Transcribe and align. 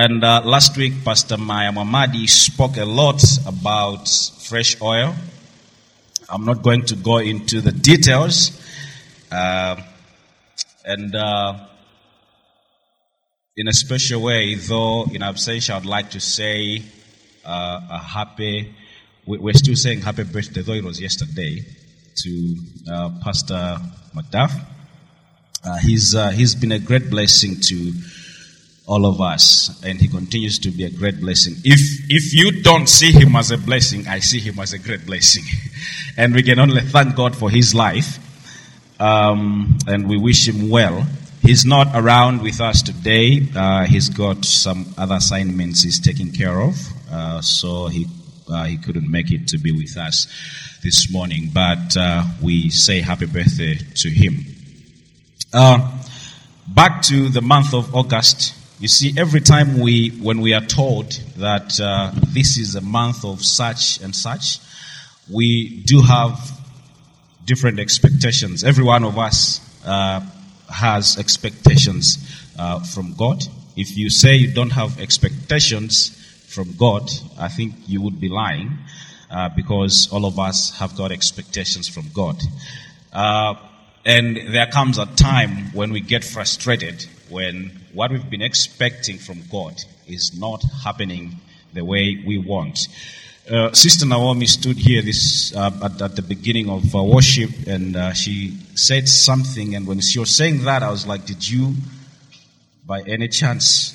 And 0.00 0.22
uh, 0.22 0.42
last 0.44 0.76
week, 0.76 0.92
Pastor 1.04 1.36
Maya 1.36 1.72
Mamadi 1.72 2.28
spoke 2.28 2.76
a 2.76 2.84
lot 2.84 3.20
about 3.48 4.08
fresh 4.48 4.80
oil. 4.80 5.12
I'm 6.28 6.44
not 6.44 6.62
going 6.62 6.82
to 6.86 6.94
go 6.94 7.16
into 7.18 7.60
the 7.60 7.72
details. 7.72 8.52
Uh, 9.28 9.74
and 10.84 11.16
uh, 11.16 11.66
in 13.56 13.66
a 13.66 13.72
special 13.72 14.22
way, 14.22 14.54
though 14.54 15.02
in 15.12 15.22
absentia, 15.22 15.74
I'd 15.74 15.84
like 15.84 16.10
to 16.10 16.20
say 16.20 16.84
uh, 17.44 17.80
a 17.90 17.98
happy, 17.98 18.72
we- 19.26 19.38
we're 19.38 19.52
still 19.54 19.74
saying 19.74 20.02
happy 20.02 20.22
birthday, 20.22 20.62
though 20.62 20.74
it 20.74 20.84
was 20.84 21.00
yesterday, 21.00 21.64
to 22.22 22.56
uh, 22.88 23.10
Pastor 23.24 23.78
McDuff. 24.14 24.52
Uh, 25.64 25.76
he's, 25.78 26.12
he's 26.36 26.54
been 26.54 26.70
a 26.70 26.78
great 26.78 27.10
blessing 27.10 27.56
to 27.62 27.92
all 28.88 29.04
of 29.04 29.20
us, 29.20 29.80
and 29.84 30.00
he 30.00 30.08
continues 30.08 30.58
to 30.60 30.70
be 30.70 30.84
a 30.84 30.90
great 30.90 31.20
blessing. 31.20 31.54
If, 31.62 32.06
if 32.08 32.32
you 32.32 32.62
don't 32.62 32.88
see 32.88 33.12
him 33.12 33.36
as 33.36 33.50
a 33.50 33.58
blessing, 33.58 34.08
I 34.08 34.20
see 34.20 34.40
him 34.40 34.58
as 34.58 34.72
a 34.72 34.78
great 34.78 35.04
blessing. 35.04 35.44
and 36.16 36.34
we 36.34 36.42
can 36.42 36.58
only 36.58 36.80
thank 36.80 37.14
God 37.14 37.36
for 37.36 37.50
his 37.50 37.74
life, 37.74 38.18
um, 38.98 39.78
and 39.86 40.08
we 40.08 40.16
wish 40.16 40.48
him 40.48 40.70
well. 40.70 41.06
He's 41.42 41.66
not 41.66 41.88
around 41.94 42.40
with 42.42 42.62
us 42.62 42.80
today. 42.80 43.46
Uh, 43.54 43.84
he's 43.84 44.08
got 44.08 44.44
some 44.46 44.86
other 44.96 45.16
assignments 45.16 45.82
he's 45.82 46.00
taking 46.00 46.32
care 46.32 46.58
of, 46.58 46.74
uh, 47.12 47.42
so 47.42 47.88
he, 47.88 48.06
uh, 48.50 48.64
he 48.64 48.78
couldn't 48.78 49.10
make 49.10 49.30
it 49.30 49.48
to 49.48 49.58
be 49.58 49.70
with 49.70 49.98
us 49.98 50.26
this 50.82 51.12
morning. 51.12 51.50
But 51.52 51.94
uh, 51.94 52.24
we 52.42 52.70
say 52.70 53.00
happy 53.00 53.26
birthday 53.26 53.74
to 53.96 54.08
him. 54.08 54.46
Uh, 55.52 55.92
back 56.66 57.02
to 57.02 57.28
the 57.28 57.42
month 57.42 57.74
of 57.74 57.94
August. 57.94 58.54
You 58.80 58.86
see, 58.86 59.12
every 59.18 59.40
time 59.40 59.80
we, 59.80 60.10
when 60.10 60.40
we 60.40 60.54
are 60.54 60.64
told 60.64 61.10
that 61.38 61.80
uh, 61.80 62.12
this 62.28 62.58
is 62.58 62.76
a 62.76 62.80
month 62.80 63.24
of 63.24 63.44
such 63.44 64.00
and 64.00 64.14
such, 64.14 64.60
we 65.28 65.82
do 65.84 66.00
have 66.00 66.38
different 67.44 67.80
expectations. 67.80 68.62
Every 68.62 68.84
one 68.84 69.02
of 69.02 69.18
us 69.18 69.60
uh, 69.84 70.20
has 70.72 71.18
expectations 71.18 72.18
uh, 72.56 72.78
from 72.84 73.14
God. 73.14 73.42
If 73.76 73.96
you 73.96 74.10
say 74.10 74.36
you 74.36 74.54
don't 74.54 74.70
have 74.70 75.00
expectations 75.00 76.14
from 76.46 76.76
God, 76.76 77.10
I 77.36 77.48
think 77.48 77.74
you 77.88 78.00
would 78.02 78.20
be 78.20 78.28
lying 78.28 78.78
uh, 79.28 79.48
because 79.56 80.08
all 80.12 80.24
of 80.24 80.38
us 80.38 80.78
have 80.78 80.94
got 80.94 81.10
expectations 81.10 81.88
from 81.88 82.10
God. 82.14 82.40
Uh, 83.12 83.54
and 84.04 84.36
there 84.36 84.68
comes 84.68 84.98
a 84.98 85.06
time 85.06 85.72
when 85.72 85.90
we 85.90 86.00
get 86.00 86.22
frustrated 86.22 87.06
when 87.30 87.70
what 87.92 88.10
we've 88.10 88.28
been 88.30 88.42
expecting 88.42 89.18
from 89.18 89.42
God 89.50 89.74
is 90.06 90.38
not 90.38 90.62
happening 90.84 91.36
the 91.72 91.84
way 91.84 92.22
we 92.26 92.38
want. 92.38 92.88
Uh, 93.50 93.72
Sister 93.72 94.04
Naomi 94.04 94.46
stood 94.46 94.76
here 94.76 95.00
this 95.00 95.56
uh, 95.56 95.70
at, 95.82 96.02
at 96.02 96.16
the 96.16 96.22
beginning 96.22 96.68
of 96.68 96.94
uh, 96.94 97.02
worship, 97.02 97.50
and 97.66 97.96
uh, 97.96 98.12
she 98.12 98.58
said 98.74 99.08
something. 99.08 99.74
And 99.74 99.86
when 99.86 100.00
she 100.00 100.18
was 100.18 100.36
saying 100.36 100.64
that, 100.64 100.82
I 100.82 100.90
was 100.90 101.06
like, 101.06 101.24
"Did 101.24 101.48
you, 101.48 101.74
by 102.86 103.00
any 103.02 103.28
chance, 103.28 103.94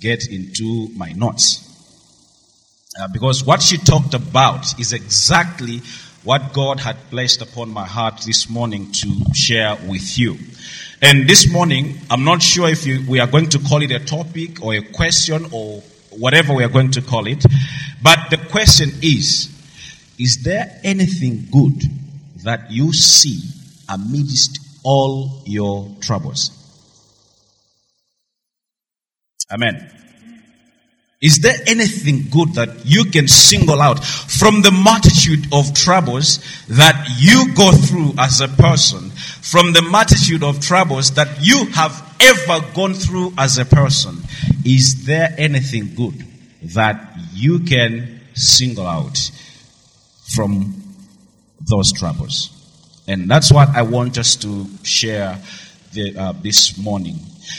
get 0.00 0.26
into 0.26 0.88
my 0.96 1.12
notes?" 1.12 1.68
Uh, 3.00 3.08
because 3.12 3.44
what 3.44 3.62
she 3.62 3.78
talked 3.78 4.14
about 4.14 4.78
is 4.80 4.92
exactly 4.92 5.80
what 6.24 6.52
God 6.52 6.80
had 6.80 6.96
placed 7.10 7.40
upon 7.40 7.70
my 7.70 7.86
heart 7.86 8.22
this 8.26 8.50
morning 8.50 8.92
to 8.92 9.08
share 9.34 9.76
with 9.86 10.18
you. 10.18 10.36
And 11.04 11.28
this 11.28 11.50
morning, 11.50 11.98
I'm 12.08 12.22
not 12.22 12.40
sure 12.42 12.68
if 12.68 12.86
you, 12.86 13.04
we 13.08 13.18
are 13.18 13.26
going 13.26 13.48
to 13.48 13.58
call 13.58 13.82
it 13.82 13.90
a 13.90 13.98
topic 13.98 14.62
or 14.62 14.74
a 14.74 14.82
question 14.82 15.46
or 15.50 15.82
whatever 16.10 16.54
we 16.54 16.62
are 16.62 16.68
going 16.68 16.92
to 16.92 17.02
call 17.02 17.26
it. 17.26 17.44
But 18.00 18.30
the 18.30 18.36
question 18.36 18.90
is, 19.02 19.50
is 20.16 20.44
there 20.44 20.78
anything 20.84 21.48
good 21.50 21.82
that 22.44 22.70
you 22.70 22.92
see 22.92 23.40
amidst 23.88 24.60
all 24.84 25.42
your 25.44 25.90
troubles? 26.00 26.56
Amen. 29.50 29.90
Is 31.22 31.38
there 31.38 31.56
anything 31.68 32.24
good 32.30 32.54
that 32.54 32.84
you 32.84 33.04
can 33.04 33.28
single 33.28 33.80
out 33.80 34.04
from 34.04 34.62
the 34.62 34.72
multitude 34.72 35.46
of 35.52 35.72
troubles 35.72 36.40
that 36.66 37.06
you 37.16 37.54
go 37.54 37.70
through 37.70 38.14
as 38.18 38.40
a 38.40 38.48
person? 38.48 39.10
From 39.10 39.72
the 39.72 39.82
multitude 39.82 40.42
of 40.42 40.60
troubles 40.60 41.12
that 41.12 41.28
you 41.40 41.66
have 41.66 42.12
ever 42.20 42.66
gone 42.74 42.94
through 42.94 43.34
as 43.38 43.58
a 43.58 43.64
person? 43.64 44.16
Is 44.64 45.06
there 45.06 45.32
anything 45.38 45.94
good 45.94 46.26
that 46.74 47.16
you 47.32 47.60
can 47.60 48.20
single 48.34 48.86
out 48.86 49.16
from 50.34 50.82
those 51.60 51.92
troubles? 51.92 52.50
And 53.06 53.30
that's 53.30 53.52
what 53.52 53.68
I 53.70 53.82
want 53.82 54.18
us 54.18 54.36
to 54.36 54.66
share 54.82 55.38
the, 55.92 56.16
uh, 56.16 56.32
this 56.42 56.78
morning. 56.78 57.18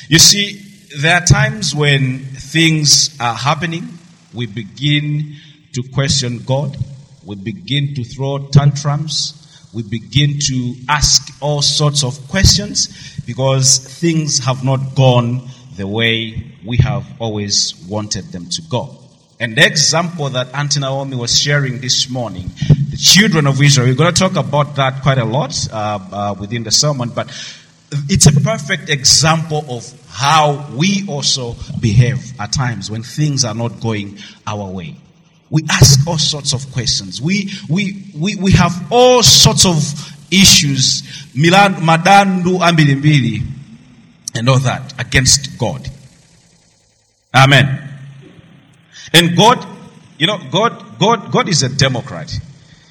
You 0.09 0.19
see, 0.19 0.61
there 0.99 1.15
are 1.15 1.25
times 1.25 1.75
when 1.75 2.32
things 2.53 3.17
are 3.19 3.33
happening, 3.33 3.89
we 4.31 4.45
begin 4.45 5.35
to 5.73 5.81
question 5.91 6.37
God, 6.45 6.77
we 7.25 7.35
begin 7.35 7.95
to 7.95 8.03
throw 8.03 8.47
tantrums, 8.49 9.39
we 9.73 9.81
begin 9.81 10.37
to 10.37 10.75
ask 10.87 11.35
all 11.41 11.63
sorts 11.63 12.03
of 12.03 12.15
questions 12.27 13.19
because 13.25 13.79
things 13.99 14.37
have 14.45 14.63
not 14.63 14.93
gone 14.93 15.49
the 15.77 15.87
way 15.87 16.43
we 16.63 16.77
have 16.77 17.03
always 17.19 17.73
wanted 17.89 18.25
them 18.25 18.45
to 18.45 18.61
go. 18.69 18.99
And 19.39 19.57
the 19.57 19.65
example 19.65 20.29
that 20.29 20.53
Auntie 20.53 20.79
Naomi 20.79 21.17
was 21.17 21.35
sharing 21.35 21.81
this 21.81 22.07
morning, 22.07 22.51
the 22.91 22.97
children 23.01 23.47
of 23.47 23.59
Israel, 23.59 23.87
we're 23.87 23.95
going 23.95 24.13
to 24.13 24.19
talk 24.19 24.35
about 24.35 24.75
that 24.75 25.01
quite 25.01 25.17
a 25.17 25.25
lot 25.25 25.57
uh, 25.71 25.99
uh, 26.11 26.35
within 26.39 26.61
the 26.61 26.71
sermon, 26.71 27.09
but 27.09 27.27
it's 28.09 28.27
a 28.27 28.41
perfect 28.41 28.89
example 28.89 29.65
of 29.69 30.02
how 30.13 30.69
we 30.75 31.07
also 31.07 31.55
behave 31.79 32.39
at 32.39 32.53
times 32.53 32.91
when 32.91 33.01
things 33.01 33.43
are 33.43 33.55
not 33.55 33.81
going 33.81 34.19
our 34.45 34.69
way. 34.69 34.95
We 35.49 35.63
ask 35.69 36.07
all 36.07 36.19
sorts 36.19 36.53
of 36.53 36.71
questions. 36.71 37.19
We, 37.19 37.49
we, 37.67 38.11
we, 38.15 38.35
we 38.35 38.51
have 38.51 38.91
all 38.91 39.23
sorts 39.23 39.65
of 39.65 39.75
issues, 40.31 41.01
Milan, 41.35 41.73
madandu 41.75 42.59
ambilimbili, 42.59 43.41
and 44.35 44.47
all 44.47 44.59
that 44.59 44.99
against 45.01 45.57
God. 45.57 45.89
Amen. 47.33 47.89
And 49.13 49.35
God, 49.35 49.65
you 50.19 50.27
know, 50.27 50.37
God, 50.51 50.99
God, 50.99 51.31
God 51.31 51.49
is 51.49 51.63
a 51.63 51.69
Democrat. 51.69 52.31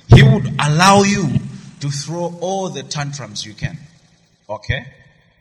He 0.09 0.25
would 0.25 0.49
allow 0.61 1.03
you 1.03 1.29
to 1.81 1.89
throw 1.89 2.37
all 2.41 2.69
the 2.69 2.83
tantrums 2.83 3.47
you 3.47 3.55
can. 3.55 3.79
Okay? 4.49 4.87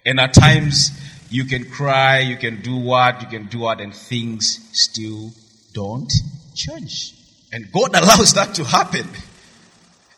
And 0.06 0.20
at 0.20 0.34
times 0.34 0.92
you 1.32 1.46
can 1.46 1.64
cry, 1.70 2.20
you 2.20 2.36
can 2.36 2.62
do 2.62 2.76
what, 2.76 3.22
you 3.22 3.28
can 3.28 3.48
do 3.48 3.60
what, 3.60 3.80
and 3.80 3.96
things 3.96 4.60
still 4.74 5.32
don't 5.74 6.12
change. 6.54 7.16
And 7.54 7.72
God 7.72 7.96
allows 7.96 8.34
that 8.34 8.56
to 8.56 8.66
happen. 8.66 9.08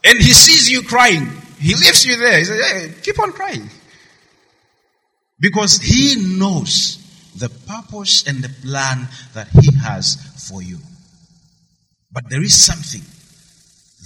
And 0.04 0.20
He 0.20 0.34
sees 0.34 0.70
you 0.70 0.82
crying. 0.82 1.30
He 1.60 1.76
leaves 1.76 2.06
you 2.06 2.18
there. 2.18 2.40
He 2.40 2.46
says, 2.46 2.72
hey, 2.72 2.94
keep 3.04 3.20
on 3.20 3.32
crying. 3.32 3.70
Because 5.40 5.80
He 5.80 6.38
knows 6.38 6.98
the 7.38 7.50
purpose 7.68 8.28
and 8.28 8.44
the 8.44 8.50
plan 8.68 9.08
that 9.34 9.48
He 9.50 9.72
has 9.78 10.16
for 10.50 10.64
you. 10.64 10.80
But 12.12 12.30
there 12.30 12.42
is 12.42 12.64
something 12.64 13.02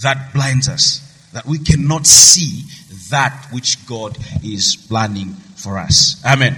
that 0.02 0.32
blinds 0.34 0.68
us, 0.68 1.30
that 1.32 1.46
we 1.46 1.58
cannot 1.58 2.06
see 2.06 2.64
that 3.10 3.48
which 3.50 3.86
God 3.86 4.16
is 4.44 4.76
planning 4.76 5.34
for 5.56 5.78
us. 5.78 6.22
Amen. 6.24 6.56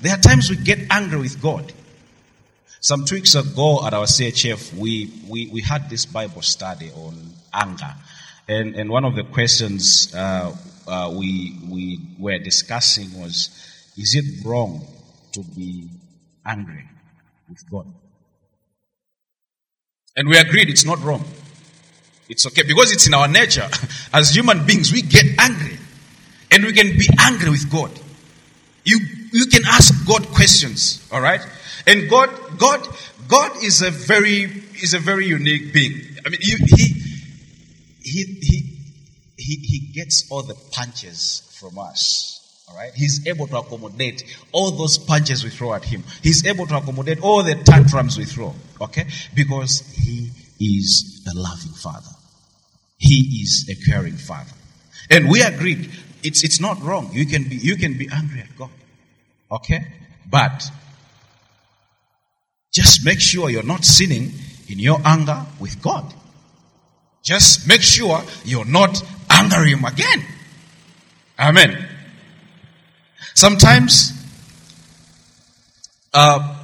There 0.00 0.12
are 0.14 0.18
times 0.18 0.48
we 0.48 0.56
get 0.56 0.78
angry 0.90 1.18
with 1.18 1.42
God. 1.42 1.72
Some 2.80 3.04
two 3.04 3.16
weeks 3.16 3.34
ago 3.34 3.86
at 3.86 3.92
our 3.92 4.06
CHF, 4.06 4.74
we, 4.74 5.12
we, 5.28 5.50
we 5.52 5.60
had 5.60 5.90
this 5.90 6.06
Bible 6.06 6.40
study 6.40 6.90
on 6.92 7.14
anger. 7.52 7.94
And, 8.48 8.74
and 8.74 8.88
one 8.88 9.04
of 9.04 9.14
the 9.14 9.24
questions 9.24 10.14
uh, 10.14 10.56
uh, 10.88 11.14
we, 11.14 11.58
we 11.68 12.00
were 12.18 12.38
discussing 12.38 13.20
was, 13.20 13.50
is 13.98 14.14
it 14.14 14.46
wrong 14.46 14.86
to 15.32 15.42
be 15.42 15.90
angry 16.46 16.88
with 17.48 17.70
God? 17.70 17.86
And 20.16 20.28
we 20.28 20.38
agreed 20.38 20.70
it's 20.70 20.86
not 20.86 21.02
wrong. 21.02 21.24
It's 22.30 22.46
okay 22.46 22.62
because 22.62 22.92
it's 22.92 23.06
in 23.06 23.12
our 23.12 23.28
nature. 23.28 23.68
As 24.14 24.34
human 24.34 24.64
beings, 24.64 24.90
we 24.92 25.02
get 25.02 25.26
angry. 25.38 25.76
And 26.50 26.64
we 26.64 26.72
can 26.72 26.96
be 26.96 27.08
angry 27.20 27.50
with 27.50 27.70
God. 27.70 27.90
You, 28.84 28.98
you 29.32 29.46
can 29.46 29.62
ask 29.66 30.06
God 30.06 30.26
questions, 30.28 31.06
alright? 31.12 31.46
And 31.86 32.08
God, 32.10 32.30
God, 32.58 32.86
God 33.28 33.62
is 33.62 33.82
a 33.82 33.90
very, 33.90 34.44
is 34.82 34.94
a 34.94 34.98
very 34.98 35.26
unique 35.26 35.72
being. 35.72 36.00
I 36.24 36.28
mean, 36.28 36.40
you, 36.42 36.56
he, 36.66 36.84
he, 38.02 38.24
he, 38.40 38.76
he, 39.36 39.56
he 39.56 39.92
gets 39.92 40.30
all 40.30 40.42
the 40.42 40.56
punches 40.72 41.56
from 41.58 41.78
us, 41.78 42.66
All 42.68 42.76
right? 42.76 42.92
He's 42.94 43.26
able 43.26 43.46
to 43.48 43.58
accommodate 43.58 44.24
all 44.52 44.70
those 44.72 44.98
punches 44.98 45.44
we 45.44 45.50
throw 45.50 45.74
at 45.74 45.84
him. 45.84 46.04
He's 46.22 46.46
able 46.46 46.66
to 46.66 46.76
accommodate 46.76 47.20
all 47.22 47.42
the 47.42 47.54
tantrums 47.54 48.18
we 48.18 48.24
throw. 48.24 48.54
Okay? 48.80 49.06
Because 49.34 49.80
he 49.94 50.30
is 50.60 51.26
a 51.30 51.36
loving 51.38 51.72
father. 51.72 52.10
He 52.98 53.40
is 53.42 53.68
a 53.70 53.90
caring 53.90 54.16
father. 54.16 54.52
And 55.10 55.28
we 55.28 55.42
agreed. 55.42 55.90
It's, 56.22 56.44
it's 56.44 56.60
not 56.60 56.80
wrong. 56.82 57.10
You 57.12 57.26
can 57.26 57.44
be, 57.44 57.56
you 57.56 57.76
can 57.76 57.96
be 57.96 58.08
angry 58.12 58.40
at 58.40 58.56
God. 58.56 58.70
Okay? 59.50 59.80
But 60.30 60.70
just 62.72 63.04
make 63.04 63.20
sure 63.20 63.50
you're 63.50 63.62
not 63.62 63.84
sinning 63.84 64.32
in 64.68 64.78
your 64.78 65.00
anger 65.04 65.44
with 65.58 65.82
God. 65.82 66.12
Just 67.22 67.66
make 67.66 67.82
sure 67.82 68.22
you're 68.44 68.64
not 68.64 69.02
angering 69.28 69.78
him 69.78 69.84
again. 69.84 70.24
Amen. 71.38 71.88
Sometimes 73.34 74.12
uh, 76.14 76.56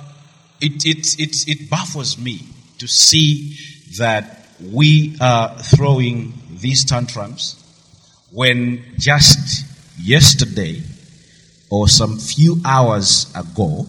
it, 0.60 0.84
it, 0.84 1.20
it, 1.20 1.48
it 1.48 1.70
baffles 1.70 2.18
me 2.18 2.46
to 2.78 2.86
see 2.86 3.56
that 3.98 4.48
we 4.72 5.16
are 5.20 5.58
throwing 5.58 6.34
these 6.60 6.84
tantrums 6.84 7.62
when 8.30 8.84
just 8.98 9.66
yesterday 9.98 10.82
or 11.70 11.88
some 11.88 12.18
few 12.18 12.60
hours 12.64 13.32
ago 13.34 13.86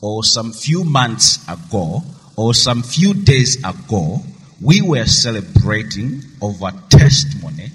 or 0.00 0.24
some 0.24 0.52
few 0.52 0.84
months 0.84 1.46
ago 1.48 2.02
or 2.36 2.54
some 2.54 2.82
few 2.82 3.14
days 3.14 3.58
ago 3.64 4.18
we 4.62 4.80
were 4.80 5.04
celebrating 5.04 6.22
over 6.40 6.70
testimony 6.88 7.68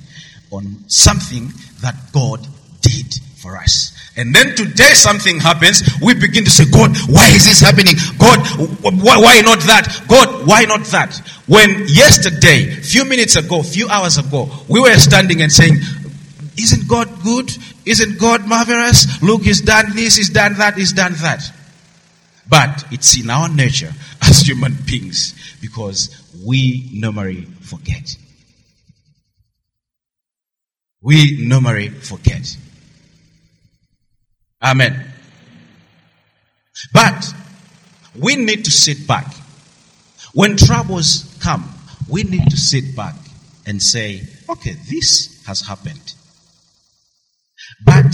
on 0.52 0.78
something 0.88 1.52
that 1.82 1.96
God 2.14 2.48
did 2.82 3.14
for 3.36 3.58
us. 3.58 3.94
And 4.16 4.34
then 4.34 4.56
today 4.56 4.94
something 4.94 5.40
happens, 5.40 5.84
we 6.02 6.16
begin 6.16 6.44
to 6.46 6.50
say, 6.50 6.66
God, 6.72 6.96
why 7.08 7.28
is 7.28 7.46
this 7.46 7.60
happening? 7.60 7.94
God, 8.18 8.40
why, 8.82 9.18
why 9.18 9.42
not 9.42 9.60
that? 9.68 10.04
God, 10.08 10.48
why 10.48 10.64
not 10.64 10.86
that? 10.86 11.16
When 11.46 11.86
yesterday, 11.88 12.66
few 12.66 13.06
minutes 13.06 13.36
ago, 13.36 13.62
few 13.62 13.88
hours 13.90 14.18
ago, 14.18 14.50
we 14.68 14.80
were 14.80 14.96
standing 14.96 15.42
and 15.42 15.52
saying, 15.52 15.76
isn't 16.58 16.88
God 16.88 17.07
good? 17.28 17.52
Isn't 17.86 18.18
God 18.18 18.48
marvelous? 18.48 19.22
Look, 19.22 19.42
he's 19.44 19.60
done 19.60 19.94
this, 19.94 20.16
he's 20.16 20.30
done 20.30 20.54
that, 20.56 20.76
he's 20.76 20.94
done 20.94 21.14
that. 21.22 21.42
But 22.50 22.86
it's 22.90 23.22
in 23.22 23.30
our 23.30 23.50
nature 23.50 23.92
as 24.22 24.48
human 24.48 24.74
beings 24.86 25.58
because 25.62 26.10
we 26.46 26.90
normally 26.94 27.42
forget. 27.62 28.16
We 31.02 31.46
normally 31.46 31.90
forget. 31.90 32.56
Amen. 34.64 35.12
But 36.94 37.34
we 38.18 38.38
need 38.38 38.64
to 38.66 38.72
sit 38.72 39.06
back. 39.06 39.28
When 40.34 40.56
troubles 40.56 41.38
come, 41.42 41.70
we 42.10 42.24
need 42.24 42.50
to 42.50 42.58
sit 42.58 42.96
back 42.96 43.16
and 43.66 43.82
say, 43.84 44.22
okay, 44.50 44.76
this 44.90 45.44
has 45.46 45.62
happened. 45.62 46.14
But 47.88 48.14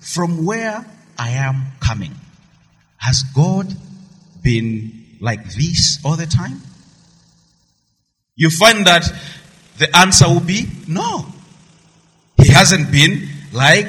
from 0.00 0.44
where 0.44 0.84
I 1.18 1.30
am 1.30 1.72
coming, 1.80 2.14
has 2.98 3.22
God 3.34 3.66
been 4.42 5.16
like 5.20 5.44
this 5.54 5.98
all 6.04 6.16
the 6.16 6.26
time? 6.26 6.60
You 8.36 8.50
find 8.50 8.86
that 8.86 9.10
the 9.78 9.88
answer 9.96 10.28
will 10.28 10.40
be 10.40 10.66
no. 10.86 11.26
He 12.36 12.52
hasn't 12.52 12.92
been 12.92 13.26
like 13.52 13.88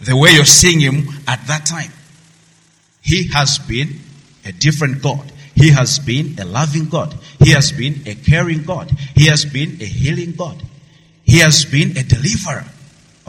the 0.00 0.16
way 0.16 0.30
you're 0.30 0.44
seeing 0.44 0.80
him 0.80 1.08
at 1.28 1.46
that 1.46 1.66
time. 1.66 1.92
He 3.02 3.28
has 3.28 3.58
been 3.58 4.00
a 4.46 4.52
different 4.52 5.02
God. 5.02 5.30
He 5.54 5.70
has 5.70 5.98
been 5.98 6.38
a 6.40 6.46
loving 6.46 6.88
God. 6.88 7.14
He 7.40 7.50
has 7.50 7.72
been 7.72 8.02
a 8.06 8.14
caring 8.14 8.62
God. 8.62 8.90
He 9.14 9.26
has 9.26 9.44
been 9.44 9.76
a 9.80 9.84
healing 9.84 10.32
God. 10.32 10.62
He 11.24 11.40
has 11.40 11.64
been 11.66 11.96
a 11.98 12.02
deliverer. 12.02 12.64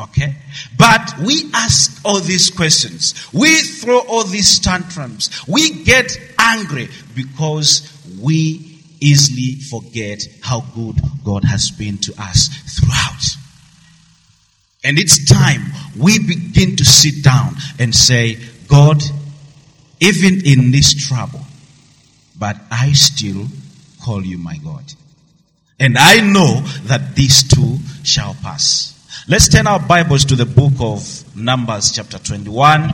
Okay? 0.01 0.35
But 0.77 1.13
we 1.25 1.49
ask 1.53 2.01
all 2.05 2.19
these 2.19 2.49
questions. 2.49 3.31
We 3.33 3.61
throw 3.61 3.99
all 3.99 4.23
these 4.23 4.59
tantrums. 4.59 5.29
We 5.47 5.83
get 5.83 6.17
angry 6.39 6.89
because 7.15 7.87
we 8.19 8.79
easily 8.99 9.59
forget 9.61 10.23
how 10.41 10.61
good 10.75 10.97
God 11.23 11.43
has 11.43 11.71
been 11.71 11.97
to 11.99 12.13
us 12.19 12.47
throughout. 12.79 13.37
And 14.83 14.97
it's 14.97 15.25
time 15.25 15.61
we 15.99 16.17
begin 16.19 16.75
to 16.77 16.85
sit 16.85 17.23
down 17.23 17.55
and 17.79 17.93
say, 17.93 18.37
God, 18.67 19.01
even 19.99 20.45
in 20.45 20.71
this 20.71 21.07
trouble, 21.07 21.41
but 22.37 22.57
I 22.71 22.93
still 22.93 23.45
call 24.03 24.25
you 24.25 24.39
my 24.39 24.57
God. 24.57 24.83
And 25.79 25.97
I 25.97 26.21
know 26.21 26.61
that 26.85 27.15
these 27.15 27.47
too 27.47 27.77
shall 28.03 28.35
pass. 28.35 28.90
Let's 29.27 29.49
turn 29.49 29.67
our 29.67 29.79
Bibles 29.79 30.23
to 30.25 30.35
the 30.35 30.45
book 30.45 30.71
of 30.79 31.35
Numbers, 31.35 31.91
chapter 31.91 32.17
21. 32.17 32.93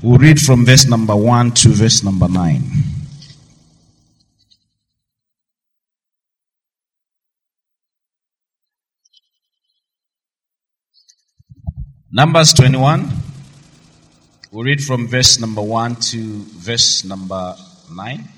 We'll 0.00 0.18
read 0.18 0.38
from 0.38 0.64
verse 0.64 0.86
number 0.86 1.16
1 1.16 1.50
to 1.52 1.70
verse 1.70 2.04
number 2.04 2.28
9. 2.28 2.62
Numbers 12.12 12.54
21. 12.54 13.10
We'll 14.52 14.64
read 14.64 14.80
from 14.82 15.08
verse 15.08 15.40
number 15.40 15.62
1 15.62 15.96
to 15.96 16.44
verse 16.58 17.04
number 17.04 17.56
9. 17.92 18.28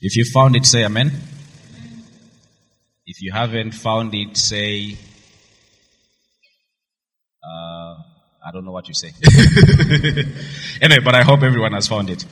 If 0.00 0.16
you 0.16 0.24
found 0.24 0.56
it, 0.56 0.66
say 0.66 0.84
amen. 0.84 1.12
If 3.06 3.22
you 3.22 3.32
haven't 3.32 3.72
found 3.72 4.14
it, 4.14 4.36
say, 4.36 4.98
uh, 7.42 7.96
I 8.44 8.50
don't 8.52 8.64
know 8.64 8.72
what 8.72 8.88
you 8.88 8.94
say. 8.94 9.08
anyway, 10.82 11.00
but 11.04 11.14
I 11.14 11.22
hope 11.22 11.42
everyone 11.42 11.72
has 11.72 11.88
found 11.88 12.10
it. 12.10 12.24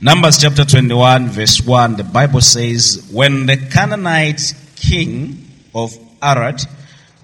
Numbers 0.00 0.38
chapter 0.38 0.64
21, 0.64 1.28
verse 1.28 1.60
1, 1.60 1.96
the 1.96 2.04
Bible 2.04 2.40
says, 2.40 3.08
When 3.12 3.46
the 3.46 3.56
Canaanite 3.56 4.54
king 4.76 5.46
of 5.74 5.96
Arad 6.22 6.62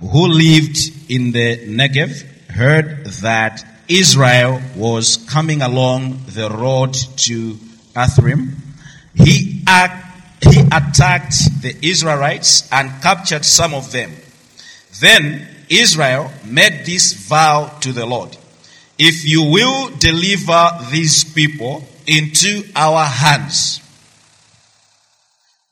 who 0.00 0.28
lived 0.28 0.78
in 1.08 1.32
the 1.32 1.67
Negev 1.67 2.23
heard 2.50 3.06
that 3.23 3.64
Israel 3.88 4.61
was 4.76 5.17
coming 5.28 5.62
along 5.62 6.25
the 6.26 6.50
road 6.50 6.94
to 7.17 7.55
Atharim, 7.94 8.55
he, 9.14 9.64
he 10.42 10.61
attacked 10.61 11.62
the 11.62 11.76
Israelites 11.83 12.68
and 12.71 12.90
captured 13.02 13.45
some 13.45 13.73
of 13.73 13.90
them. 13.90 14.12
Then 15.00 15.55
Israel 15.68 16.30
made 16.44 16.85
this 16.85 17.12
vow 17.12 17.76
to 17.80 17.92
the 17.92 18.06
Lord. 18.06 18.37
If 18.99 19.25
you 19.25 19.42
will 19.50 19.90
deliver 19.99 20.70
these 20.90 21.25
people 21.25 21.85
into 22.06 22.62
our 22.75 23.04
hands, 23.04 23.80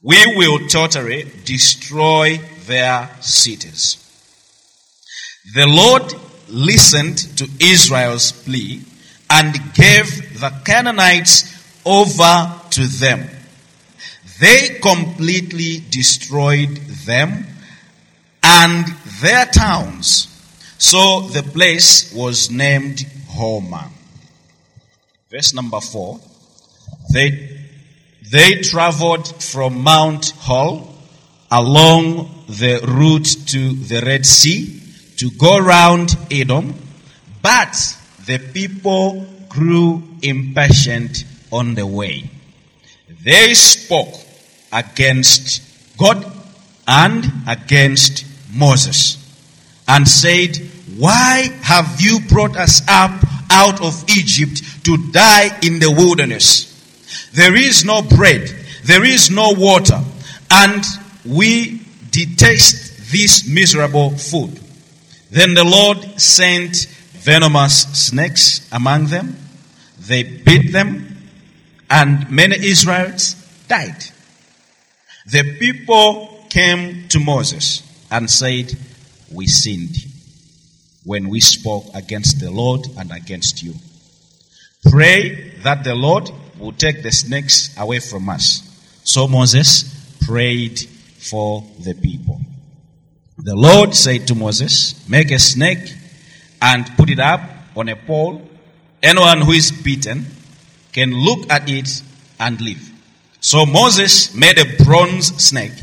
we 0.02 0.22
will 0.36 0.66
totally 0.68 1.30
destroy 1.44 2.38
their 2.66 3.10
cities. 3.20 3.98
The 5.54 5.66
Lord 5.66 6.12
listened 6.48 7.18
to 7.38 7.48
Israel's 7.60 8.32
plea 8.32 8.82
and 9.30 9.52
gave 9.74 10.40
the 10.40 10.52
Canaanites 10.64 11.50
over 11.86 12.60
to 12.70 12.86
them. 12.86 13.28
They 14.40 14.78
completely 14.80 15.82
destroyed 15.90 16.76
them 17.06 17.46
and 18.42 18.86
their 19.24 19.46
towns. 19.46 20.28
So 20.76 21.22
the 21.22 21.42
place 21.42 22.12
was 22.12 22.50
named 22.50 22.98
Hormah. 23.30 23.88
Verse 25.30 25.54
number 25.54 25.80
four. 25.80 26.20
They, 27.10 27.30
they 28.30 28.60
traveled 28.60 29.42
from 29.42 29.82
Mount 29.82 30.32
Hor 30.40 30.86
along 31.50 32.44
the 32.48 32.80
route 32.86 33.48
to 33.48 33.72
the 33.72 34.02
Red 34.04 34.26
Sea 34.26 34.82
to 35.16 35.30
go 35.30 35.58
round 35.58 36.16
Edom, 36.30 36.74
but 37.40 37.74
the 38.26 38.38
people 38.52 39.26
grew 39.48 40.02
impatient 40.20 41.24
on 41.50 41.74
the 41.74 41.86
way. 41.86 42.30
They 43.22 43.54
spoke 43.54 44.14
against 44.70 45.62
God 45.96 46.30
and 46.86 47.24
against 47.48 48.33
Moses 48.54 49.20
and 49.86 50.06
said, 50.08 50.56
Why 50.96 51.50
have 51.62 52.00
you 52.00 52.20
brought 52.28 52.56
us 52.56 52.82
up 52.88 53.22
out 53.50 53.82
of 53.82 54.04
Egypt 54.08 54.84
to 54.84 54.96
die 55.12 55.58
in 55.62 55.78
the 55.78 55.90
wilderness? 55.90 56.70
There 57.32 57.56
is 57.56 57.84
no 57.84 58.02
bread, 58.02 58.48
there 58.84 59.04
is 59.04 59.30
no 59.30 59.52
water, 59.56 60.00
and 60.50 60.84
we 61.24 61.80
detest 62.10 63.10
this 63.12 63.48
miserable 63.48 64.10
food. 64.10 64.60
Then 65.30 65.54
the 65.54 65.64
Lord 65.64 65.98
sent 66.20 66.86
venomous 67.12 67.82
snakes 68.06 68.68
among 68.72 69.06
them. 69.06 69.36
They 69.98 70.22
bit 70.22 70.72
them, 70.72 71.28
and 71.90 72.30
many 72.30 72.56
Israelites 72.56 73.34
died. 73.66 74.04
The 75.26 75.56
people 75.58 76.46
came 76.50 77.08
to 77.08 77.18
Moses 77.18 77.82
and 78.10 78.30
said, 78.30 78.72
We 79.32 79.46
sinned 79.46 79.96
when 81.04 81.28
we 81.28 81.40
spoke 81.40 81.84
against 81.94 82.40
the 82.40 82.50
Lord 82.50 82.86
and 82.98 83.12
against 83.12 83.62
you. 83.62 83.74
Pray 84.90 85.52
that 85.62 85.84
the 85.84 85.94
Lord 85.94 86.30
will 86.58 86.72
take 86.72 87.02
the 87.02 87.12
snakes 87.12 87.74
away 87.78 88.00
from 88.00 88.28
us. 88.28 88.62
So 89.04 89.28
Moses 89.28 90.16
prayed 90.26 90.78
for 91.18 91.64
the 91.80 91.94
people. 91.94 92.40
The 93.38 93.56
Lord 93.56 93.94
said 93.94 94.26
to 94.28 94.34
Moses, 94.34 95.06
Make 95.08 95.30
a 95.30 95.38
snake 95.38 95.94
and 96.62 96.86
put 96.96 97.10
it 97.10 97.18
up 97.18 97.40
on 97.76 97.88
a 97.88 97.96
pole. 97.96 98.42
Anyone 99.02 99.42
who 99.42 99.52
is 99.52 99.70
beaten 99.70 100.26
can 100.92 101.12
look 101.12 101.50
at 101.50 101.68
it 101.68 102.02
and 102.38 102.60
live. 102.60 102.90
So 103.40 103.66
Moses 103.66 104.34
made 104.34 104.58
a 104.58 104.84
bronze 104.84 105.34
snake 105.42 105.74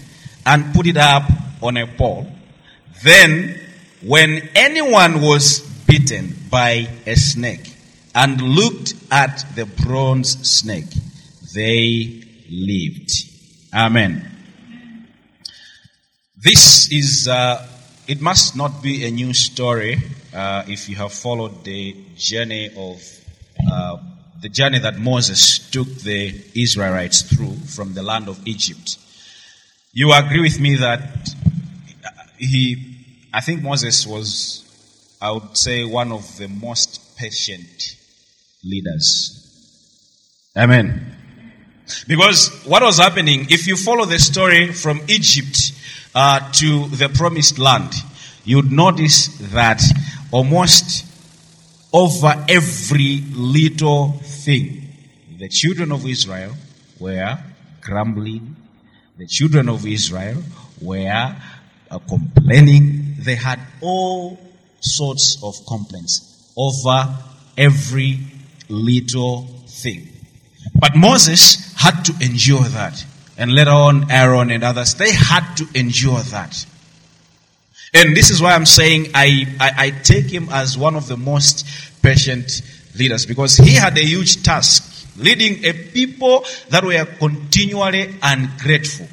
and 0.46 0.74
put 0.74 0.88
it 0.88 0.98
up 0.98 1.24
on 1.62 1.77
a 1.77 1.88
pole. 1.88 2.27
Then, 3.03 3.60
when 4.01 4.50
anyone 4.56 5.22
was 5.22 5.60
bitten 5.88 6.36
by 6.50 6.88
a 7.06 7.15
snake 7.15 7.75
and 8.13 8.41
looked 8.41 8.94
at 9.12 9.46
the 9.56 9.65
bronze 9.65 10.50
snake, 10.50 10.94
they 11.53 12.24
lived. 12.50 13.12
Amen. 13.74 14.27
This 16.38 16.91
is, 16.91 17.27
uh, 17.27 17.68
it 18.08 18.20
must 18.20 18.56
not 18.56 18.82
be 18.82 19.06
a 19.06 19.12
new 19.12 19.34
story 19.34 19.98
uh, 20.34 20.63
if 20.68 20.89
you 20.89 20.96
have 20.96 21.13
followed 21.13 21.63
the 21.63 21.96
journey 22.18 22.72
of, 22.75 23.01
uh, 23.72 23.98
the 24.41 24.50
journey 24.50 24.80
that 24.80 24.98
Moses 24.98 25.60
took 25.70 25.88
the 25.88 26.34
Israelites 26.56 27.22
through 27.22 27.56
from 27.68 27.94
the 27.94 28.01
land 28.01 28.27
of 28.27 28.39
Egypt. 28.48 28.98
You 29.94 30.13
agree 30.13 30.41
with 30.41 30.60
me 30.60 30.75
that 30.77 31.30
he, 32.41 33.27
I 33.33 33.41
think 33.41 33.62
Moses 33.62 34.05
was, 34.05 34.65
I 35.21 35.31
would 35.31 35.55
say, 35.55 35.86
one 35.86 36.12
of 36.12 36.38
the 36.38 36.48
most 36.48 37.17
patient 37.17 37.95
leaders. 38.63 39.38
Amen. 40.57 41.15
Because 42.07 42.50
what 42.65 42.81
was 42.81 42.98
happening, 42.98 43.48
if 43.50 43.67
you 43.67 43.75
follow 43.75 44.05
the 44.05 44.19
story 44.19 44.71
from 44.71 45.01
Egypt, 45.07 45.74
uh, 46.13 46.51
to 46.51 46.88
the 46.88 47.10
promised 47.10 47.57
land, 47.57 47.93
you'd 48.43 48.71
notice 48.71 49.27
that 49.53 49.81
almost 50.31 51.05
over 51.93 52.45
every 52.50 53.24
little 53.33 54.13
thing, 54.24 54.88
the 55.38 55.50
children 55.50 55.91
of 55.91 56.05
Israel 56.05 56.53
were 57.00 57.38
grumbling, 57.81 58.55
the 59.17 59.27
children 59.27 59.69
of 59.69 59.86
Israel 59.86 60.41
were 60.81 61.36
uh, 61.91 62.00
complaining. 62.00 63.15
They 63.19 63.36
had 63.36 63.60
all 63.81 64.39
sorts 64.79 65.43
of 65.43 65.55
complaints 65.67 66.51
over 66.57 67.15
every 67.57 68.19
little 68.69 69.48
thing. 69.67 70.07
But 70.74 70.95
Moses 70.95 71.74
had 71.75 72.03
to 72.05 72.13
endure 72.24 72.63
that 72.63 73.05
and 73.41 73.55
later 73.55 73.71
on 73.71 74.12
Aaron 74.12 74.51
and 74.51 74.63
others, 74.63 74.93
they 74.93 75.12
had 75.12 75.55
to 75.55 75.67
endure 75.74 76.19
that. 76.19 76.63
And 77.91 78.15
this 78.15 78.29
is 78.29 78.39
why 78.39 78.53
I'm 78.53 78.67
saying 78.67 79.07
I, 79.15 79.48
I, 79.60 79.71
I, 79.86 79.89
take 79.89 80.25
him 80.25 80.48
as 80.51 80.77
one 80.77 80.95
of 80.95 81.07
the 81.07 81.17
most 81.17 81.65
patient 82.03 82.62
leaders 82.95 83.25
because 83.25 83.57
he 83.57 83.74
had 83.74 83.98
a 83.98 84.05
huge 84.05 84.43
task 84.43 85.07
leading 85.17 85.65
a 85.65 85.74
people 85.74 86.45
that 86.69 86.83
were 86.83 87.03
continually 87.03 88.13
ungrateful. 88.21 89.07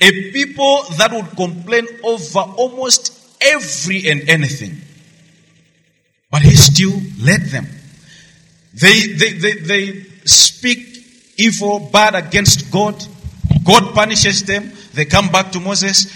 A 0.00 0.32
people 0.32 0.82
that 0.98 1.12
would 1.12 1.36
complain 1.36 1.86
over 2.02 2.40
almost 2.40 3.12
every 3.40 4.08
and 4.10 4.28
anything. 4.28 4.76
But 6.30 6.42
he 6.42 6.54
still 6.56 7.00
led 7.20 7.42
them. 7.42 7.66
They, 8.74 9.06
they, 9.06 9.32
they, 9.34 9.52
they 9.52 10.02
speak 10.24 11.34
evil, 11.36 11.90
bad 11.92 12.14
against 12.14 12.72
God. 12.72 13.04
God 13.64 13.94
punishes 13.94 14.42
them. 14.42 14.72
They 14.94 15.04
come 15.04 15.28
back 15.28 15.52
to 15.52 15.60
Moses. 15.60 16.12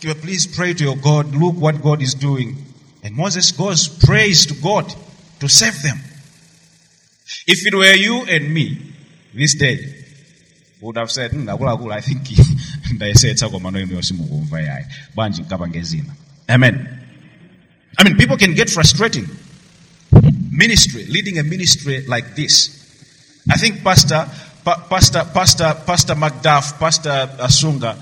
Please 0.00 0.46
pray 0.46 0.74
to 0.74 0.84
your 0.84 0.96
God. 0.96 1.34
Look 1.34 1.54
what 1.54 1.82
God 1.82 2.02
is 2.02 2.14
doing. 2.14 2.56
And 3.02 3.14
Moses 3.14 3.52
goes, 3.52 3.88
prays 3.88 4.46
to 4.46 4.54
God 4.54 4.92
to 5.38 5.48
save 5.48 5.82
them. 5.82 5.98
If 7.46 7.66
it 7.66 7.74
were 7.74 7.94
you 7.94 8.24
and 8.28 8.52
me 8.52 8.92
this 9.34 9.54
day, 9.54 9.99
would 10.80 10.96
have 10.96 11.10
said, 11.10 11.32
hmm, 11.32 11.48
I 11.48 12.00
think 12.00 12.28
Amen. 16.50 16.96
I 17.98 18.04
mean, 18.04 18.16
people 18.16 18.36
can 18.36 18.54
get 18.54 18.70
frustrating. 18.70 19.26
Ministry, 20.50 21.04
leading 21.06 21.38
a 21.38 21.42
ministry 21.42 22.04
like 22.06 22.34
this. 22.34 22.76
I 23.50 23.56
think 23.56 23.82
Pastor 23.82 24.28
pa- 24.64 24.86
Pastor, 24.88 25.24
Pastor, 25.32 25.74
Pastor 25.86 26.14
Macduff, 26.14 26.78
Pastor 26.78 27.30
Asunga, 27.38 27.96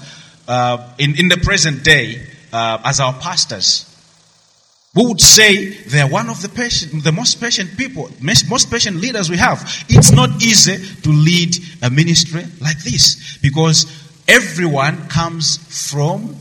uh, 0.46 0.94
in, 0.98 1.18
in 1.18 1.28
the 1.28 1.36
present 1.38 1.84
day, 1.84 2.22
uh, 2.52 2.78
as 2.84 3.00
our 3.00 3.12
pastors, 3.14 3.87
we 4.98 5.06
would 5.06 5.20
say 5.20 5.68
they're 5.68 6.08
one 6.08 6.28
of 6.28 6.42
the 6.42 6.48
patient, 6.48 7.04
the 7.04 7.12
most 7.12 7.40
patient 7.40 7.76
people, 7.76 8.10
most 8.20 8.68
patient 8.68 8.96
leaders 8.96 9.30
we 9.30 9.36
have. 9.36 9.60
It's 9.88 10.10
not 10.10 10.42
easy 10.42 10.76
to 11.02 11.10
lead 11.10 11.56
a 11.82 11.88
ministry 11.88 12.42
like 12.60 12.82
this 12.82 13.38
because 13.40 13.86
everyone 14.26 15.06
comes 15.06 15.58
from 15.88 16.34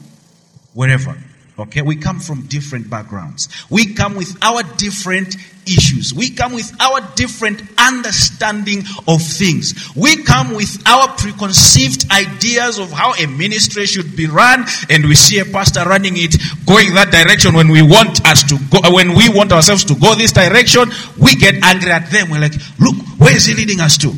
wherever. 0.73 1.15
Okay, 1.59 1.81
we 1.81 1.95
come 1.95 2.19
from 2.19 2.43
different 2.43 2.87
backgrounds. 2.87 3.49
We 3.71 3.95
come 3.95 4.15
with 4.15 4.37
our 4.43 4.61
different 4.77 5.35
issues. 5.65 6.13
We 6.13 6.29
come 6.29 6.53
with 6.53 6.71
our 6.79 7.01
different 7.15 7.63
understanding 7.79 8.83
of 9.07 9.23
things. 9.23 9.73
We 9.95 10.23
come 10.23 10.53
with 10.53 10.77
our 10.85 11.07
preconceived 11.17 12.11
ideas 12.11 12.77
of 12.77 12.91
how 12.91 13.15
a 13.15 13.25
ministry 13.25 13.87
should 13.87 14.15
be 14.15 14.27
run, 14.27 14.65
and 14.91 15.05
we 15.05 15.15
see 15.15 15.39
a 15.39 15.45
pastor 15.45 15.83
running 15.83 16.13
it, 16.17 16.35
going 16.67 16.93
that 16.93 17.09
direction 17.11 17.55
when 17.55 17.69
we 17.69 17.81
want 17.81 18.23
us 18.27 18.43
to 18.43 18.59
go, 18.69 18.93
when 18.93 19.15
we 19.15 19.27
want 19.27 19.51
ourselves 19.51 19.83
to 19.85 19.95
go 19.95 20.13
this 20.13 20.31
direction, 20.31 20.91
we 21.19 21.33
get 21.35 21.55
angry 21.63 21.89
at 21.89 22.11
them. 22.11 22.29
We're 22.29 22.39
like, 22.39 22.53
look, 22.79 22.95
where 23.17 23.35
is 23.35 23.45
he 23.45 23.55
leading 23.55 23.79
us 23.79 23.97
to? 23.99 24.13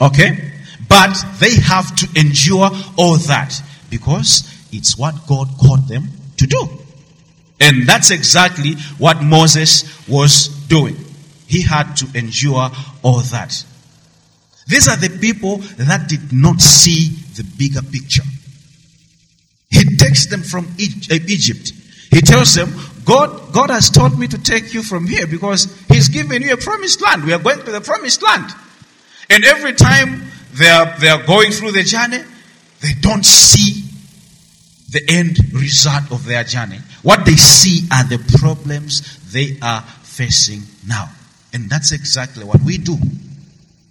Okay? 0.00 0.50
But 0.88 1.14
they 1.38 1.54
have 1.54 1.94
to 1.96 2.08
endure 2.18 2.68
all 2.98 3.16
that 3.28 3.54
because 3.90 4.50
it's 4.72 4.98
what 4.98 5.14
God 5.28 5.46
called 5.56 5.86
them 5.86 6.08
to 6.38 6.46
do. 6.46 6.68
And 7.60 7.86
that's 7.86 8.10
exactly 8.10 8.74
what 8.98 9.22
Moses 9.22 10.06
was 10.08 10.48
doing. 10.68 10.96
He 11.46 11.62
had 11.62 11.94
to 11.96 12.18
endure 12.18 12.70
all 13.02 13.20
that. 13.20 13.64
These 14.66 14.88
are 14.88 14.96
the 14.96 15.18
people 15.20 15.58
that 15.58 16.08
did 16.08 16.32
not 16.32 16.60
see 16.60 17.08
the 17.36 17.44
bigger 17.58 17.82
picture. 17.82 18.22
He 19.70 19.96
takes 19.96 20.26
them 20.26 20.42
from 20.42 20.66
uh, 20.66 20.78
Egypt. 20.78 21.72
He 22.10 22.20
tells 22.20 22.54
them, 22.54 22.72
God, 23.04 23.52
God 23.52 23.70
has 23.70 23.90
told 23.90 24.18
me 24.18 24.26
to 24.28 24.38
take 24.38 24.72
you 24.72 24.82
from 24.82 25.06
here 25.06 25.26
because 25.26 25.64
He's 25.88 26.08
given 26.08 26.42
you 26.42 26.54
a 26.54 26.56
promised 26.56 27.02
land. 27.02 27.24
We 27.24 27.32
are 27.32 27.38
going 27.38 27.58
to 27.58 27.70
the 27.70 27.80
promised 27.80 28.22
land. 28.22 28.50
And 29.28 29.44
every 29.44 29.72
time 29.72 30.22
they 30.52 30.68
are, 30.68 30.98
they 30.98 31.08
are 31.08 31.24
going 31.26 31.50
through 31.50 31.72
the 31.72 31.82
journey, 31.82 32.22
they 32.80 32.92
don't 33.00 33.24
see 33.24 33.83
the 34.94 35.04
end 35.10 35.36
result 35.52 36.10
of 36.12 36.24
their 36.24 36.44
journey. 36.44 36.78
What 37.02 37.26
they 37.26 37.34
see 37.34 37.86
are 37.92 38.04
the 38.04 38.18
problems 38.38 39.18
they 39.32 39.58
are 39.60 39.82
facing 39.82 40.62
now. 40.86 41.10
And 41.52 41.68
that's 41.68 41.92
exactly 41.92 42.44
what 42.44 42.60
we 42.62 42.78
do. 42.78 42.96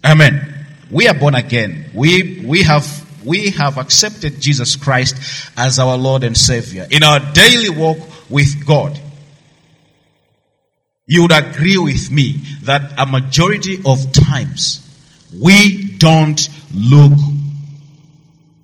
Amen. 0.02 0.66
We 0.90 1.06
are 1.06 1.14
born 1.14 1.34
again. 1.34 1.90
We, 1.94 2.42
we 2.44 2.62
have 2.62 3.04
we 3.24 3.50
have 3.52 3.78
accepted 3.78 4.38
Jesus 4.38 4.76
Christ 4.76 5.50
as 5.56 5.78
our 5.78 5.96
Lord 5.96 6.24
and 6.24 6.36
Savior. 6.36 6.86
In 6.90 7.02
our 7.02 7.20
daily 7.32 7.70
walk 7.70 7.98
with 8.28 8.66
God, 8.66 9.00
you 11.06 11.22
would 11.22 11.32
agree 11.32 11.78
with 11.78 12.10
me 12.10 12.32
that 12.64 12.92
a 12.98 13.06
majority 13.06 13.78
of 13.86 14.12
times 14.12 14.80
we 15.42 15.96
don't 15.96 16.48
look 16.74 17.18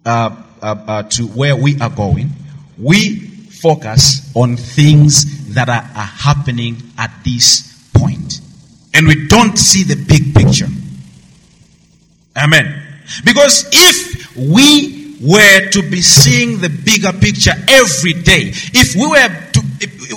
uh, 0.04 0.42
uh, 0.62 0.84
uh, 0.86 1.02
to 1.04 1.26
where 1.26 1.56
we 1.56 1.78
are 1.80 1.90
going, 1.90 2.30
we 2.78 3.16
focus 3.16 4.30
on 4.34 4.56
things 4.56 5.54
that 5.54 5.68
are, 5.68 5.88
are 5.94 6.06
happening 6.06 6.76
at 6.98 7.10
this 7.24 7.90
point. 7.94 8.40
And 8.94 9.06
we 9.06 9.26
don't 9.28 9.56
see 9.56 9.82
the 9.82 9.96
big 9.96 10.34
picture. 10.34 10.66
Amen. 12.36 12.82
Because 13.24 13.68
if 13.72 14.36
we 14.36 15.16
were 15.20 15.70
to 15.70 15.82
be 15.82 16.00
seeing 16.00 16.60
the 16.60 16.68
bigger 16.68 17.12
picture 17.12 17.52
every 17.68 18.14
day, 18.14 18.50
if 18.72 18.94
we 18.94 19.06
were 19.06 19.28
to 19.52 19.60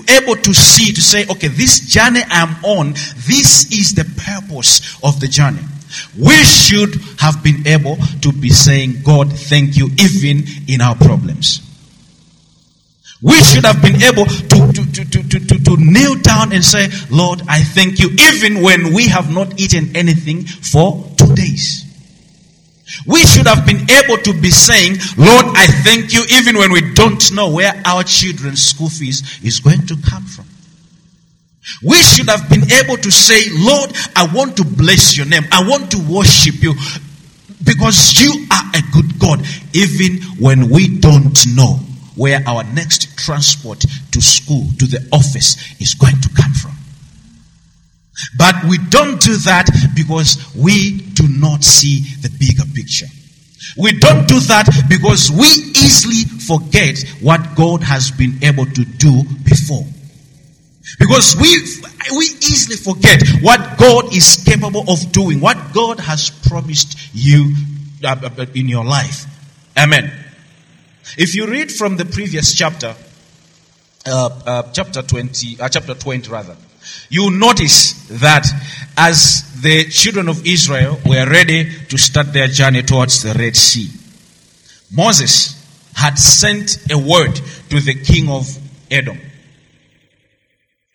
able 0.10 0.36
to 0.36 0.54
see, 0.54 0.94
to 0.94 1.02
say, 1.02 1.26
okay, 1.30 1.48
this 1.48 1.82
journey 1.88 2.22
I'm 2.30 2.64
on, 2.64 2.94
this 3.28 3.72
is 3.72 3.94
the 3.94 4.06
purpose 4.18 4.98
of 5.04 5.20
the 5.20 5.28
journey. 5.28 5.62
We 6.18 6.36
should 6.44 6.96
have 7.20 7.44
been 7.44 7.68
able 7.68 7.98
to 8.22 8.32
be 8.32 8.50
saying, 8.50 9.04
God, 9.04 9.32
thank 9.32 9.78
you, 9.78 9.90
even 10.00 10.44
in 10.68 10.82
our 10.82 10.96
problems. 10.96 11.62
We 13.22 13.42
should 13.42 13.64
have 13.64 13.82
been 13.82 14.02
able 14.04 14.26
to, 14.26 14.74
to, 14.74 14.92
to, 14.92 15.06
to, 15.06 15.40
to, 15.40 15.64
to 15.64 15.78
kneel 15.80 16.16
down 16.16 16.52
and 16.52 16.64
say, 16.64 16.90
Lord, 17.10 17.42
I 17.48 17.64
thank 17.64 18.00
you, 18.00 18.10
even 18.20 18.62
when 18.62 18.94
we 18.94 19.08
have 19.08 19.34
not 19.34 19.60
eaten 19.60 19.96
anything 19.96 20.44
for 20.44 21.10
two 21.18 21.34
days. 21.34 21.86
We 23.08 23.22
should 23.22 23.48
have 23.48 23.66
been 23.66 23.90
able 23.90 24.18
to 24.18 24.34
be 24.34 24.52
saying, 24.52 24.98
Lord, 25.18 25.46
I 25.56 25.68
thank 25.68 26.14
you, 26.14 26.24
even 26.38 26.58
when 26.58 26.74
we 26.74 26.94
don't 26.94 27.32
know 27.34 27.50
where 27.50 27.82
our 27.86 28.04
children's 28.04 28.62
school 28.62 28.90
fees 28.90 29.40
is 29.42 29.60
going 29.60 29.88
to 29.88 29.96
come 30.10 30.26
from. 30.26 30.46
We 31.82 31.98
should 31.98 32.30
have 32.30 32.50
been 32.50 32.70
able 32.72 32.98
to 32.98 33.12
say, 33.12 33.50
Lord, 33.52 33.92
I 34.16 34.28
want 34.34 34.58
to 34.58 34.66
bless 34.66 35.18
your 35.18 35.26
name. 35.26 35.44
I 35.52 35.68
want 35.68 35.92
to 35.92 36.00
worship 36.00 36.62
you 36.62 36.74
because 37.64 38.20
you 38.22 38.46
are 38.52 38.70
a 38.76 38.82
good 38.92 39.20
God, 39.20 39.46
even 39.74 40.22
when 40.40 40.70
we 40.70 41.00
don't 41.00 41.38
know 41.56 41.80
where 42.16 42.44
our 42.46 42.64
next 42.64 43.18
transport 43.18 43.80
to 44.12 44.22
school, 44.22 44.68
to 44.80 44.86
the 44.86 45.08
office 45.12 45.58
is 45.80 45.94
going 45.94 46.20
to 46.22 46.30
come 46.30 46.54
from. 46.54 46.72
But 48.38 48.56
we 48.70 48.78
don't 48.90 49.20
do 49.20 49.36
that 49.38 49.68
because 49.96 50.38
we 50.56 51.02
do 51.14 51.28
not 51.28 51.64
see 51.64 52.02
the 52.22 52.30
bigger 52.30 52.64
picture. 52.74 53.08
We 53.78 53.94
don't 53.94 54.28
do 54.28 54.40
that 54.42 54.70
because 54.90 55.32
we 55.32 55.48
easily 55.48 56.24
forget 56.46 57.00
what 57.22 57.56
God 57.56 57.82
has 57.82 58.12
been 58.12 58.44
able 58.44 58.66
to 58.66 58.86
do 58.86 59.24
before. 59.44 59.86
Because 61.00 61.36
we, 61.36 61.50
we 62.18 62.26
easily 62.26 62.78
forget 62.78 63.22
what 63.42 63.78
God 63.78 64.14
is 64.14 64.44
capable 64.46 64.84
of 64.90 65.12
doing, 65.12 65.40
what 65.40 65.74
God 65.74 66.00
has 66.00 66.30
promised 66.30 66.98
you 67.14 67.56
uh, 68.04 68.16
uh, 68.22 68.30
uh, 68.38 68.46
in 68.54 68.68
your 68.68 68.86
life. 68.86 69.26
Amen. 69.78 70.12
If 71.18 71.36
you 71.36 71.48
read 71.48 71.72
from 71.72 71.98
the 71.98 72.06
previous 72.06 72.54
chapter, 72.54 72.96
uh, 74.06 74.30
uh, 74.46 74.64
chapter 74.72 75.02
20, 75.02 75.60
uh, 75.60 75.70
chapter 75.70 75.94
20 75.94 76.30
rather, 76.30 76.56
you 77.10 77.32
notice 77.32 77.94
that 78.20 78.46
as 78.98 79.62
the 79.62 79.86
children 79.86 80.30
of 80.30 80.46
Israel 80.46 81.00
were 81.06 81.26
ready 81.30 81.70
to 81.86 81.98
start 81.98 82.34
their 82.34 82.48
journey 82.48 82.84
towards 82.84 83.24
the 83.24 83.34
Red 83.34 83.56
Sea, 83.56 83.90
Moses 84.92 85.60
had 85.96 86.18
sent 86.20 86.92
a 86.92 86.98
word 86.98 87.34
to 87.70 87.80
the 87.80 87.96
king 87.96 88.30
of 88.30 88.48
Edom. 88.92 89.20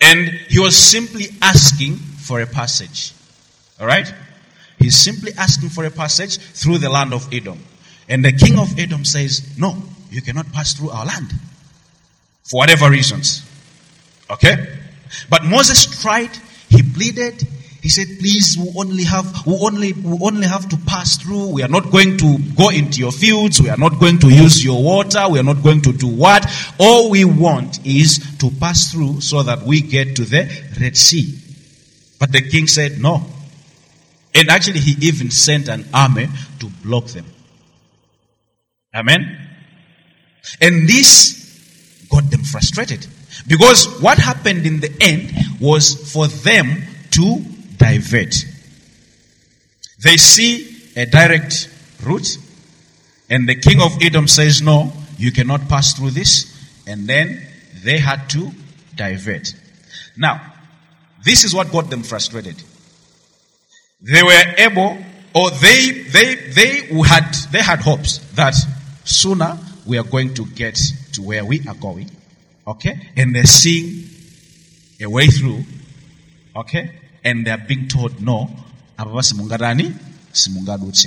And 0.01 0.29
he 0.29 0.59
was 0.59 0.77
simply 0.77 1.27
asking 1.43 1.97
for 1.97 2.41
a 2.41 2.47
passage. 2.47 3.13
Alright? 3.81 4.13
He's 4.79 4.97
simply 4.97 5.33
asking 5.37 5.71
for 5.71 5.85
a 5.85 5.91
passage 5.91 6.39
through 6.39 6.79
the 6.79 6.89
land 6.89 7.13
of 7.13 7.33
Edom. 7.33 7.59
And 8.09 8.25
the 8.25 8.33
king 8.33 8.59
of 8.59 8.79
Edom 8.79 9.05
says, 9.05 9.59
No, 9.59 9.83
you 10.11 10.23
cannot 10.23 10.53
pass 10.53 10.75
through 10.75 10.91
our 10.91 11.05
land. 11.05 11.31
For 12.45 12.59
whatever 12.59 12.89
reasons. 12.89 13.45
Okay? 14.31 14.79
But 15.29 15.45
Moses 15.45 16.01
tried, 16.01 16.31
he 16.69 16.83
pleaded, 16.83 17.47
he 17.81 17.89
said, 17.89 18.09
please, 18.19 18.57
we 18.59 18.73
only 18.77 19.05
have, 19.05 19.47
we 19.47 19.55
only, 19.55 19.93
we 19.93 20.19
only 20.21 20.47
have 20.49 20.69
to 20.71 20.77
pass 20.79 21.17
through. 21.17 21.53
We 21.53 21.63
are 21.63 21.69
not 21.69 21.93
going 21.93 22.19
to 22.19 22.39
go 22.57 22.71
into 22.71 22.99
your 22.99 23.13
fields. 23.13 23.63
We 23.63 23.71
are 23.71 23.77
not 23.77 24.01
going 24.01 24.19
to 24.19 24.29
use 24.29 24.65
your 24.65 24.83
water. 24.83 25.25
We 25.31 25.39
are 25.39 25.45
not 25.45 25.63
going 25.63 25.83
to 25.83 25.93
do 25.93 26.09
what? 26.09 26.45
All 26.81 27.11
we 27.11 27.25
want 27.25 27.87
is 27.87 28.37
to 28.39 28.51
pass 28.51 28.93
through 28.93 29.21
so 29.21 29.45
that 29.45 29.63
we 29.63 29.81
get 29.81 30.17
to 30.17 30.25
the 30.25 30.51
Red 30.81 30.97
Sea. 30.97 31.39
But 32.19 32.33
the 32.33 32.43
king 32.43 32.67
said 32.67 33.01
no. 33.01 33.25
And 34.35 34.49
actually 34.49 34.81
he 34.81 35.07
even 35.07 35.31
sent 35.31 35.69
an 35.69 35.87
army 35.95 36.27
to 36.59 36.67
block 36.85 37.07
them. 37.07 37.27
Amen. 38.93 39.39
And 40.61 40.89
this 40.89 42.07
got 42.11 42.29
them 42.29 42.43
frustrated. 42.43 43.07
Because 43.47 44.01
what 44.01 44.19
happened 44.19 44.67
in 44.67 44.81
the 44.81 44.93
end 45.01 45.33
was 45.61 46.13
for 46.13 46.27
them 46.27 46.83
to 47.13 47.45
divert. 47.79 48.35
They 50.03 50.17
see 50.17 50.93
a 50.97 51.07
direct 51.07 51.69
route, 52.05 52.39
and 53.31 53.49
the 53.49 53.55
king 53.55 53.81
of 53.81 54.03
Edom 54.03 54.29
says, 54.29 54.63
No, 54.63 54.93
you 55.17 55.33
cannot 55.33 55.69
pass 55.69 55.95
through 55.95 56.11
this. 56.11 56.55
And 56.87 57.07
then 57.07 57.47
they 57.85 57.99
had 57.99 58.31
to 58.31 58.51
divert. 58.97 59.55
Now, 60.17 60.41
this 61.25 61.45
is 61.45 61.55
what 61.55 61.71
got 61.71 61.91
them 61.91 62.03
frustrated. 62.03 62.63
They 64.01 64.23
were 64.23 64.55
able, 64.57 64.97
or 65.35 65.51
they, 65.51 65.91
they, 65.91 66.35
they 66.35 67.03
had, 67.05 67.35
they 67.51 67.61
had 67.61 67.81
hopes 67.81 68.19
that 68.35 68.55
sooner 69.05 69.59
we 69.87 69.99
are 69.99 70.05
going 70.05 70.35
to 70.35 70.47
get 70.47 70.79
to 71.13 71.23
where 71.23 71.45
we 71.45 71.61
are 71.69 71.75
going. 71.75 72.11
Okay? 72.67 73.11
And 73.17 73.35
they're 73.35 73.45
seeing 73.45 74.09
a 75.01 75.11
way 75.11 75.27
through. 75.27 75.65
Okay? 76.57 76.93
And 77.25 77.47
they're 77.47 77.59
being 77.59 77.89
told, 77.89 78.21
no, 78.23 78.49
ababa 78.99 79.21
simungarani, 79.21 79.93
simungadutse. 80.33 81.07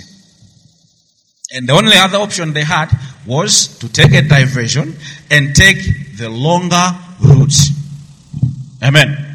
And 1.54 1.68
the 1.68 1.74
only 1.74 1.98
other 1.98 2.18
option 2.18 2.54
they 2.54 2.64
had 2.64 2.90
was 3.26 3.78
to 3.80 3.92
take 3.92 4.14
a 4.14 4.22
diversion 4.22 4.96
and 5.30 5.56
take 5.56 6.18
the 6.18 6.30
longer 6.30 6.98
route. 7.22 7.54
Amen. 8.82 9.32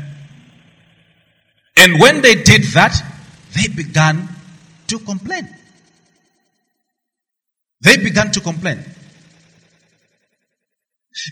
And 1.77 2.01
when 2.01 2.23
they 2.23 2.35
did 2.37 2.65
that, 2.73 2.95
they 3.55 3.69
began 3.69 4.29
to 4.89 4.99
complain. 4.99 5.49
They 7.83 7.99
began 7.99 8.31
to 8.33 8.41
complain. 8.41 8.83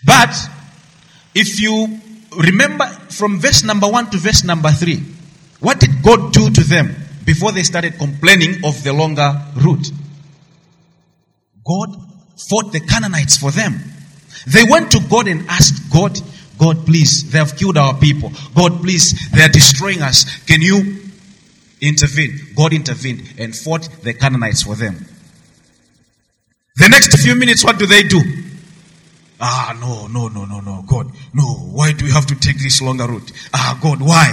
But 0.04 0.35
if 1.35 1.61
you 1.61 1.98
remember 2.38 2.87
from 3.11 3.40
verse 3.40 3.64
number 3.64 3.88
one 3.88 4.11
to 4.11 4.18
verse 4.18 4.44
number 4.44 4.70
three, 4.70 5.02
what 5.61 5.81
did 5.81 6.03
God 6.03 6.33
do 6.33 6.51
to 6.51 6.61
them 6.62 6.95
before 7.25 7.53
they 7.53 7.62
started 7.62 7.99
complaining 7.99 8.64
of 8.64 8.83
the 8.85 8.93
longer 8.93 9.40
route? 9.57 9.88
God 11.64 11.97
fought 12.37 12.73
the 12.73 12.81
Canaanites 12.81 13.38
for 13.38 13.51
them. 13.51 13.81
They 14.47 14.64
went 14.69 14.90
to 14.93 15.01
God 15.09 15.29
and 15.29 15.49
asked 15.49 15.90
God, 15.90 16.19
God, 16.59 16.87
please, 16.87 17.31
they 17.31 17.38
have 17.38 17.57
killed 17.57 17.79
our 17.79 17.95
people. 17.99 18.33
God, 18.55 18.81
please, 18.83 19.31
they 19.31 19.43
are 19.43 19.49
destroying 19.49 20.03
us. 20.03 20.45
Can 20.45 20.61
you 20.61 20.99
intervene? 21.81 22.38
God 22.55 22.73
intervened 22.73 23.35
and 23.38 23.55
fought 23.57 23.88
the 24.03 24.14
Canaanites 24.14 24.62
for 24.62 24.75
them. 24.75 25.07
The 26.77 26.88
next 26.88 27.17
few 27.23 27.35
minutes, 27.35 27.64
what 27.64 27.79
do 27.79 27.87
they 27.87 28.03
do? 28.03 28.21
Ah, 29.40 29.77
no, 29.81 30.07
no, 30.07 30.29
no, 30.29 30.45
no, 30.45 30.61
no, 30.61 30.85
God, 30.87 31.11
no. 31.33 31.45
Why 31.45 31.93
do 31.93 32.05
we 32.05 32.11
have 32.11 32.27
to 32.27 32.35
take 32.35 32.59
this 32.59 32.81
longer 32.83 33.07
route? 33.07 33.33
Ah, 33.53 33.79
God, 33.83 34.01
why? 34.01 34.33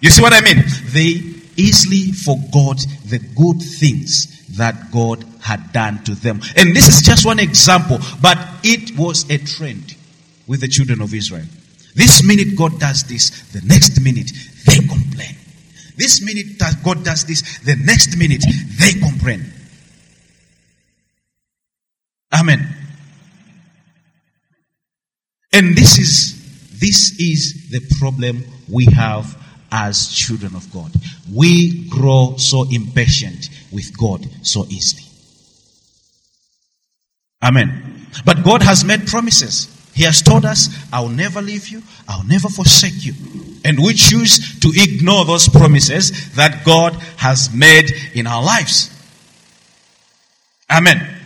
You 0.00 0.10
see 0.10 0.22
what 0.22 0.32
I 0.32 0.40
mean? 0.40 0.62
They 0.86 1.38
easily 1.56 2.12
forgot 2.12 2.78
the 3.06 3.18
good 3.18 3.60
things 3.60 4.56
that 4.56 4.90
God 4.92 5.24
had 5.40 5.72
done 5.72 6.02
to 6.04 6.14
them. 6.14 6.40
And 6.56 6.74
this 6.74 6.88
is 6.88 7.02
just 7.02 7.26
one 7.26 7.38
example, 7.40 7.98
but 8.22 8.38
it 8.62 8.96
was 8.96 9.28
a 9.30 9.38
trend 9.38 9.96
with 10.46 10.60
the 10.60 10.68
children 10.68 11.00
of 11.00 11.12
Israel. 11.12 11.46
This 11.94 12.22
minute 12.22 12.56
God 12.56 12.78
does 12.78 13.04
this, 13.04 13.30
the 13.52 13.60
next 13.66 14.00
minute 14.00 14.30
they 14.66 14.78
complain. 14.78 15.34
This 15.96 16.22
minute 16.24 16.58
that 16.60 16.76
God 16.84 17.04
does 17.04 17.24
this, 17.24 17.58
the 17.58 17.74
next 17.74 18.16
minute 18.16 18.44
they 18.78 18.92
complain. 18.92 19.52
Amen. 22.32 22.74
And 25.52 25.76
this 25.76 25.98
is, 25.98 26.78
this 26.78 27.18
is 27.18 27.70
the 27.70 27.80
problem 27.98 28.44
we 28.70 28.84
have 28.86 29.36
as 29.70 30.08
children 30.08 30.54
of 30.54 30.72
God. 30.72 30.90
We 31.32 31.88
grow 31.88 32.36
so 32.36 32.66
impatient 32.70 33.50
with 33.72 33.96
God 33.96 34.26
so 34.42 34.64
easily. 34.68 35.04
Amen. 37.42 38.06
But 38.24 38.44
God 38.44 38.62
has 38.62 38.84
made 38.84 39.06
promises. 39.06 39.74
He 39.94 40.04
has 40.04 40.22
told 40.22 40.44
us, 40.44 40.68
I'll 40.92 41.08
never 41.08 41.42
leave 41.42 41.68
you, 41.68 41.82
I'll 42.08 42.26
never 42.26 42.48
forsake 42.48 43.04
you. 43.04 43.14
And 43.64 43.78
we 43.82 43.94
choose 43.94 44.60
to 44.60 44.72
ignore 44.74 45.24
those 45.24 45.48
promises 45.48 46.34
that 46.34 46.64
God 46.64 46.94
has 47.16 47.52
made 47.52 47.90
in 48.14 48.26
our 48.26 48.42
lives. 48.42 48.94
Amen. 50.70 51.16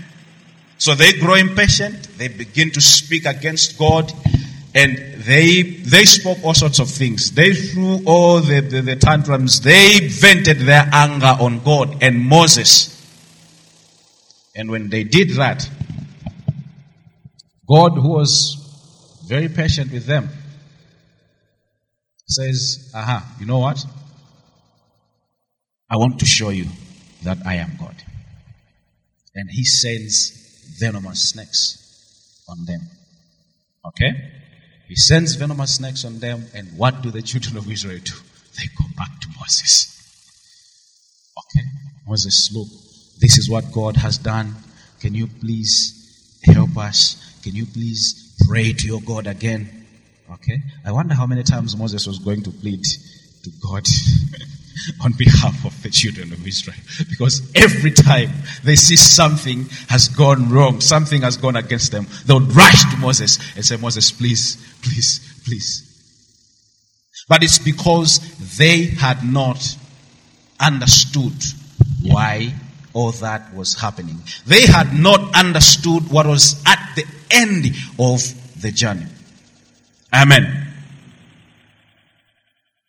So 0.78 0.94
they 0.94 1.12
grow 1.12 1.35
impatient, 1.35 2.09
they 2.18 2.28
begin 2.28 2.70
to 2.70 2.81
speak 2.81 3.26
against 3.26 3.78
God, 3.78 4.12
and 4.74 4.96
they 5.24 5.62
they 5.62 6.04
spoke 6.04 6.38
all 6.44 6.54
sorts 6.54 6.78
of 6.78 6.88
things. 6.88 7.32
They 7.32 7.52
threw 7.52 8.00
all 8.06 8.40
the, 8.40 8.61
the, 8.61 8.82
the 8.82 8.96
tantrums, 8.96 9.61
they 9.61 10.08
vented 10.08 10.58
their 10.58 10.88
anger 10.92 11.37
on 11.40 11.62
God 11.62 12.02
and 12.02 12.20
Moses. 12.20 12.88
And 14.54 14.70
when 14.70 14.90
they 14.90 15.04
did 15.04 15.30
that, 15.37 15.68
God, 17.68 17.92
who 17.92 18.11
was 18.11 18.62
very 19.26 19.48
patient 19.48 19.92
with 19.92 20.06
them. 20.06 20.28
Says, 22.26 22.90
aha, 22.94 23.37
you 23.40 23.46
know 23.46 23.58
what? 23.58 23.85
I 25.90 25.96
want 25.96 26.18
to 26.20 26.26
show 26.26 26.48
you 26.50 26.66
that 27.22 27.38
I 27.46 27.56
am 27.56 27.72
God. 27.78 27.96
And 29.35 29.48
he 29.50 29.64
sends 29.64 30.76
venomous 30.78 31.30
snakes 31.30 32.44
on 32.48 32.64
them. 32.64 32.80
Okay? 33.87 34.11
He 34.88 34.97
sends 34.97 35.35
venomous 35.35 35.77
snakes 35.77 36.05
on 36.05 36.18
them, 36.18 36.47
and 36.55 36.77
what 36.77 37.03
do 37.03 37.11
the 37.11 37.23
children 37.23 37.57
of 37.57 37.71
Israel 37.71 37.99
do? 38.03 38.14
They 38.59 38.66
go 38.79 38.85
back 38.97 39.21
to 39.21 39.29
Moses. 39.40 39.88
Okay? 41.38 41.66
Moses, 42.07 42.51
look, 42.55 42.68
this 43.21 43.38
is 43.38 43.49
what 43.49 43.73
God 43.73 43.97
has 43.97 44.18
done. 44.18 44.55
Can 45.01 45.14
you 45.14 45.27
please 45.27 46.40
help 46.45 46.77
us? 46.77 47.40
Can 47.42 47.55
you 47.55 47.66
please 47.66 48.37
pray 48.47 48.73
to 48.73 48.87
your 48.87 49.01
God 49.01 49.27
again? 49.27 49.87
Okay? 50.33 50.62
I 50.85 50.92
wonder 50.92 51.14
how 51.14 51.27
many 51.27 51.42
times 51.42 51.77
Moses 51.77 52.07
was 52.07 52.18
going 52.18 52.42
to 52.42 52.51
plead 52.51 52.85
to 53.45 53.51
God 53.62 53.87
on 55.02 55.12
behalf 55.12 55.64
of 55.64 55.82
the 55.82 55.90
children 55.90 56.32
of 56.32 56.46
Israel. 56.46 56.76
Because 57.11 57.50
every 57.54 57.90
time 57.90 58.30
they 58.64 58.76
see 58.76 58.96
something 58.96 59.66
has 59.88 60.08
gone 60.08 60.48
wrong, 60.50 60.80
something 60.80 61.22
has 61.22 61.37
gone 61.37 61.56
against 61.56 61.92
them, 61.92 62.06
they 62.26 62.35
would 62.35 62.54
rush 62.54 62.82
to 62.90 62.96
Moses 62.98 63.38
and 63.56 63.64
say, 63.64 63.76
Moses, 63.76 64.11
please, 64.11 64.56
please, 64.82 65.42
please. 65.44 65.88
But 67.28 67.42
it's 67.42 67.58
because 67.58 68.18
they 68.58 68.85
had 68.85 69.24
not 69.24 69.76
understood 70.61 71.32
why 72.02 72.52
all 72.94 73.12
that 73.12 73.54
was 73.54 73.74
happening. 73.80 74.18
They 74.46 74.66
had 74.66 74.92
not 74.92 75.35
understood 75.35 76.11
what 76.11 76.26
was 76.26 76.62
at 76.66 76.92
the 76.96 77.06
end 77.30 77.66
of 77.98 78.61
the 78.61 78.70
journey. 78.70 79.06
Amen. 80.12 80.68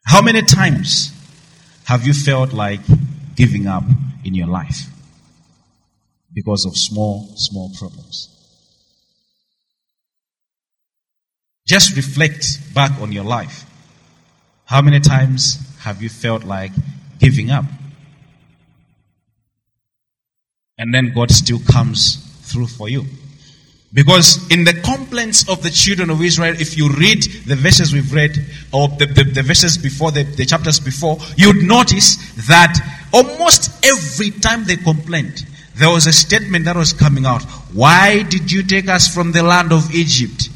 How 0.05 0.21
many 0.21 0.41
times 0.41 1.12
have 1.85 2.05
you 2.05 2.13
felt 2.13 2.53
like 2.53 2.81
giving 3.35 3.67
up 3.67 3.83
in 4.23 4.33
your 4.33 4.47
life 4.47 4.87
because 6.33 6.65
of 6.65 6.77
small, 6.77 7.31
small 7.35 7.71
problems? 7.77 8.29
Just 11.67 11.95
reflect 11.95 12.73
back 12.73 12.99
on 12.99 13.11
your 13.11 13.23
life. 13.23 13.65
How 14.65 14.81
many 14.81 14.99
times 14.99 15.57
have 15.79 16.01
you 16.01 16.09
felt 16.09 16.43
like 16.43 16.71
giving 17.19 17.51
up? 17.51 17.65
And 20.77 20.93
then 20.93 21.13
God 21.13 21.31
still 21.31 21.59
comes 21.59 22.17
through 22.51 22.67
for 22.67 22.89
you. 22.89 23.05
Because 23.93 24.49
in 24.49 24.63
the 24.63 24.73
complaints 24.73 25.47
of 25.47 25.61
the 25.61 25.69
children 25.69 26.09
of 26.09 26.21
Israel, 26.21 26.55
if 26.59 26.75
you 26.75 26.89
read 26.89 27.21
the 27.45 27.55
verses 27.55 27.93
we've 27.93 28.11
read, 28.11 28.31
or 28.73 28.87
the, 28.87 29.05
the, 29.05 29.23
the 29.23 29.43
verses 29.43 29.77
before, 29.77 30.11
the, 30.11 30.23
the 30.23 30.45
chapters 30.45 30.79
before, 30.79 31.17
you'd 31.37 31.61
notice 31.67 32.17
that 32.47 32.73
almost 33.13 33.85
every 33.85 34.31
time 34.31 34.65
they 34.65 34.77
complained, 34.77 35.45
there 35.75 35.89
was 35.89 36.07
a 36.07 36.13
statement 36.13 36.65
that 36.65 36.75
was 36.75 36.91
coming 36.91 37.25
out. 37.27 37.43
Why 37.71 38.23
did 38.23 38.51
you 38.51 38.63
take 38.63 38.89
us 38.89 39.13
from 39.13 39.31
the 39.31 39.43
land 39.43 39.71
of 39.71 39.93
Egypt 39.93 40.49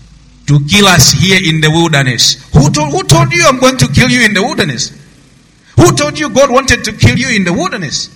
to 0.48 0.60
kill 0.68 0.88
us 0.88 1.12
here 1.12 1.40
in 1.44 1.62
the 1.62 1.70
wilderness? 1.70 2.44
Who 2.54 2.72
told, 2.72 2.92
who 2.92 3.04
told 3.04 3.32
you 3.32 3.46
I'm 3.46 3.60
going 3.60 3.78
to 3.78 3.88
kill 3.88 4.10
you 4.10 4.26
in 4.26 4.34
the 4.34 4.42
wilderness? 4.42 4.90
Who 5.76 5.96
told 5.96 6.18
you 6.18 6.30
God 6.30 6.50
wanted 6.50 6.84
to 6.86 6.94
kill 6.94 7.18
you 7.18 7.36
in 7.36 7.44
the 7.44 7.54
wilderness? 7.54 8.10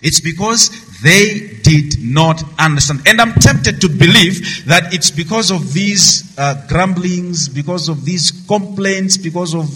It's 0.00 0.20
because 0.20 0.70
they 1.02 1.51
did 1.62 2.02
not 2.02 2.42
understand. 2.58 3.02
And 3.06 3.20
I'm 3.20 3.32
tempted 3.34 3.80
to 3.80 3.88
believe 3.88 4.66
that 4.66 4.92
it's 4.94 5.10
because 5.10 5.50
of 5.50 5.72
these 5.72 6.36
uh, 6.38 6.66
grumblings, 6.68 7.48
because 7.48 7.88
of 7.88 8.04
these 8.04 8.30
complaints, 8.46 9.16
because 9.16 9.54
of, 9.54 9.68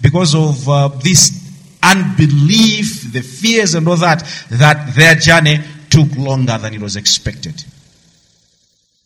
because 0.00 0.34
of 0.34 0.68
uh, 0.68 0.88
this 1.02 1.42
unbelief, 1.82 3.12
the 3.12 3.22
fears 3.22 3.74
and 3.74 3.86
all 3.88 3.96
that, 3.96 4.24
that 4.50 4.94
their 4.94 5.14
journey 5.14 5.58
took 5.90 6.14
longer 6.16 6.56
than 6.58 6.74
it 6.74 6.80
was 6.80 6.96
expected. 6.96 7.64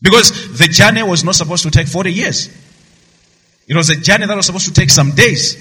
Because 0.01 0.57
the 0.57 0.67
journey 0.67 1.03
was 1.03 1.23
not 1.23 1.35
supposed 1.35 1.63
to 1.63 1.71
take 1.71 1.87
40 1.87 2.13
years. 2.13 2.49
It 3.67 3.75
was 3.75 3.89
a 3.89 3.95
journey 3.95 4.27
that 4.27 4.35
was 4.35 4.45
supposed 4.45 4.67
to 4.67 4.73
take 4.73 4.89
some 4.89 5.11
days. 5.11 5.55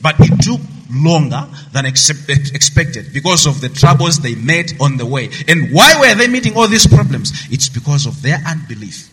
But 0.00 0.16
it 0.18 0.40
took 0.42 0.60
longer 0.90 1.46
than 1.72 1.86
expected 1.86 3.12
because 3.12 3.46
of 3.46 3.60
the 3.60 3.68
troubles 3.68 4.18
they 4.18 4.34
met 4.34 4.72
on 4.80 4.96
the 4.96 5.06
way. 5.06 5.30
And 5.46 5.72
why 5.72 5.98
were 6.00 6.14
they 6.14 6.28
meeting 6.28 6.56
all 6.56 6.68
these 6.68 6.86
problems? 6.86 7.32
It's 7.50 7.68
because 7.68 8.06
of 8.06 8.22
their 8.22 8.38
unbelief. 8.46 9.12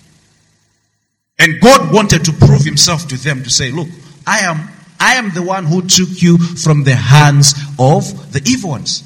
And 1.37 1.59
God 1.59 1.93
wanted 1.93 2.23
to 2.25 2.33
prove 2.33 2.63
himself 2.63 3.07
to 3.09 3.17
them 3.17 3.43
to 3.43 3.49
say, 3.49 3.71
look, 3.71 3.89
I 4.25 4.39
am, 4.39 4.69
I 4.99 5.15
am 5.15 5.31
the 5.33 5.43
one 5.43 5.65
who 5.65 5.81
took 5.81 6.21
you 6.21 6.37
from 6.37 6.83
the 6.83 6.95
hands 6.95 7.53
of 7.77 8.31
the 8.31 8.41
evil 8.45 8.71
ones. 8.71 9.03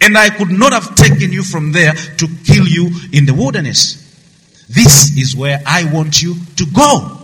And 0.00 0.16
I 0.18 0.28
could 0.28 0.50
not 0.50 0.72
have 0.72 0.94
taken 0.94 1.32
you 1.32 1.42
from 1.42 1.72
there 1.72 1.94
to 1.94 2.28
kill 2.44 2.66
you 2.66 2.90
in 3.12 3.24
the 3.24 3.32
wilderness. 3.32 4.02
This 4.68 5.16
is 5.16 5.34
where 5.34 5.62
I 5.64 5.90
want 5.90 6.20
you 6.22 6.34
to 6.56 6.66
go. 6.66 7.15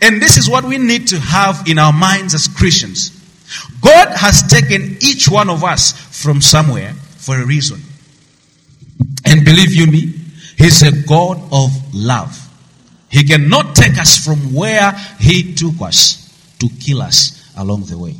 And 0.00 0.20
this 0.20 0.36
is 0.36 0.48
what 0.48 0.64
we 0.64 0.78
need 0.78 1.08
to 1.08 1.18
have 1.18 1.68
in 1.68 1.78
our 1.78 1.92
minds 1.92 2.34
as 2.34 2.48
Christians. 2.48 3.18
God 3.80 4.08
has 4.16 4.42
taken 4.42 4.96
each 5.00 5.28
one 5.28 5.50
of 5.50 5.64
us 5.64 5.92
from 6.22 6.40
somewhere 6.40 6.92
for 7.16 7.38
a 7.38 7.44
reason. 7.44 7.80
And 9.24 9.44
believe 9.44 9.72
you 9.72 9.86
me, 9.86 10.14
He's 10.56 10.82
a 10.82 11.06
God 11.06 11.38
of 11.52 11.70
love. 11.94 12.38
He 13.10 13.24
cannot 13.24 13.74
take 13.76 13.98
us 13.98 14.24
from 14.24 14.54
where 14.54 14.92
He 15.20 15.54
took 15.54 15.80
us 15.82 16.54
to 16.60 16.68
kill 16.80 17.02
us 17.02 17.52
along 17.56 17.84
the 17.84 17.98
way. 17.98 18.14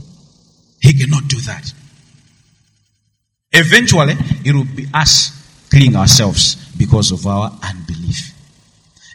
He 0.80 0.92
cannot 0.92 1.28
do 1.28 1.40
that. 1.42 1.72
Eventually, 3.52 4.14
it 4.44 4.54
will 4.54 4.64
be 4.64 4.86
us 4.92 5.38
killing 5.70 5.96
ourselves 5.96 6.56
because 6.76 7.12
of 7.12 7.26
our 7.26 7.56
unbelief. 7.62 8.32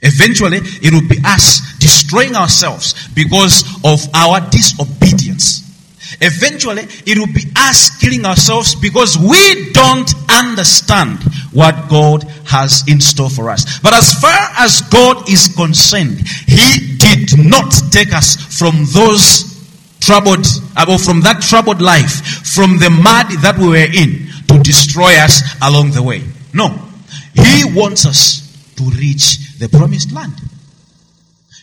Eventually, 0.02 0.60
it 0.62 0.94
will 0.94 1.08
be 1.08 1.18
us 1.26 1.77
destroying 1.88 2.36
ourselves 2.36 3.08
because 3.16 3.64
of 3.86 4.04
our 4.14 4.42
disobedience. 4.52 5.64
Eventually, 6.20 6.84
it 7.06 7.18
will 7.18 7.32
be 7.32 7.48
us 7.56 7.96
killing 7.98 8.26
ourselves 8.26 8.76
because 8.76 9.18
we 9.18 9.72
don't 9.72 10.12
understand 10.30 11.20
what 11.54 11.88
God 11.90 12.24
has 12.46 12.84
in 12.88 13.00
store 13.00 13.30
for 13.30 13.50
us. 13.50 13.80
But 13.80 13.94
as 13.94 14.20
far 14.20 14.36
as 14.58 14.82
God 14.92 15.30
is 15.30 15.48
concerned, 15.56 16.20
He 16.46 16.98
did 16.98 17.40
not 17.40 17.72
take 17.92 18.14
us 18.14 18.36
from 18.36 18.84
those 18.92 19.56
troubled, 20.02 20.46
uh, 20.76 20.86
or 20.90 20.98
from 21.00 21.22
that 21.22 21.42
troubled 21.42 21.82
life, 21.82 22.46
from 22.48 22.80
the 22.80 22.90
mud 22.90 23.32
that 23.44 23.58
we 23.58 23.68
were 23.68 23.76
in, 23.76 24.28
to 24.48 24.60
destroy 24.64 25.16
us 25.20 25.42
along 25.62 25.92
the 25.92 26.04
way. 26.04 26.24
No. 26.54 26.70
He 27.34 27.64
wants 27.66 28.06
us 28.06 28.44
to 28.76 28.84
reach 28.92 29.58
the 29.60 29.70
promised 29.70 30.12
land. 30.12 30.34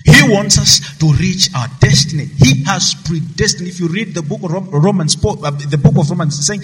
He 0.05 0.21
wants 0.31 0.59
us 0.59 0.99
to 0.99 1.13
reach 1.15 1.49
our 1.57 1.67
destiny. 1.81 2.27
He 2.27 2.63
has 2.65 2.95
predestined. 3.07 3.69
If 3.69 3.81
you 3.81 3.89
read 3.89 4.15
the 4.15 4.21
book 4.21 4.43
of 4.43 4.69
Romans, 4.73 5.17
uh, 5.17 5.51
the 5.51 5.81
book 5.83 5.97
of 5.97 6.11
Romans, 6.11 6.39
is 6.39 6.47
saying 6.47 6.61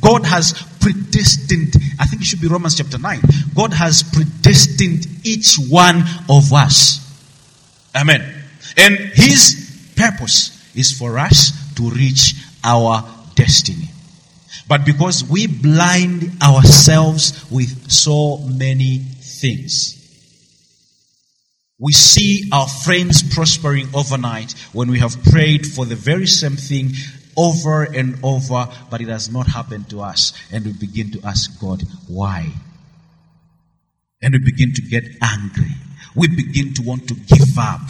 God 0.00 0.26
has 0.26 0.54
predestined. 0.80 1.74
I 2.00 2.06
think 2.06 2.22
it 2.22 2.24
should 2.24 2.40
be 2.40 2.48
Romans 2.48 2.76
chapter 2.76 2.98
9. 2.98 3.20
God 3.54 3.72
has 3.74 4.02
predestined 4.02 5.06
each 5.22 5.54
one 5.68 6.02
of 6.28 6.52
us. 6.52 6.98
Amen. 7.94 8.22
And 8.76 8.96
His 8.96 9.92
purpose 9.96 10.74
is 10.74 10.90
for 10.90 11.16
us 11.16 11.52
to 11.76 11.90
reach 11.90 12.34
our 12.64 13.08
destiny. 13.36 13.90
But 14.66 14.84
because 14.84 15.22
we 15.24 15.46
blind 15.46 16.42
ourselves 16.42 17.48
with 17.52 17.90
so 17.90 18.38
many 18.38 18.98
things, 18.98 19.99
we 21.80 21.92
see 21.92 22.48
our 22.52 22.68
friends 22.68 23.22
prospering 23.34 23.88
overnight 23.94 24.52
when 24.74 24.90
we 24.90 24.98
have 24.98 25.22
prayed 25.24 25.66
for 25.66 25.86
the 25.86 25.96
very 25.96 26.26
same 26.26 26.56
thing 26.56 26.90
over 27.38 27.84
and 27.84 28.18
over, 28.22 28.68
but 28.90 29.00
it 29.00 29.08
has 29.08 29.32
not 29.32 29.46
happened 29.46 29.88
to 29.88 30.02
us. 30.02 30.34
And 30.52 30.66
we 30.66 30.72
begin 30.74 31.10
to 31.12 31.26
ask 31.26 31.58
God, 31.58 31.82
why? 32.06 32.52
And 34.20 34.34
we 34.34 34.40
begin 34.40 34.74
to 34.74 34.82
get 34.82 35.04
angry. 35.22 35.72
We 36.14 36.28
begin 36.28 36.74
to 36.74 36.82
want 36.82 37.08
to 37.08 37.14
give 37.14 37.58
up. 37.58 37.80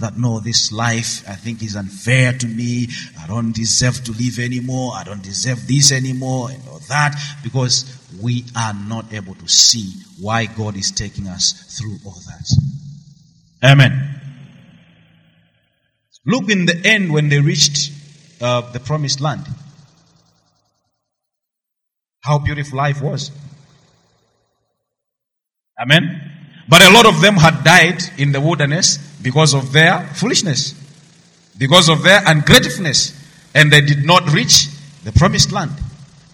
That 0.00 0.16
no, 0.16 0.38
this 0.38 0.70
life 0.70 1.28
I 1.28 1.32
think 1.32 1.62
is 1.62 1.74
unfair 1.74 2.32
to 2.32 2.46
me. 2.46 2.88
I 3.18 3.26
don't 3.26 3.52
deserve 3.52 4.04
to 4.04 4.12
live 4.12 4.38
anymore. 4.38 4.92
I 4.94 5.02
don't 5.02 5.22
deserve 5.22 5.66
this 5.66 5.90
anymore 5.90 6.50
and 6.50 6.62
all 6.68 6.78
that 6.88 7.18
because 7.42 7.84
we 8.22 8.44
are 8.56 8.74
not 8.74 9.12
able 9.12 9.34
to 9.36 9.48
see 9.48 9.94
why 10.20 10.46
God 10.46 10.76
is 10.76 10.92
taking 10.92 11.26
us 11.26 11.78
through 11.78 11.96
all 12.04 12.20
that. 12.26 12.87
Amen. 13.62 14.08
Look 16.28 16.50
in 16.50 16.66
the 16.66 16.78
end 16.84 17.10
when 17.10 17.30
they 17.30 17.40
reached 17.40 17.90
uh, 18.40 18.60
the 18.72 18.80
promised 18.80 19.20
land. 19.20 19.46
How 22.20 22.38
beautiful 22.38 22.76
life 22.76 23.00
was. 23.00 23.30
Amen. 25.80 26.20
But 26.68 26.82
a 26.82 26.90
lot 26.90 27.06
of 27.06 27.22
them 27.22 27.36
had 27.36 27.64
died 27.64 28.02
in 28.18 28.32
the 28.32 28.40
wilderness 28.42 28.98
because 29.22 29.54
of 29.54 29.72
their 29.72 30.06
foolishness, 30.14 30.74
because 31.56 31.88
of 31.88 32.02
their 32.02 32.20
ungratefulness, 32.26 33.14
and 33.54 33.72
they 33.72 33.80
did 33.80 34.04
not 34.04 34.30
reach 34.30 34.66
the 35.04 35.12
promised 35.12 35.50
land. 35.50 35.72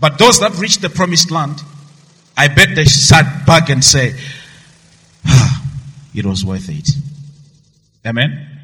But 0.01 0.19
those 0.19 0.41
that 0.41 0.57
reached 0.59 0.83
the 0.83 0.91
promised 0.91 1.31
land, 1.31 1.63
I 2.37 2.49
bet 2.49 2.75
they 2.75 2.85
sat 2.85 3.47
back 3.47 3.71
and 3.71 3.85
say, 3.85 4.15
ah, 5.27 5.65
it 6.13 6.27
was 6.27 6.45
worth 6.45 6.69
it. 6.69 6.91
Amen. 8.07 8.55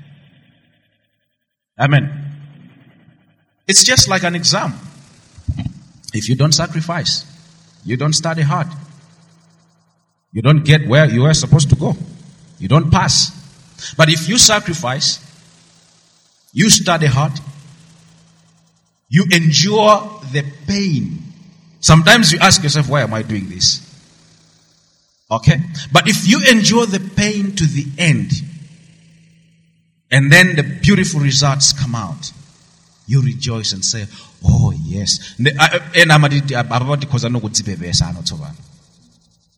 Amen. 1.78 2.30
It's 3.66 3.84
just 3.84 4.08
like 4.08 4.24
an 4.24 4.34
exam. 4.34 4.74
If 6.12 6.28
you 6.28 6.34
don't 6.34 6.52
sacrifice, 6.52 7.24
you 7.84 7.96
don't 7.96 8.12
study 8.12 8.42
hard, 8.42 8.66
you 10.32 10.42
don't 10.42 10.64
get 10.64 10.86
where 10.86 11.06
you 11.06 11.24
are 11.24 11.34
supposed 11.34 11.70
to 11.70 11.76
go, 11.76 11.96
you 12.58 12.68
don't 12.68 12.90
pass. 12.90 13.30
But 13.96 14.10
if 14.10 14.28
you 14.28 14.36
sacrifice, 14.36 15.24
you 16.52 16.68
study 16.68 17.06
hard, 17.06 17.32
you 19.08 19.24
endure 19.32 20.20
the 20.32 20.44
pain. 20.66 21.18
Sometimes 21.80 22.32
you 22.32 22.38
ask 22.40 22.62
yourself, 22.62 22.88
why 22.88 23.02
am 23.02 23.14
I 23.14 23.22
doing 23.22 23.48
this? 23.48 23.86
Okay? 25.30 25.60
But 25.92 26.08
if 26.08 26.28
you 26.28 26.42
endure 26.50 26.86
the 26.86 27.00
pain 27.16 27.54
to 27.56 27.64
the 27.64 27.86
end, 27.98 28.32
and 30.10 30.30
then 30.30 30.56
the 30.56 30.62
beautiful 30.62 31.20
results 31.20 31.72
come 31.72 31.94
out, 31.94 32.32
you 33.06 33.22
rejoice 33.22 33.72
and 33.72 33.84
say, 33.84 34.06
Oh, 34.44 34.72
yes. 34.84 35.36
Eh, 35.44 35.50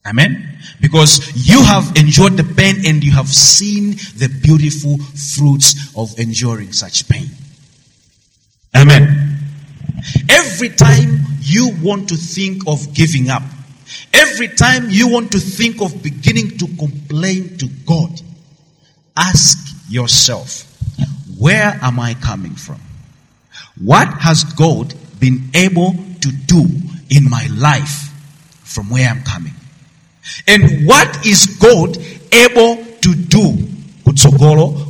Amen. 0.04 0.58
Because 0.80 1.48
you 1.48 1.62
have 1.62 1.96
enjoyed 1.96 2.32
the 2.32 2.54
pain 2.56 2.84
and 2.86 3.04
you 3.04 3.12
have 3.12 3.28
seen 3.28 3.92
the 4.16 4.28
beautiful 4.42 4.98
fruits 4.98 5.96
of 5.96 6.18
enduring 6.18 6.72
such 6.72 7.08
pain. 7.08 7.28
Amen. 8.74 9.38
Every 10.28 10.70
time 10.70 11.24
you 11.40 11.70
want 11.82 12.08
to 12.08 12.16
think 12.16 12.66
of 12.66 12.92
giving 12.94 13.30
up, 13.30 13.42
every 14.12 14.48
time 14.48 14.86
you 14.90 15.08
want 15.08 15.30
to 15.32 15.38
think 15.38 15.80
of 15.80 16.02
beginning 16.02 16.58
to 16.58 16.66
complain 16.76 17.56
to 17.58 17.68
God, 17.86 18.20
ask 19.16 19.71
yourself, 19.92 20.64
where 21.38 21.78
am 21.82 22.00
I 22.00 22.14
coming 22.14 22.54
from? 22.54 22.80
What 23.80 24.08
has 24.08 24.44
God 24.44 24.94
been 25.18 25.50
able 25.54 25.92
to 26.20 26.30
do 26.46 26.66
in 27.10 27.28
my 27.28 27.46
life 27.52 28.10
from 28.64 28.90
where 28.90 29.08
I'm 29.08 29.22
coming? 29.22 29.54
And 30.46 30.86
what 30.86 31.26
is 31.26 31.58
God 31.60 31.98
able 32.32 32.76
to 32.76 33.14
do 33.14 33.52
kutsogolo? 34.04 34.88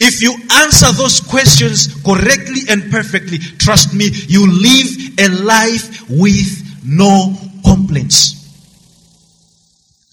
If 0.00 0.20
you 0.22 0.34
answer 0.52 0.92
those 0.92 1.20
questions 1.20 2.02
correctly 2.04 2.62
and 2.68 2.90
perfectly, 2.90 3.38
trust 3.38 3.94
me, 3.94 4.10
you 4.28 4.46
live 4.46 5.18
a 5.18 5.28
life 5.42 6.10
with 6.10 6.84
no 6.84 7.34
complaints. 7.64 8.37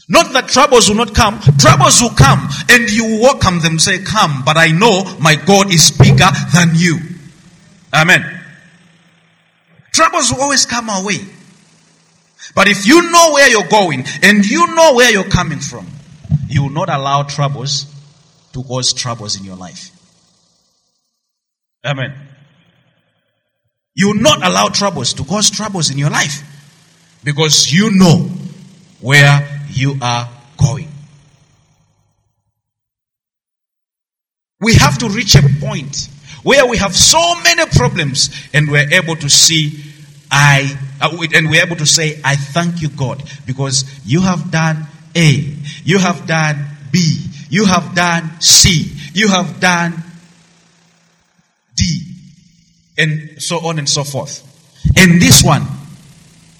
Not 0.08 0.34
that 0.34 0.50
troubles 0.50 0.88
will 0.88 0.98
not 0.98 1.16
come. 1.16 1.40
Troubles 1.58 2.02
will 2.02 2.12
come 2.12 2.48
and 2.70 2.90
you 2.92 3.06
will 3.06 3.22
welcome 3.22 3.60
them. 3.60 3.80
Say, 3.80 4.04
come, 4.04 4.44
but 4.46 4.56
I 4.56 4.68
know 4.68 5.04
my 5.20 5.36
God 5.36 5.74
is 5.74 5.92
bigger 5.92 6.30
than 6.54 6.72
you. 6.76 7.00
Amen. 7.94 8.24
Troubles 9.92 10.32
will 10.32 10.42
always 10.42 10.66
come 10.66 10.90
our 10.90 11.04
way. 11.04 11.20
But 12.54 12.68
if 12.68 12.86
you 12.86 13.10
know 13.12 13.32
where 13.34 13.50
you're 13.50 13.68
going 13.68 14.04
and 14.22 14.46
you 14.46 14.68
know 14.76 14.94
where 14.94 15.12
you're 15.12 15.24
coming 15.24 15.60
from, 15.60 15.88
you 16.48 16.64
will 16.64 16.70
not 16.70 16.90
allow 16.90 17.24
troubles 17.24 17.92
to 18.54 18.64
cause 18.64 18.94
troubles 18.94 19.40
in 19.40 19.46
your 19.46 19.56
life. 19.56 19.90
Amen. 21.84 22.14
You 23.96 24.08
will 24.08 24.22
not 24.22 24.46
allow 24.46 24.68
troubles 24.68 25.14
to 25.16 25.24
cause 25.24 25.50
troubles 25.50 25.90
in 25.90 25.98
your 25.98 26.10
life 26.10 26.44
because 27.24 27.74
you 27.74 27.92
know 27.92 28.30
where 29.00 29.55
you 29.76 29.98
are 30.02 30.30
going. 30.58 30.90
We 34.62 34.74
have 34.76 34.98
to 35.00 35.10
reach 35.10 35.36
a 35.36 35.42
point 35.60 36.10
where 36.44 36.66
we 36.66 36.78
have 36.78 36.96
so 36.96 37.42
many 37.44 37.66
problems 37.72 38.30
and 38.54 38.72
we're 38.72 38.90
able 38.94 39.16
to 39.18 39.30
see 39.30 39.84
I 40.32 40.78
uh, 41.02 41.16
and 41.34 41.50
we're 41.50 41.64
able 41.64 41.76
to 41.76 41.86
say 41.86 42.20
I 42.24 42.36
thank 42.36 42.82
you 42.82 42.90
God 42.90 43.24
because 43.46 43.84
you 44.06 44.22
have 44.22 44.52
done 44.52 44.88
A, 45.16 45.56
you 45.84 46.00
have 46.00 46.26
done 46.26 46.66
B, 46.92 47.26
you 47.50 47.66
have 47.66 47.94
done 47.96 48.40
C, 48.40 48.92
you 49.14 49.28
have 49.28 49.60
done 49.60 49.94
D, 51.76 52.02
and 52.98 53.42
so 53.42 53.58
on 53.68 53.78
and 53.78 53.90
so 53.90 54.04
forth. 54.04 54.42
And 54.98 55.22
this 55.22 55.44
one, 55.44 55.64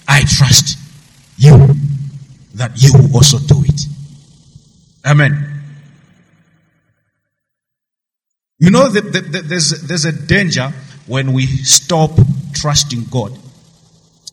I 0.06 0.22
trust 0.22 0.78
you 1.38 1.74
that 2.56 2.72
you 2.82 2.92
will 2.92 3.16
also 3.16 3.38
do 3.38 3.62
it. 3.64 3.80
Amen. 5.04 5.52
You 8.58 8.70
know, 8.70 8.88
the, 8.88 9.02
the, 9.02 9.20
the, 9.20 9.42
there's, 9.42 9.82
there's 9.82 10.06
a 10.06 10.12
danger 10.12 10.72
when 11.06 11.32
we 11.32 11.46
stop 11.46 12.10
trusting 12.54 13.04
God 13.10 13.38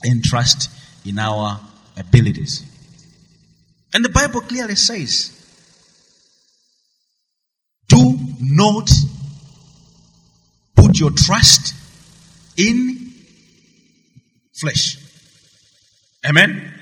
and 0.03 0.23
trust 0.23 0.69
in 1.05 1.19
our 1.19 1.59
abilities. 1.97 2.65
And 3.93 4.03
the 4.03 4.09
Bible 4.09 4.41
clearly 4.41 4.75
says, 4.75 5.39
do 7.89 8.17
not 8.39 8.89
put 10.75 10.99
your 10.99 11.11
trust 11.11 11.75
in 12.57 13.13
flesh. 14.53 14.97
Amen? 16.27 16.72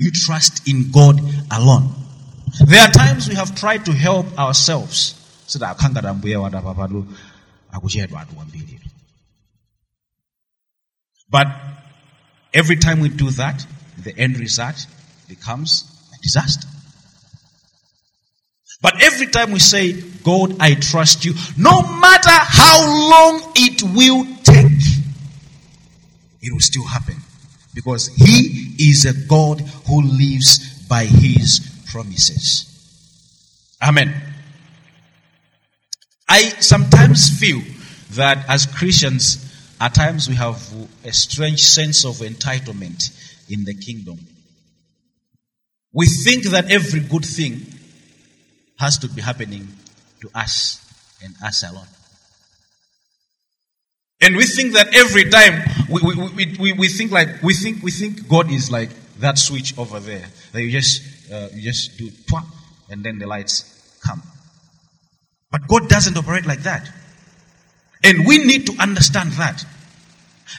You 0.00 0.10
trust 0.10 0.66
in 0.66 0.90
God 0.90 1.20
alone. 1.50 1.92
There 2.64 2.80
are 2.80 2.90
times 2.90 3.28
we 3.28 3.34
have 3.34 3.54
tried 3.54 3.84
to 3.84 3.92
help 3.92 4.26
ourselves. 4.38 5.14
But 11.30 11.46
every 12.54 12.76
time 12.76 13.00
we 13.00 13.10
do 13.10 13.30
that, 13.32 13.66
the 14.02 14.16
end 14.16 14.38
result 14.38 14.86
becomes 15.28 15.84
a 16.14 16.22
disaster. 16.22 16.66
But 18.80 19.02
every 19.02 19.26
time 19.26 19.52
we 19.52 19.58
say, 19.58 19.92
God, 20.24 20.56
I 20.60 20.76
trust 20.76 21.26
you, 21.26 21.34
no 21.58 21.82
matter 21.82 22.30
how 22.30 23.10
long 23.10 23.52
it 23.54 23.82
will 23.82 24.24
take, 24.44 24.80
it 26.40 26.50
will 26.54 26.60
still 26.60 26.86
happen. 26.86 27.16
Because 27.80 28.08
He 28.08 28.74
is 28.78 29.06
a 29.06 29.26
God 29.26 29.62
who 29.88 30.02
lives 30.02 30.86
by 30.86 31.06
His 31.06 31.60
promises. 31.90 32.66
Amen. 33.82 34.14
I 36.28 36.40
sometimes 36.60 37.40
feel 37.40 37.62
that 38.10 38.44
as 38.48 38.66
Christians, 38.66 39.46
at 39.80 39.94
times 39.94 40.28
we 40.28 40.34
have 40.34 40.60
a 41.04 41.12
strange 41.12 41.62
sense 41.62 42.04
of 42.04 42.16
entitlement 42.16 43.10
in 43.50 43.64
the 43.64 43.74
kingdom. 43.74 44.18
We 45.94 46.06
think 46.06 46.44
that 46.50 46.70
every 46.70 47.00
good 47.00 47.24
thing 47.24 47.62
has 48.78 48.98
to 48.98 49.08
be 49.08 49.22
happening 49.22 49.68
to 50.20 50.30
us 50.34 50.84
and 51.24 51.34
us 51.42 51.64
alone. 51.64 51.86
And 54.20 54.36
we 54.36 54.44
think 54.44 54.74
that 54.74 54.94
every 54.94 55.30
time 55.30 55.62
we, 55.88 56.02
we, 56.02 56.56
we, 56.58 56.72
we, 56.72 56.88
think 56.88 57.10
like 57.10 57.42
we 57.42 57.54
think 57.54 57.82
we 57.82 57.90
think 57.90 58.28
God 58.28 58.50
is 58.50 58.70
like 58.70 58.90
that 59.18 59.38
switch 59.38 59.76
over 59.78 59.98
there 59.98 60.26
that 60.52 60.62
you 60.62 60.70
just 60.70 61.32
uh, 61.32 61.48
you 61.54 61.62
just 61.62 61.96
do 61.96 62.10
twat 62.10 62.44
and 62.90 63.02
then 63.02 63.18
the 63.18 63.26
lights 63.26 63.98
come. 64.04 64.22
But 65.50 65.66
God 65.66 65.88
doesn't 65.88 66.16
operate 66.16 66.44
like 66.46 66.62
that. 66.64 66.90
And 68.04 68.26
we 68.26 68.38
need 68.38 68.66
to 68.66 68.76
understand 68.80 69.32
that. 69.32 69.64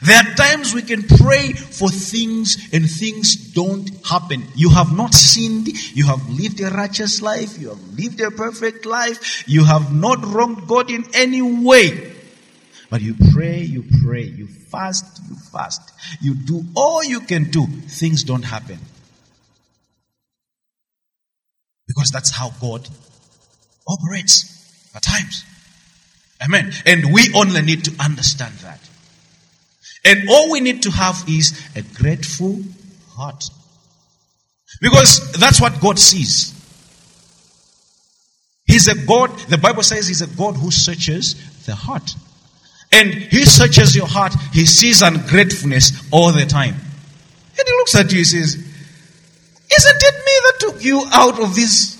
There 0.02 0.16
are 0.16 0.34
times 0.34 0.74
we 0.74 0.82
can 0.82 1.02
pray 1.02 1.52
for 1.52 1.88
things 1.88 2.70
and 2.72 2.90
things 2.90 3.52
don't 3.52 3.88
happen. 4.06 4.42
You 4.56 4.70
have 4.70 4.96
not 4.96 5.12
sinned. 5.12 5.68
You 5.94 6.06
have 6.06 6.28
lived 6.30 6.60
a 6.60 6.70
righteous 6.70 7.20
life. 7.20 7.58
You 7.60 7.70
have 7.70 7.98
lived 7.98 8.20
a 8.20 8.30
perfect 8.30 8.86
life. 8.86 9.44
You 9.46 9.64
have 9.64 9.94
not 9.94 10.24
wronged 10.24 10.66
God 10.66 10.90
in 10.90 11.04
any 11.14 11.42
way. 11.42 12.12
But 12.92 13.00
you 13.00 13.16
pray, 13.32 13.62
you 13.62 13.86
pray, 14.04 14.24
you 14.24 14.46
fast, 14.46 15.22
you 15.26 15.34
fast. 15.34 15.80
You 16.20 16.34
do 16.34 16.62
all 16.76 17.02
you 17.02 17.20
can 17.20 17.44
do. 17.44 17.64
Things 17.64 18.22
don't 18.22 18.42
happen. 18.42 18.78
Because 21.88 22.10
that's 22.10 22.30
how 22.30 22.50
God 22.60 22.86
operates 23.88 24.92
at 24.94 25.02
times. 25.02 25.42
Amen. 26.44 26.70
And 26.84 27.14
we 27.14 27.32
only 27.34 27.62
need 27.62 27.86
to 27.86 27.94
understand 27.98 28.52
that. 28.56 28.78
And 30.04 30.28
all 30.28 30.52
we 30.52 30.60
need 30.60 30.82
to 30.82 30.90
have 30.90 31.24
is 31.26 31.58
a 31.74 31.80
grateful 31.80 32.60
heart. 33.12 33.42
Because 34.82 35.32
that's 35.32 35.62
what 35.62 35.80
God 35.80 35.98
sees. 35.98 36.52
He's 38.66 38.86
a 38.88 39.06
God, 39.06 39.30
the 39.48 39.56
Bible 39.56 39.82
says 39.82 40.08
he's 40.08 40.20
a 40.20 40.26
God 40.26 40.56
who 40.56 40.70
searches 40.70 41.64
the 41.64 41.74
heart. 41.74 42.14
And 42.92 43.12
he 43.14 43.44
searches 43.46 43.96
your 43.96 44.06
heart, 44.06 44.34
he 44.52 44.66
sees 44.66 45.00
ungratefulness 45.00 46.08
all 46.10 46.32
the 46.32 46.44
time. 46.44 46.74
And 46.74 47.68
he 47.68 47.72
looks 47.74 47.94
at 47.94 48.12
you, 48.12 48.18
he 48.18 48.24
says, 48.24 48.54
Isn't 48.54 50.02
it 50.02 50.14
me 50.14 50.32
that 50.44 50.56
took 50.60 50.84
you 50.84 51.04
out 51.10 51.40
of 51.40 51.54
this 51.54 51.98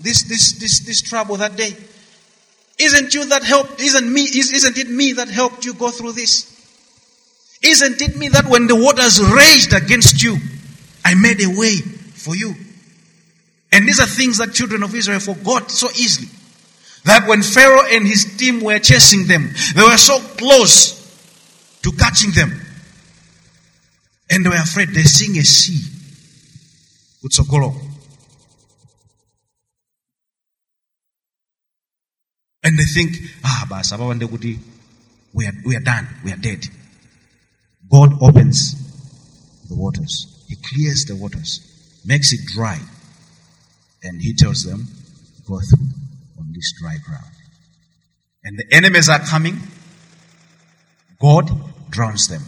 this 0.00 0.22
this 0.22 0.52
this 0.52 0.80
this 0.80 1.02
trouble 1.02 1.36
that 1.36 1.56
day? 1.56 1.76
Isn't 2.78 3.14
you 3.14 3.26
that 3.26 3.44
helped? 3.44 3.80
Isn't 3.80 4.12
me? 4.12 4.22
Isn't 4.22 4.78
it 4.78 4.88
me 4.90 5.12
that 5.12 5.28
helped 5.28 5.64
you 5.64 5.74
go 5.74 5.90
through 5.90 6.12
this? 6.12 6.50
Isn't 7.62 8.00
it 8.02 8.16
me 8.16 8.28
that 8.28 8.46
when 8.46 8.66
the 8.66 8.76
waters 8.76 9.22
raged 9.22 9.72
against 9.72 10.22
you, 10.22 10.36
I 11.04 11.14
made 11.14 11.42
a 11.42 11.48
way 11.48 11.76
for 11.76 12.34
you? 12.34 12.54
And 13.72 13.88
these 13.88 14.00
are 14.00 14.06
things 14.06 14.38
that 14.38 14.52
children 14.52 14.82
of 14.82 14.94
Israel 14.94 15.20
forgot 15.20 15.70
so 15.70 15.88
easily. 15.90 16.28
That 17.04 17.28
when 17.28 17.42
Pharaoh 17.42 17.84
and 17.90 18.06
his 18.06 18.36
team 18.36 18.60
were 18.62 18.78
chasing 18.78 19.26
them, 19.26 19.50
they 19.74 19.82
were 19.82 19.96
so 19.96 20.18
close 20.20 21.04
to 21.82 21.92
catching 21.92 22.30
them. 22.32 22.60
And 24.30 24.44
they 24.44 24.48
were 24.48 24.56
afraid. 24.56 24.88
They 24.88 25.02
sing 25.02 25.36
a 25.36 25.42
sea. 25.42 25.80
Utsokolo. 27.24 27.74
And 32.62 32.78
they 32.78 32.84
think, 32.84 33.16
ah, 33.44 33.66
basa, 33.68 33.98
we 35.34 35.46
are, 35.46 35.52
we 35.66 35.76
are 35.76 35.80
done. 35.80 36.08
We 36.24 36.32
are 36.32 36.36
dead. 36.36 36.64
God 37.90 38.22
opens 38.22 38.74
the 39.68 39.74
waters. 39.74 40.42
He 40.48 40.56
clears 40.56 41.04
the 41.04 41.16
waters, 41.16 42.00
makes 42.06 42.32
it 42.32 42.40
dry. 42.46 42.78
And 44.02 44.22
he 44.22 44.34
tells 44.34 44.62
them, 44.62 44.86
go 45.46 45.60
through 45.60 46.03
dry 46.72 46.96
ground. 47.06 47.24
And 48.44 48.58
the 48.58 48.64
enemies 48.72 49.08
are 49.08 49.20
coming. 49.20 49.58
God 51.20 51.50
drowns 51.90 52.28
them. 52.28 52.42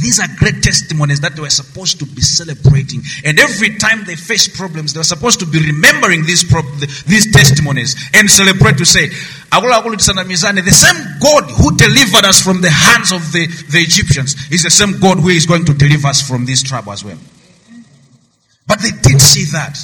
These 0.00 0.20
are 0.20 0.28
great 0.38 0.62
testimonies 0.62 1.20
that 1.20 1.36
they 1.36 1.42
were 1.42 1.50
supposed 1.50 1.98
to 1.98 2.06
be 2.06 2.22
celebrating. 2.22 3.02
And 3.26 3.38
every 3.38 3.76
time 3.76 4.04
they 4.04 4.16
face 4.16 4.48
problems, 4.48 4.94
they 4.94 5.00
were 5.00 5.04
supposed 5.04 5.40
to 5.40 5.46
be 5.46 5.60
remembering 5.60 6.24
these, 6.24 6.44
pro- 6.44 6.62
these 7.04 7.30
testimonies 7.30 7.94
and 8.14 8.30
celebrate 8.30 8.78
to 8.78 8.86
say, 8.86 9.10
the 9.52 10.72
same 10.72 11.18
God 11.20 11.44
who 11.44 11.76
delivered 11.76 12.24
us 12.24 12.40
from 12.40 12.62
the 12.62 12.70
hands 12.70 13.12
of 13.12 13.20
the, 13.32 13.46
the 13.68 13.80
Egyptians 13.84 14.34
is 14.50 14.62
the 14.62 14.70
same 14.70 14.98
God 14.98 15.18
who 15.18 15.28
is 15.28 15.44
going 15.44 15.66
to 15.66 15.74
deliver 15.74 16.08
us 16.08 16.26
from 16.26 16.46
this 16.46 16.62
trouble 16.62 16.92
as 16.92 17.04
well. 17.04 17.18
But 18.66 18.80
they 18.80 18.92
didn't 19.02 19.20
see 19.20 19.44
that. 19.52 19.76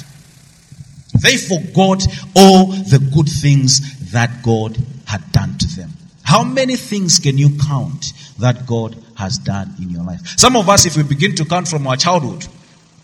They 1.21 1.37
forgot 1.37 2.05
all 2.35 2.67
the 2.67 2.99
good 3.13 3.29
things 3.29 4.11
that 4.11 4.43
God 4.43 4.77
had 5.05 5.31
done 5.31 5.57
to 5.57 5.67
them. 5.75 5.91
How 6.23 6.43
many 6.43 6.75
things 6.75 7.19
can 7.19 7.37
you 7.37 7.57
count 7.57 8.13
that 8.37 8.67
God 8.67 8.95
has 9.15 9.37
done 9.39 9.73
in 9.81 9.89
your 9.89 10.03
life? 10.03 10.37
Some 10.37 10.55
of 10.55 10.69
us, 10.69 10.85
if 10.85 10.95
we 10.95 11.03
begin 11.03 11.35
to 11.35 11.45
count 11.45 11.67
from 11.67 11.87
our 11.87 11.97
childhood 11.97 12.45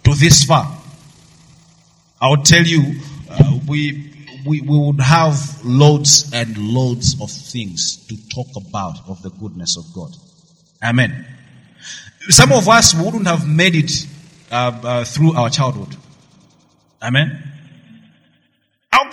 to 0.04 0.14
this 0.14 0.44
far, 0.44 0.72
I 2.22 2.30
would 2.30 2.46
tell 2.46 2.64
you, 2.64 3.02
uh, 3.30 3.60
we, 3.68 4.14
we, 4.46 4.62
we 4.62 4.80
would 4.80 5.02
have 5.02 5.64
loads 5.66 6.32
and 6.34 6.58
loads 6.58 7.20
of 7.20 7.32
things 7.32 7.98
to 8.08 8.16
talk 8.30 8.48
about 8.56 9.08
of 9.08 9.22
the 9.24 9.32
goodness 9.32 9.76
of 9.78 9.86
God. 9.94 10.16
Amen. 10.84 11.26
Some 12.30 12.52
of 12.52 12.70
us 12.70 12.94
wouldn't 12.94 13.28
have 13.28 13.48
made 13.48 13.76
it 13.76 13.92
uh, 14.52 14.80
uh, 14.84 15.04
through 15.04 15.36
our 15.36 15.50
childhood. 15.50 15.96
Amen. 17.02 17.55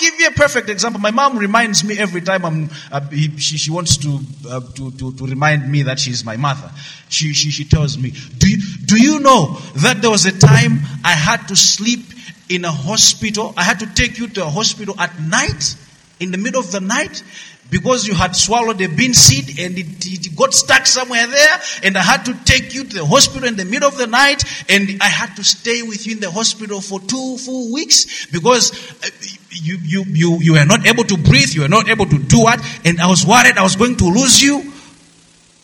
Give 0.02 0.18
you 0.18 0.26
a 0.26 0.32
perfect 0.32 0.68
example. 0.68 1.00
My 1.00 1.12
mom 1.12 1.38
reminds 1.38 1.84
me 1.84 1.96
every 1.96 2.22
time 2.22 2.44
I'm, 2.44 2.70
uh, 2.90 3.00
he, 3.02 3.38
she, 3.38 3.56
she 3.56 3.70
wants 3.70 3.98
to, 3.98 4.18
uh, 4.48 4.60
to, 4.74 4.90
to, 4.90 5.12
to, 5.12 5.26
remind 5.28 5.70
me 5.70 5.82
that 5.82 6.00
she's 6.00 6.24
my 6.24 6.36
mother. 6.36 6.72
She, 7.08 7.32
she, 7.32 7.50
she 7.50 7.64
tells 7.64 7.96
me, 7.96 8.10
do 8.10 8.50
you, 8.50 8.56
do 8.84 9.00
you 9.00 9.20
know 9.20 9.56
that 9.76 10.02
there 10.02 10.10
was 10.10 10.26
a 10.26 10.36
time 10.36 10.80
I 11.04 11.12
had 11.12 11.46
to 11.46 11.54
sleep 11.54 12.00
in 12.48 12.64
a 12.64 12.72
hospital? 12.72 13.54
I 13.56 13.62
had 13.62 13.78
to 13.78 13.86
take 13.94 14.18
you 14.18 14.26
to 14.26 14.42
a 14.42 14.50
hospital 14.50 14.98
at 14.98 15.20
night, 15.20 15.76
in 16.18 16.32
the 16.32 16.38
middle 16.38 16.58
of 16.58 16.72
the 16.72 16.80
night, 16.80 17.22
because 17.70 18.04
you 18.04 18.14
had 18.14 18.34
swallowed 18.34 18.80
a 18.80 18.88
bean 18.88 19.14
seed 19.14 19.60
and 19.60 19.78
it, 19.78 19.86
it, 20.04 20.36
got 20.36 20.52
stuck 20.52 20.84
somewhere 20.84 21.26
there 21.26 21.60
and 21.84 21.96
I 21.96 22.02
had 22.02 22.24
to 22.24 22.34
take 22.44 22.74
you 22.74 22.84
to 22.84 22.96
the 22.96 23.06
hospital 23.06 23.46
in 23.46 23.56
the 23.56 23.64
middle 23.64 23.88
of 23.88 23.96
the 23.96 24.06
night 24.06 24.44
and 24.68 25.00
I 25.00 25.06
had 25.06 25.36
to 25.36 25.44
stay 25.44 25.82
with 25.82 26.06
you 26.06 26.14
in 26.14 26.20
the 26.20 26.30
hospital 26.30 26.80
for 26.80 27.00
two 27.00 27.38
full 27.38 27.72
weeks 27.72 28.26
because 28.26 28.72
uh, 29.02 29.08
you, 29.52 29.78
you, 29.82 30.04
you, 30.08 30.38
you 30.40 30.52
were 30.54 30.64
not 30.64 30.86
able 30.86 31.04
to 31.04 31.16
breathe, 31.16 31.50
you 31.50 31.62
were 31.62 31.68
not 31.68 31.88
able 31.88 32.06
to 32.06 32.18
do 32.18 32.40
what, 32.40 32.60
and 32.84 33.00
I 33.00 33.06
was 33.06 33.26
worried 33.26 33.56
I 33.56 33.62
was 33.62 33.76
going 33.76 33.96
to 33.96 34.04
lose 34.04 34.42
you. 34.42 34.72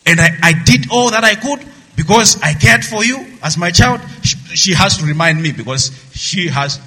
And 0.06 0.20
I, 0.20 0.28
I 0.42 0.52
did 0.64 0.90
all 0.90 1.10
that 1.10 1.24
I 1.24 1.34
could 1.34 1.66
because 1.96 2.40
I 2.40 2.54
cared 2.54 2.84
for 2.84 3.04
you 3.04 3.26
as 3.42 3.58
my 3.58 3.70
child. 3.70 4.00
She, 4.22 4.36
she 4.56 4.74
has 4.74 4.96
to 4.98 5.04
remind 5.04 5.42
me 5.42 5.52
because 5.52 5.90
she 6.12 6.48
has 6.48 6.80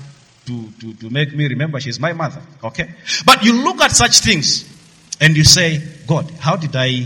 to, 0.47 0.71
to, 0.79 0.93
to 0.95 1.09
make 1.09 1.33
me 1.35 1.47
remember 1.47 1.79
she's 1.79 1.99
my 1.99 2.13
mother. 2.13 2.41
Okay? 2.63 2.89
But 3.25 3.43
you 3.43 3.63
look 3.63 3.79
at 3.81 3.91
such 3.91 4.19
things 4.19 4.67
and 5.19 5.37
you 5.37 5.43
say, 5.43 5.81
God, 6.07 6.31
how 6.39 6.55
did 6.55 6.75
I 6.75 7.05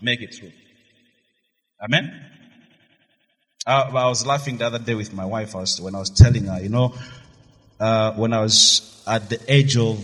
make 0.00 0.22
it 0.22 0.34
through? 0.34 0.52
Amen? 1.80 2.22
I, 3.66 3.82
I 3.82 4.08
was 4.08 4.26
laughing 4.26 4.58
the 4.58 4.66
other 4.66 4.78
day 4.78 4.94
with 4.94 5.12
my 5.12 5.26
wife 5.26 5.54
I 5.54 5.60
was, 5.60 5.80
when 5.80 5.94
I 5.94 5.98
was 5.98 6.10
telling 6.10 6.44
her, 6.46 6.60
you 6.60 6.68
know, 6.68 6.94
uh, 7.78 8.12
when 8.14 8.32
I 8.32 8.40
was 8.40 9.02
at 9.06 9.28
the 9.28 9.40
age 9.48 9.76
of, 9.76 9.98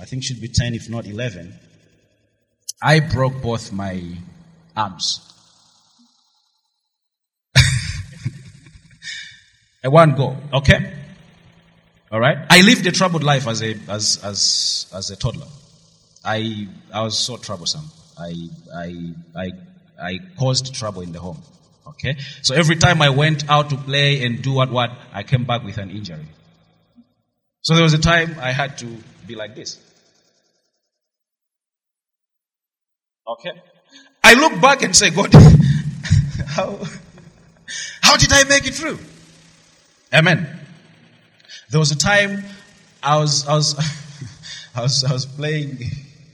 I 0.00 0.04
think 0.04 0.24
should 0.24 0.40
be 0.40 0.48
10, 0.48 0.74
if 0.74 0.88
not 0.88 1.06
11, 1.06 1.54
I 2.82 3.00
broke 3.00 3.42
both 3.42 3.72
my 3.72 4.02
arms. 4.76 5.20
At 9.84 9.92
one 9.92 10.14
go, 10.14 10.36
okay? 10.54 10.94
All 12.10 12.20
right? 12.20 12.38
I 12.48 12.62
lived 12.62 12.86
a 12.86 12.92
troubled 12.92 13.24
life 13.24 13.46
as 13.46 13.62
a, 13.62 13.74
as, 13.88 14.18
as, 14.24 14.86
as 14.94 15.10
a 15.10 15.16
toddler. 15.16 15.48
I, 16.24 16.68
I 16.92 17.02
was 17.02 17.18
so 17.18 17.36
troublesome. 17.36 17.90
I, 18.18 18.32
I, 18.74 19.14
I, 19.36 19.52
I 20.00 20.18
caused 20.38 20.74
trouble 20.74 21.02
in 21.02 21.12
the 21.12 21.20
home. 21.20 21.42
Okay? 21.86 22.16
So 22.42 22.54
every 22.54 22.76
time 22.76 23.02
I 23.02 23.10
went 23.10 23.48
out 23.50 23.70
to 23.70 23.76
play 23.76 24.24
and 24.24 24.40
do 24.40 24.52
what, 24.52 24.70
what, 24.70 24.90
I 25.12 25.22
came 25.24 25.44
back 25.44 25.64
with 25.64 25.78
an 25.78 25.90
injury. 25.90 26.26
So 27.68 27.74
there 27.74 27.82
was 27.82 27.92
a 27.92 27.98
time 27.98 28.34
I 28.40 28.50
had 28.50 28.78
to 28.78 28.86
be 29.26 29.34
like 29.34 29.54
this. 29.54 29.78
Okay? 33.28 33.52
I 34.24 34.32
look 34.32 34.58
back 34.58 34.80
and 34.80 34.96
say, 34.96 35.10
God, 35.10 35.34
how, 36.46 36.78
how 38.00 38.16
did 38.16 38.32
I 38.32 38.44
make 38.44 38.66
it 38.66 38.74
through? 38.74 38.98
Amen. 40.14 40.48
There 41.68 41.78
was 41.78 41.90
a 41.90 41.98
time 41.98 42.42
I 43.02 43.18
was, 43.18 43.46
I 43.46 43.56
was, 43.56 43.74
I 44.74 44.80
was, 44.80 45.04
I 45.04 45.12
was 45.12 45.26
playing, 45.26 45.76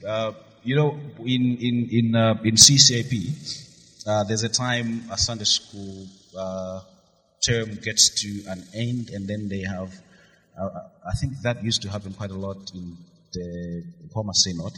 uh, 0.06 0.34
you 0.62 0.76
know, 0.76 1.00
in, 1.18 1.58
in, 1.60 1.88
in, 1.90 2.14
uh, 2.14 2.38
in 2.44 2.54
CCAP, 2.54 4.06
uh, 4.06 4.22
there's 4.22 4.44
a 4.44 4.48
time 4.48 5.02
a 5.10 5.18
Sunday 5.18 5.42
school, 5.42 6.06
uh, 6.38 6.82
term 7.44 7.74
gets 7.82 8.22
to 8.22 8.52
an 8.52 8.64
end 8.72 9.10
and 9.10 9.26
then 9.26 9.48
they 9.48 9.62
have 9.62 9.92
I 10.56 11.12
think 11.20 11.40
that 11.42 11.62
used 11.64 11.82
to 11.82 11.90
happen 11.90 12.12
quite 12.12 12.30
a 12.30 12.38
lot 12.38 12.70
in 12.74 12.96
the 13.32 13.84
Nkhoma 14.08 14.34
Synod. 14.34 14.72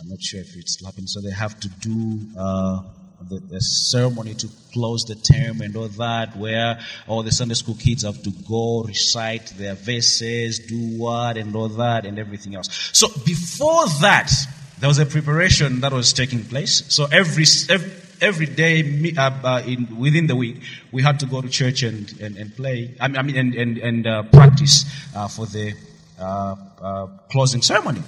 I'm 0.00 0.08
not 0.08 0.22
sure 0.22 0.40
if 0.40 0.56
it's 0.56 0.84
happening. 0.84 1.06
So 1.06 1.20
they 1.20 1.30
have 1.30 1.58
to 1.60 1.68
do 1.68 2.20
uh, 2.38 2.82
the, 3.28 3.40
the, 3.40 3.60
ceremony 3.60 4.34
to 4.34 4.48
close 4.72 5.04
the 5.04 5.14
term 5.14 5.62
and 5.62 5.74
all 5.76 5.88
that, 5.88 6.36
where 6.36 6.78
all 7.08 7.22
the 7.22 7.32
Sunday 7.32 7.54
school 7.54 7.74
kids 7.74 8.02
have 8.04 8.22
to 8.22 8.30
go 8.46 8.84
recite 8.84 9.46
their 9.56 9.74
verses, 9.74 10.60
do 10.60 10.98
what, 10.98 11.36
and 11.36 11.56
all 11.56 11.68
that, 11.68 12.04
and 12.04 12.18
everything 12.18 12.54
else. 12.54 12.90
So 12.92 13.08
before 13.24 13.86
that, 14.02 14.30
there 14.78 14.88
was 14.88 14.98
a 14.98 15.06
preparation 15.06 15.80
that 15.80 15.92
was 15.92 16.12
taking 16.12 16.44
place. 16.44 16.84
So 16.94 17.06
every, 17.10 17.46
every 17.70 17.90
every 18.20 18.46
day 18.46 19.14
uh, 19.16 19.30
uh, 19.42 19.62
in, 19.66 19.98
within 19.98 20.26
the 20.26 20.36
week, 20.36 20.62
we 20.92 21.02
had 21.02 21.20
to 21.20 21.26
go 21.26 21.40
to 21.40 21.48
church 21.48 21.82
and, 21.82 22.12
and, 22.20 22.36
and 22.36 22.54
play, 22.56 22.94
I 23.00 23.08
mean, 23.08 23.16
I 23.16 23.22
mean 23.22 23.36
and, 23.36 23.54
and, 23.54 23.78
and 23.78 24.06
uh, 24.06 24.22
practice 24.24 24.84
uh, 25.14 25.28
for 25.28 25.46
the 25.46 25.74
uh, 26.18 26.56
uh, 26.80 27.06
closing 27.30 27.62
ceremony. 27.62 28.02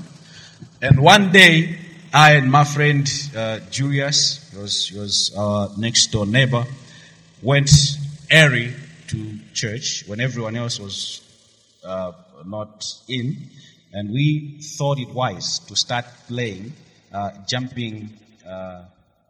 And 0.81 1.01
one 1.01 1.33
day, 1.33 1.79
I 2.13 2.33
and 2.33 2.51
my 2.51 2.65
friend 2.65 3.07
Julius, 3.71 4.51
he 4.51 4.59
was, 4.59 4.89
he 4.89 4.99
was 4.99 5.35
our 5.37 5.71
next 5.77 6.07
door 6.07 6.27
neighbor, 6.27 6.65
went 7.43 7.71
early 8.33 8.73
to 9.09 9.39
church 9.53 10.05
when 10.07 10.21
everyone 10.21 10.57
else 10.57 10.81
was 10.81 11.23
not 12.47 12.87
in. 13.09 13.37
And 13.93 14.11
we 14.11 14.59
thought 14.63 14.99
it 14.99 15.11
wise 15.11 15.59
to 15.61 15.77
start 15.77 16.07
playing, 16.29 16.73
jumping 17.47 18.11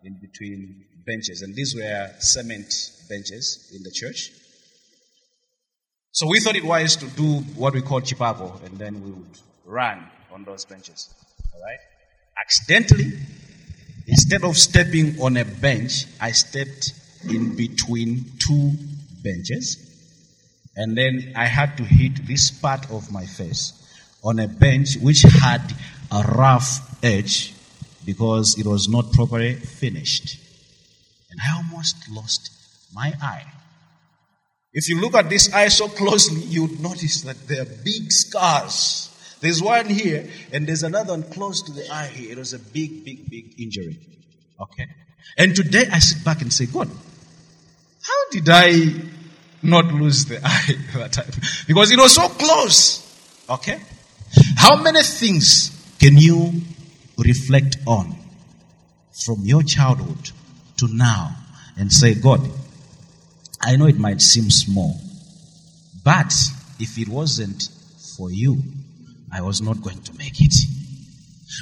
in 0.05 0.19
between 0.21 0.85
benches. 1.07 1.43
And 1.43 1.55
these 1.55 1.75
were 1.75 2.11
cement 2.19 2.73
benches 3.09 3.71
in 3.75 3.83
the 3.83 3.91
church. 3.91 4.31
So 6.13 6.27
we 6.27 6.41
thought 6.41 6.57
it 6.57 6.65
wise 6.65 6.97
to 6.97 7.07
do 7.07 7.41
what 7.55 7.75
we 7.75 7.83
call 7.83 8.01
chipago, 8.01 8.65
and 8.65 8.79
then 8.79 9.03
we 9.05 9.11
would 9.11 9.39
run 9.65 10.05
on 10.33 10.45
those 10.45 10.65
benches. 10.65 11.15
All 11.55 11.61
right? 11.61 11.79
Accidentally, 12.41 13.13
instead 14.07 14.43
of 14.43 14.57
stepping 14.57 15.21
on 15.21 15.37
a 15.37 15.45
bench, 15.45 16.07
I 16.21 16.33
stepped 16.33 16.93
in 17.29 17.57
between 17.57 18.25
two 18.39 18.73
benches, 19.23 19.77
and 20.77 20.97
then 20.97 21.33
I 21.37 21.47
had 21.47 21.77
to 21.77 21.85
hit 21.85 22.27
this 22.27 22.51
part 22.51 22.91
of 22.91 23.13
my 23.13 23.27
face 23.27 23.73
on 24.25 24.39
a 24.39 24.49
bench 24.49 24.97
which 24.97 25.23
had 25.23 25.63
a 26.11 26.23
rough 26.23 26.99
edge 27.05 27.55
because 28.09 28.59
it 28.59 28.65
was 28.65 28.89
not 28.89 29.13
properly 29.13 29.53
finished. 29.53 30.39
And 31.31 31.39
I 31.47 31.59
almost 31.59 31.95
lost 32.11 32.51
my 32.95 33.13
eye. 33.21 33.45
If 34.73 34.89
you 34.89 34.99
look 34.99 35.15
at 35.15 35.29
this 35.29 35.53
eye 35.53 35.69
so 35.69 35.89
closely, 35.89 36.41
you 36.41 36.63
would 36.63 36.81
notice 36.81 37.21
that 37.23 37.37
there 37.47 37.61
are 37.61 37.67
big 37.67 38.11
scars. 38.11 39.11
There's 39.43 39.63
one 39.63 39.91
here, 39.91 40.27
and 40.55 40.67
there's 40.67 40.85
another 40.85 41.13
one 41.13 41.25
close 41.25 41.61
to 41.65 41.73
the 41.73 41.87
eye 41.93 42.07
here. 42.07 42.33
It 42.33 42.39
was 42.39 42.55
a 42.55 42.59
big, 42.59 43.05
big, 43.05 43.29
big 43.29 43.61
injury. 43.61 43.99
Okay? 44.59 44.87
And 45.37 45.55
today 45.55 45.85
I 45.93 45.99
sit 45.99 46.25
back 46.25 46.41
and 46.41 46.51
say, 46.51 46.65
God, 46.65 46.89
how 46.89 48.31
did 48.31 48.49
I 48.49 48.87
not 49.63 49.85
lose 49.93 50.25
the 50.25 50.41
eye 50.43 50.79
that 50.95 51.13
time? 51.13 51.31
Because 51.67 51.91
it 51.91 51.99
was 51.99 52.15
so 52.15 52.27
close. 52.29 53.05
Okay? 53.51 53.79
How 54.57 54.83
many 54.83 55.03
things 55.03 55.75
can 56.01 56.17
you 56.17 56.63
reflect 57.19 57.77
on 57.87 58.15
from 59.25 59.41
your 59.43 59.63
childhood 59.63 60.31
to 60.79 60.89
now 60.89 61.35
and 61.77 61.93
say, 61.93 62.15
God, 62.15 62.41
I 63.61 63.77
know 63.77 63.87
it 63.87 63.99
might 63.99 64.23
seem 64.23 64.51
small, 64.51 65.01
but 66.05 66.33
if 66.79 66.99
it 66.99 67.09
wasn't 67.09 67.69
for 68.17 68.31
you, 68.31 68.63
I 69.33 69.43
was 69.43 69.61
not 69.61 69.83
going 69.83 70.01
to 70.03 70.17
make 70.17 70.41
it. 70.41 70.55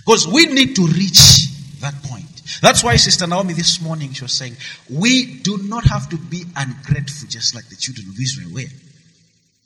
Because 0.05 0.29
we 0.29 0.47
need 0.47 0.77
to 0.77 0.87
reach 0.87 1.49
that 1.81 1.95
point. 2.05 2.25
That's 2.61 2.85
why 2.85 2.97
Sister 2.97 3.27
Naomi 3.27 3.55
this 3.55 3.81
morning 3.81 4.13
she 4.13 4.25
was 4.25 4.33
saying, 4.33 4.57
we 4.91 5.41
do 5.41 5.59
not 5.65 5.85
have 5.85 6.09
to 6.11 6.17
be 6.17 6.45
ungrateful 6.55 7.29
just 7.29 7.55
like 7.55 7.69
the 7.69 7.77
children 7.77 8.09
of 8.09 8.15
Israel 8.21 8.51
were. 8.53 8.71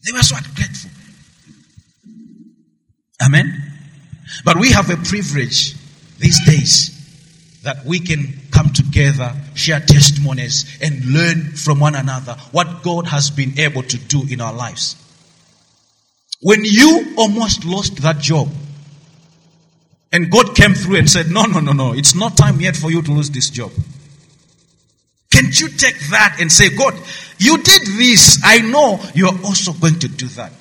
They 0.04 0.12
were 0.12 0.22
so 0.22 0.36
ungrateful. 0.36 0.90
Amen. 3.22 3.72
But 4.44 4.56
we 4.56 4.70
have 4.70 4.88
a 4.90 4.96
privilege 4.96 5.74
these 6.20 6.44
days 6.46 6.96
that 7.62 7.84
we 7.84 8.00
can 8.00 8.34
come 8.50 8.72
together, 8.72 9.34
share 9.54 9.80
testimonies, 9.80 10.78
and 10.82 11.04
learn 11.04 11.52
from 11.52 11.80
one 11.80 11.94
another 11.94 12.34
what 12.52 12.82
God 12.82 13.06
has 13.06 13.30
been 13.30 13.58
able 13.58 13.82
to 13.82 13.98
do 13.98 14.22
in 14.30 14.40
our 14.40 14.52
lives. 14.52 14.96
When 16.40 16.64
you 16.64 17.14
almost 17.18 17.64
lost 17.64 17.96
that 18.02 18.18
job, 18.18 18.48
and 20.12 20.30
God 20.30 20.56
came 20.56 20.74
through 20.74 20.96
and 20.96 21.08
said, 21.10 21.30
No, 21.30 21.42
no, 21.44 21.60
no, 21.60 21.72
no, 21.72 21.92
it's 21.92 22.14
not 22.14 22.36
time 22.36 22.60
yet 22.60 22.76
for 22.76 22.90
you 22.90 23.02
to 23.02 23.12
lose 23.12 23.30
this 23.30 23.50
job. 23.50 23.70
Can't 25.30 25.60
you 25.60 25.68
take 25.68 25.98
that 26.10 26.38
and 26.40 26.50
say, 26.50 26.74
God, 26.74 26.94
you 27.38 27.58
did 27.62 27.82
this. 27.82 28.40
I 28.42 28.60
know 28.60 29.00
you're 29.14 29.38
also 29.44 29.72
going 29.72 29.98
to 30.00 30.08
do 30.08 30.26
that. 30.28 30.52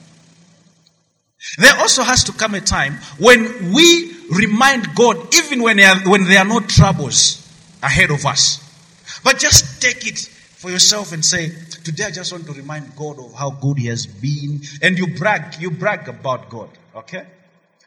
There 1.57 1.75
also 1.79 2.03
has 2.03 2.25
to 2.25 2.33
come 2.33 2.53
a 2.53 2.61
time 2.61 2.95
when 3.17 3.73
we 3.73 4.13
remind 4.29 4.95
God, 4.95 5.33
even 5.35 5.61
when 5.61 5.77
there, 5.77 5.89
are, 5.89 6.09
when 6.09 6.25
there 6.25 6.39
are 6.39 6.45
no 6.45 6.59
troubles 6.59 7.45
ahead 7.81 8.11
of 8.11 8.25
us. 8.25 8.65
But 9.23 9.39
just 9.39 9.81
take 9.81 10.07
it 10.07 10.19
for 10.19 10.69
yourself 10.69 11.13
and 11.13 11.23
say, 11.23 11.49
today 11.83 12.05
I 12.05 12.11
just 12.11 12.31
want 12.31 12.45
to 12.45 12.53
remind 12.53 12.95
God 12.95 13.19
of 13.19 13.33
how 13.33 13.51
good 13.51 13.77
He 13.77 13.87
has 13.87 14.05
been. 14.05 14.61
And 14.81 14.97
you 14.97 15.07
brag, 15.17 15.61
you 15.61 15.71
brag 15.71 16.07
about 16.07 16.49
God. 16.49 16.69
Okay? 16.95 17.25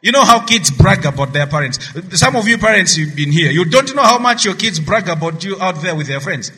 You 0.01 0.11
know 0.11 0.25
how 0.25 0.45
kids 0.45 0.69
brag 0.69 1.05
about 1.05 1.31
their 1.31 1.47
parents. 1.47 1.79
Some 2.19 2.35
of 2.35 2.47
you 2.47 2.57
parents, 2.57 2.97
you've 2.97 3.15
been 3.15 3.31
here. 3.31 3.51
You 3.51 3.63
don't 3.63 3.95
know 3.95 4.03
how 4.03 4.19
much 4.19 4.43
your 4.43 4.55
kids 4.55 4.79
brag 4.79 5.07
about 5.07 5.43
you 5.43 5.57
out 5.61 5.81
there 5.81 5.95
with 5.95 6.07
their 6.07 6.19
friends. 6.19 6.51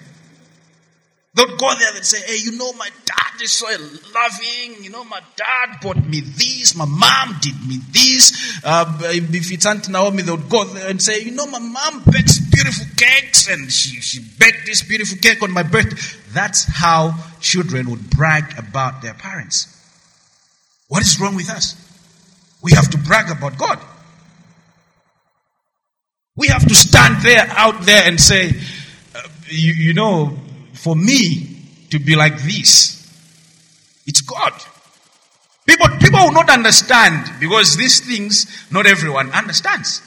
Don't 1.35 1.59
go 1.59 1.67
there 1.77 1.93
and 1.93 2.05
say, 2.05 2.21
hey, 2.25 2.37
you 2.41 2.57
know, 2.57 2.71
my 2.73 2.89
dad 3.03 3.41
is 3.41 3.51
so 3.51 3.67
loving. 3.67 4.81
You 4.81 4.89
know, 4.89 5.03
my 5.03 5.19
dad 5.35 5.79
bought 5.81 5.97
me 5.97 6.21
this. 6.21 6.77
My 6.77 6.85
mom 6.85 7.37
did 7.41 7.55
me 7.67 7.77
this. 7.91 8.61
Uh, 8.63 8.99
if 9.01 9.51
it's 9.51 9.65
Aunt 9.65 9.89
Naomi, 9.89 10.23
they 10.23 10.31
would 10.31 10.47
go 10.47 10.63
there 10.63 10.89
and 10.89 11.01
say, 11.01 11.19
you 11.19 11.31
know, 11.31 11.45
my 11.47 11.59
mom 11.59 12.03
bakes 12.09 12.39
beautiful 12.39 12.85
cakes 12.95 13.49
and 13.49 13.69
she, 13.69 13.99
she 13.99 14.21
baked 14.39 14.65
this 14.65 14.81
beautiful 14.83 15.17
cake 15.17 15.43
on 15.43 15.51
my 15.51 15.63
birthday. 15.63 15.97
That's 16.31 16.63
how 16.63 17.15
children 17.41 17.89
would 17.89 18.09
brag 18.09 18.57
about 18.57 19.01
their 19.01 19.13
parents. 19.13 19.67
What 20.87 21.01
is 21.01 21.19
wrong 21.19 21.35
with 21.35 21.49
us? 21.49 21.75
We 22.61 22.71
have 22.71 22.89
to 22.91 22.97
brag 22.97 23.29
about 23.29 23.57
God. 23.57 23.79
We 26.37 26.47
have 26.47 26.65
to 26.65 26.75
stand 26.75 27.21
there, 27.23 27.45
out 27.49 27.81
there 27.85 28.03
and 28.05 28.21
say, 28.21 28.51
uh, 29.13 29.21
you, 29.49 29.73
you 29.73 29.93
know, 29.93 30.37
for 30.85 30.95
me 30.95 31.87
to 31.89 31.97
be 31.97 32.15
like 32.15 32.37
this. 32.43 33.01
It's 34.05 34.21
God. 34.21 34.53
People, 35.65 35.87
people 35.97 36.19
will 36.19 36.31
not 36.31 36.47
understand 36.51 37.39
because 37.39 37.75
these 37.75 38.01
things 38.01 38.45
not 38.69 38.85
everyone 38.85 39.31
understands. 39.31 40.03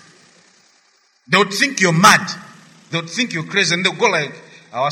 They 1.26 1.36
would 1.36 1.52
think 1.52 1.80
you're 1.80 1.92
mad. 1.92 2.30
They 2.92 3.00
would 3.00 3.10
think 3.10 3.32
you're 3.32 3.42
crazy 3.42 3.74
and 3.74 3.84
they'll 3.84 3.94
go 3.94 4.06
like, 4.06 4.32
ah, 4.72 4.88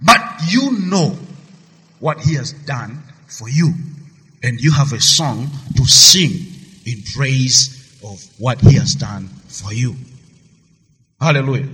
but 0.00 0.20
you 0.48 0.78
know 0.86 1.18
what 1.98 2.20
he 2.20 2.34
has 2.36 2.52
done 2.52 3.02
for 3.26 3.48
you. 3.48 3.74
And 4.44 4.60
you 4.60 4.70
have 4.70 4.92
a 4.92 5.00
song 5.00 5.50
to 5.76 5.84
sing 5.86 6.30
in 6.86 7.02
praise 7.16 7.98
of 8.04 8.24
what 8.38 8.60
he 8.60 8.76
has 8.76 8.94
done 8.94 9.26
for 9.48 9.72
you. 9.72 9.96
Hallelujah. 11.20 11.68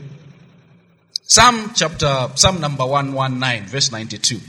Psalm 1.31 1.71
chapter, 1.77 2.29
Psalm 2.35 2.61
number 2.61 2.85
119, 2.85 3.69
verse 3.69 3.93
92. 3.93 4.41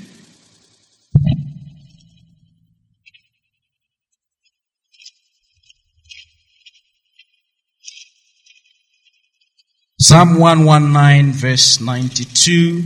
Psalm 9.99 10.39
119, 10.39 11.33
verse 11.33 11.79
92. 11.79 12.83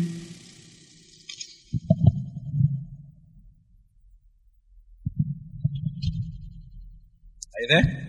Are 7.48 7.62
you 7.62 7.68
there? 7.70 8.08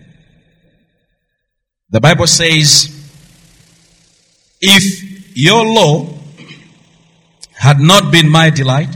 The 1.91 2.01
Bible 2.01 2.27
says, 2.27 2.93
if 4.59 5.06
your 5.37 5.63
law 5.67 6.03
had 7.53 7.79
not 7.79 8.11
been 8.11 8.27
my 8.27 8.49
delight, 8.49 8.89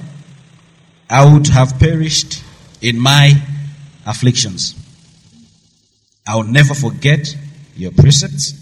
I 1.08 1.32
would 1.32 1.46
have 1.50 1.78
perished 1.78 2.44
in 2.82 2.98
my 3.00 3.34
afflictions. 4.08 4.74
I 6.26 6.38
will 6.38 6.46
never 6.46 6.74
forget 6.74 7.36
your 7.76 7.92
precepts, 7.92 8.54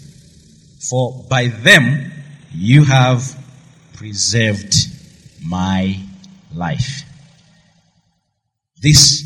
for 0.90 1.24
by 1.30 1.46
them 1.46 2.12
you 2.52 2.84
have 2.84 3.34
preserved 3.94 4.74
my 5.42 5.98
life. 6.52 7.04
This 8.82 9.22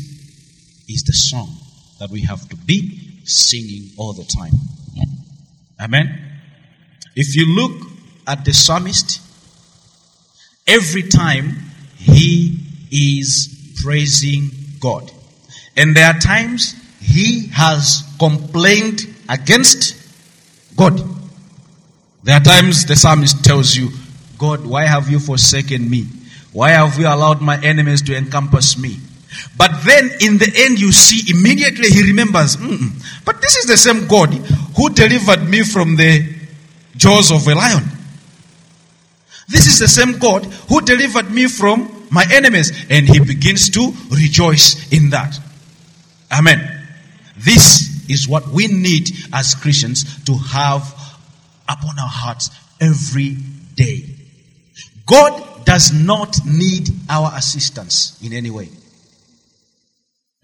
is 0.87 1.03
the 1.03 1.11
song 1.11 1.57
that 1.99 2.09
we 2.09 2.21
have 2.21 2.47
to 2.47 2.55
be 2.55 3.19
singing 3.25 3.91
all 3.97 4.13
the 4.13 4.23
time. 4.23 4.53
Amen. 5.77 6.07
If 7.17 7.35
you 7.35 7.53
look 7.53 7.84
at 8.27 8.45
the 8.45 8.53
psalmist, 8.53 9.21
every 10.67 11.03
time 11.03 11.57
he 11.97 12.57
is 12.91 13.73
praising 13.83 14.49
God. 14.79 15.11
And 15.77 15.95
there 15.95 16.07
are 16.07 16.19
times 16.19 16.75
he 17.01 17.47
has 17.47 18.03
complained 18.19 19.01
against 19.29 19.95
God. 20.75 21.01
There 22.23 22.35
are 22.35 22.43
times 22.43 22.85
the 22.85 22.95
psalmist 22.95 23.43
tells 23.43 23.75
you, 23.75 23.89
God, 24.37 24.65
why 24.65 24.85
have 24.85 25.09
you 25.09 25.19
forsaken 25.19 25.89
me? 25.89 26.05
Why 26.51 26.71
have 26.71 26.97
you 26.97 27.07
allowed 27.07 27.41
my 27.41 27.61
enemies 27.61 28.01
to 28.03 28.15
encompass 28.15 28.77
me? 28.77 28.99
But 29.57 29.83
then 29.85 30.09
in 30.21 30.37
the 30.37 30.51
end, 30.55 30.79
you 30.79 30.91
see 30.91 31.29
immediately 31.31 31.89
he 31.89 32.03
remembers, 32.03 32.55
but 33.25 33.41
this 33.41 33.57
is 33.57 33.65
the 33.65 33.77
same 33.77 34.07
God 34.07 34.29
who 34.75 34.89
delivered 34.89 35.47
me 35.47 35.63
from 35.63 35.95
the 35.97 36.33
jaws 36.95 37.31
of 37.31 37.45
a 37.47 37.55
lion. 37.55 37.83
This 39.47 39.67
is 39.67 39.79
the 39.79 39.87
same 39.87 40.17
God 40.17 40.45
who 40.69 40.81
delivered 40.81 41.31
me 41.31 41.47
from 41.47 42.07
my 42.11 42.25
enemies. 42.31 42.71
And 42.89 43.07
he 43.07 43.19
begins 43.19 43.69
to 43.71 43.93
rejoice 44.11 44.91
in 44.91 45.11
that. 45.11 45.39
Amen. 46.31 46.87
This 47.37 48.09
is 48.09 48.27
what 48.27 48.47
we 48.47 48.67
need 48.67 49.11
as 49.33 49.55
Christians 49.55 50.23
to 50.25 50.33
have 50.33 50.83
upon 51.67 51.99
our 51.99 52.07
hearts 52.07 52.49
every 52.79 53.37
day. 53.75 54.05
God 55.05 55.65
does 55.65 55.93
not 55.93 56.37
need 56.45 56.89
our 57.09 57.31
assistance 57.35 58.19
in 58.23 58.33
any 58.33 58.49
way. 58.49 58.69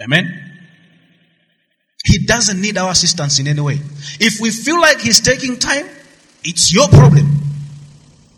Amen? 0.01 0.51
He 2.03 2.25
doesn't 2.25 2.59
need 2.59 2.77
our 2.77 2.91
assistance 2.91 3.39
in 3.39 3.47
any 3.47 3.61
way. 3.61 3.79
If 4.19 4.41
we 4.41 4.49
feel 4.49 4.81
like 4.81 4.99
He's 4.99 5.19
taking 5.19 5.57
time, 5.57 5.87
it's 6.43 6.73
your 6.73 6.87
problem. 6.87 7.50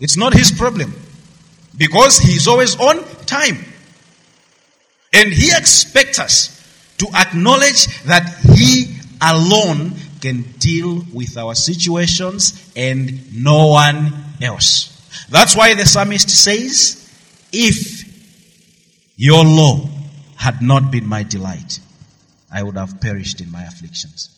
It's 0.04 0.18
not 0.18 0.34
His 0.34 0.52
problem. 0.52 0.94
Because 1.78 2.20
He's 2.20 2.48
always 2.48 2.80
on 2.80 3.04
time. 3.26 3.58
And 5.14 5.32
He 5.32 5.50
expects 5.56 6.20
us 6.20 6.60
to 6.98 7.08
acknowledge 7.16 7.88
that 8.04 8.28
He 8.54 8.98
alone 9.22 9.94
can 10.20 10.42
deal 10.60 11.04
with 11.14 11.38
our 11.38 11.56
situations 11.56 12.72
and 12.76 13.42
no 13.44 13.68
one 13.68 14.14
else. 14.42 14.90
That's 15.30 15.56
why 15.56 15.74
the 15.74 15.86
psalmist 15.86 16.30
says, 16.30 17.00
If 17.54 18.04
your 19.16 19.46
law 19.46 19.88
had 20.36 20.62
not 20.62 20.92
been 20.92 21.08
my 21.08 21.24
delight, 21.24 21.80
I 22.52 22.62
would 22.62 22.76
have 22.76 23.00
perished 23.00 23.40
in 23.40 23.50
my 23.52 23.64
afflictions. 23.64 24.30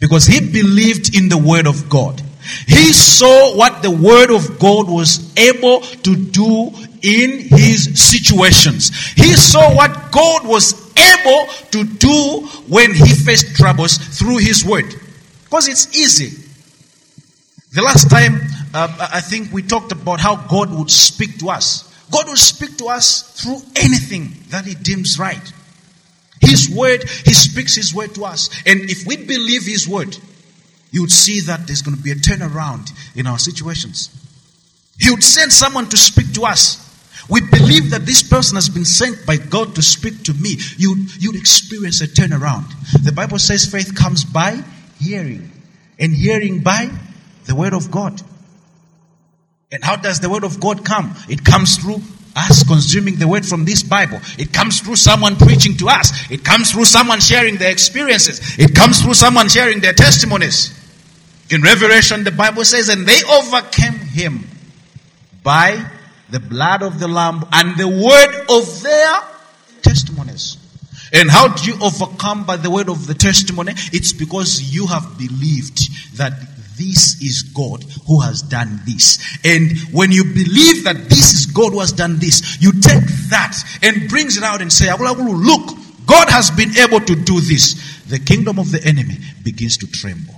Because 0.00 0.26
he 0.26 0.40
believed 0.40 1.14
in 1.14 1.28
the 1.28 1.38
word 1.38 1.66
of 1.66 1.88
God. 1.88 2.20
He 2.66 2.92
saw 2.92 3.56
what 3.56 3.82
the 3.82 3.90
word 3.90 4.30
of 4.30 4.58
God 4.58 4.88
was 4.88 5.36
able 5.36 5.80
to 5.80 6.16
do 6.16 6.72
in 7.02 7.40
his 7.40 8.00
situations. 8.02 8.90
He 9.12 9.34
saw 9.34 9.74
what 9.74 10.12
God 10.12 10.46
was 10.46 10.74
able 10.96 11.46
to 11.72 11.84
do 11.84 12.46
when 12.68 12.94
he 12.94 13.14
faced 13.14 13.56
troubles 13.56 13.96
through 13.96 14.38
his 14.38 14.64
word. 14.64 14.94
Because 15.44 15.68
it's 15.68 15.94
easy. 15.94 16.40
The 17.72 17.82
last 17.82 18.08
time, 18.10 18.40
uh, 18.72 19.08
I 19.12 19.20
think 19.20 19.52
we 19.52 19.62
talked 19.62 19.92
about 19.92 20.20
how 20.20 20.36
God 20.36 20.72
would 20.72 20.90
speak 20.90 21.38
to 21.40 21.50
us. 21.50 21.90
God 22.10 22.26
will 22.26 22.36
speak 22.36 22.76
to 22.78 22.86
us 22.86 23.22
through 23.42 23.60
anything 23.76 24.36
that 24.50 24.64
he 24.64 24.74
deems 24.74 25.18
right. 25.18 25.52
His 26.40 26.70
word, 26.70 27.08
He 27.24 27.32
speaks 27.32 27.74
His 27.74 27.94
word 27.94 28.14
to 28.16 28.24
us. 28.24 28.50
And 28.66 28.80
if 28.90 29.06
we 29.06 29.16
believe 29.16 29.64
His 29.64 29.88
word, 29.88 30.16
you 30.94 31.00
would 31.00 31.10
see 31.10 31.40
that 31.40 31.66
there's 31.66 31.82
going 31.82 31.96
to 31.96 32.02
be 32.02 32.12
a 32.12 32.14
turnaround 32.14 32.88
in 33.16 33.26
our 33.26 33.36
situations. 33.36 34.10
He 34.96 35.10
would 35.10 35.24
send 35.24 35.52
someone 35.52 35.88
to 35.88 35.96
speak 35.96 36.32
to 36.34 36.44
us. 36.44 36.78
We 37.28 37.40
believe 37.40 37.90
that 37.90 38.06
this 38.06 38.22
person 38.22 38.54
has 38.54 38.68
been 38.68 38.84
sent 38.84 39.26
by 39.26 39.38
God 39.38 39.74
to 39.74 39.82
speak 39.82 40.22
to 40.22 40.34
me. 40.34 40.54
You, 40.76 40.94
you'd 41.18 41.34
experience 41.34 42.00
a 42.00 42.06
turnaround. 42.06 42.70
The 43.02 43.10
Bible 43.10 43.40
says 43.40 43.66
faith 43.66 43.96
comes 43.96 44.24
by 44.24 44.62
hearing, 45.00 45.50
and 45.98 46.12
hearing 46.12 46.60
by 46.60 46.90
the 47.46 47.56
word 47.56 47.72
of 47.72 47.90
God. 47.90 48.22
And 49.72 49.82
how 49.82 49.96
does 49.96 50.20
the 50.20 50.30
word 50.30 50.44
of 50.44 50.60
God 50.60 50.84
come? 50.84 51.16
It 51.28 51.44
comes 51.44 51.76
through 51.76 52.02
us 52.36 52.62
consuming 52.62 53.16
the 53.16 53.26
word 53.26 53.44
from 53.44 53.64
this 53.64 53.82
Bible. 53.82 54.20
It 54.38 54.52
comes 54.52 54.78
through 54.78 54.94
someone 54.94 55.34
preaching 55.34 55.76
to 55.78 55.88
us. 55.88 56.30
It 56.30 56.44
comes 56.44 56.70
through 56.70 56.84
someone 56.84 57.18
sharing 57.18 57.56
their 57.56 57.72
experiences. 57.72 58.60
It 58.60 58.76
comes 58.76 59.02
through 59.02 59.14
someone 59.14 59.48
sharing 59.48 59.80
their 59.80 59.92
testimonies. 59.92 60.83
In 61.50 61.62
Revelation, 61.62 62.24
the 62.24 62.30
Bible 62.30 62.64
says, 62.64 62.88
and 62.88 63.06
they 63.06 63.22
overcame 63.24 63.98
him 63.98 64.48
by 65.42 65.84
the 66.30 66.40
blood 66.40 66.82
of 66.82 66.98
the 66.98 67.08
Lamb 67.08 67.44
and 67.52 67.76
the 67.76 67.86
word 67.86 68.46
of 68.48 68.82
their 68.82 69.20
testimonies. 69.82 70.56
And 71.12 71.30
how 71.30 71.48
do 71.48 71.70
you 71.70 71.78
overcome 71.82 72.44
by 72.44 72.56
the 72.56 72.70
word 72.70 72.88
of 72.88 73.06
the 73.06 73.14
testimony? 73.14 73.72
It's 73.92 74.12
because 74.12 74.74
you 74.74 74.86
have 74.86 75.16
believed 75.18 76.16
that 76.16 76.32
this 76.76 77.22
is 77.22 77.42
God 77.42 77.84
who 78.08 78.20
has 78.20 78.42
done 78.42 78.80
this. 78.84 79.18
And 79.44 79.78
when 79.92 80.10
you 80.10 80.24
believe 80.24 80.84
that 80.84 81.08
this 81.08 81.34
is 81.34 81.46
God 81.46 81.72
who 81.72 81.80
has 81.80 81.92
done 81.92 82.18
this, 82.18 82.60
you 82.60 82.72
take 82.72 83.04
that 83.28 83.56
and 83.82 84.08
brings 84.08 84.36
it 84.36 84.42
out 84.42 84.60
and 84.60 84.72
say, 84.72 84.90
look, 84.90 85.70
God 86.06 86.28
has 86.30 86.50
been 86.50 86.76
able 86.78 87.00
to 87.00 87.14
do 87.14 87.40
this. 87.40 88.02
The 88.08 88.18
kingdom 88.18 88.58
of 88.58 88.72
the 88.72 88.82
enemy 88.84 89.18
begins 89.44 89.76
to 89.78 89.86
tremble. 89.86 90.34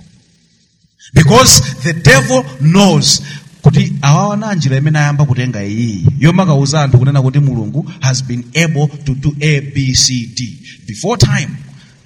Because 1.13 1.83
the 1.83 1.93
devil 1.93 2.43
knows. 2.59 3.21
Kuti 3.61 3.93
awaona 4.01 4.55
njira 4.55 4.77
imene 4.77 4.99
ayamba 4.99 5.25
kutenga 5.25 5.63
iyi. 5.63 6.05
Yomakauza 6.19 6.83
anthu 6.83 6.97
kunena 6.97 7.21
kuti 7.21 7.39
mulungu 7.39 7.91
has 8.01 8.23
been 8.23 8.43
able 8.55 8.87
to 8.87 9.15
do 9.15 9.35
a 9.41 9.59
b 9.59 9.93
c 9.93 10.25
d. 10.25 10.59
Before 10.87 11.17
time 11.17 11.57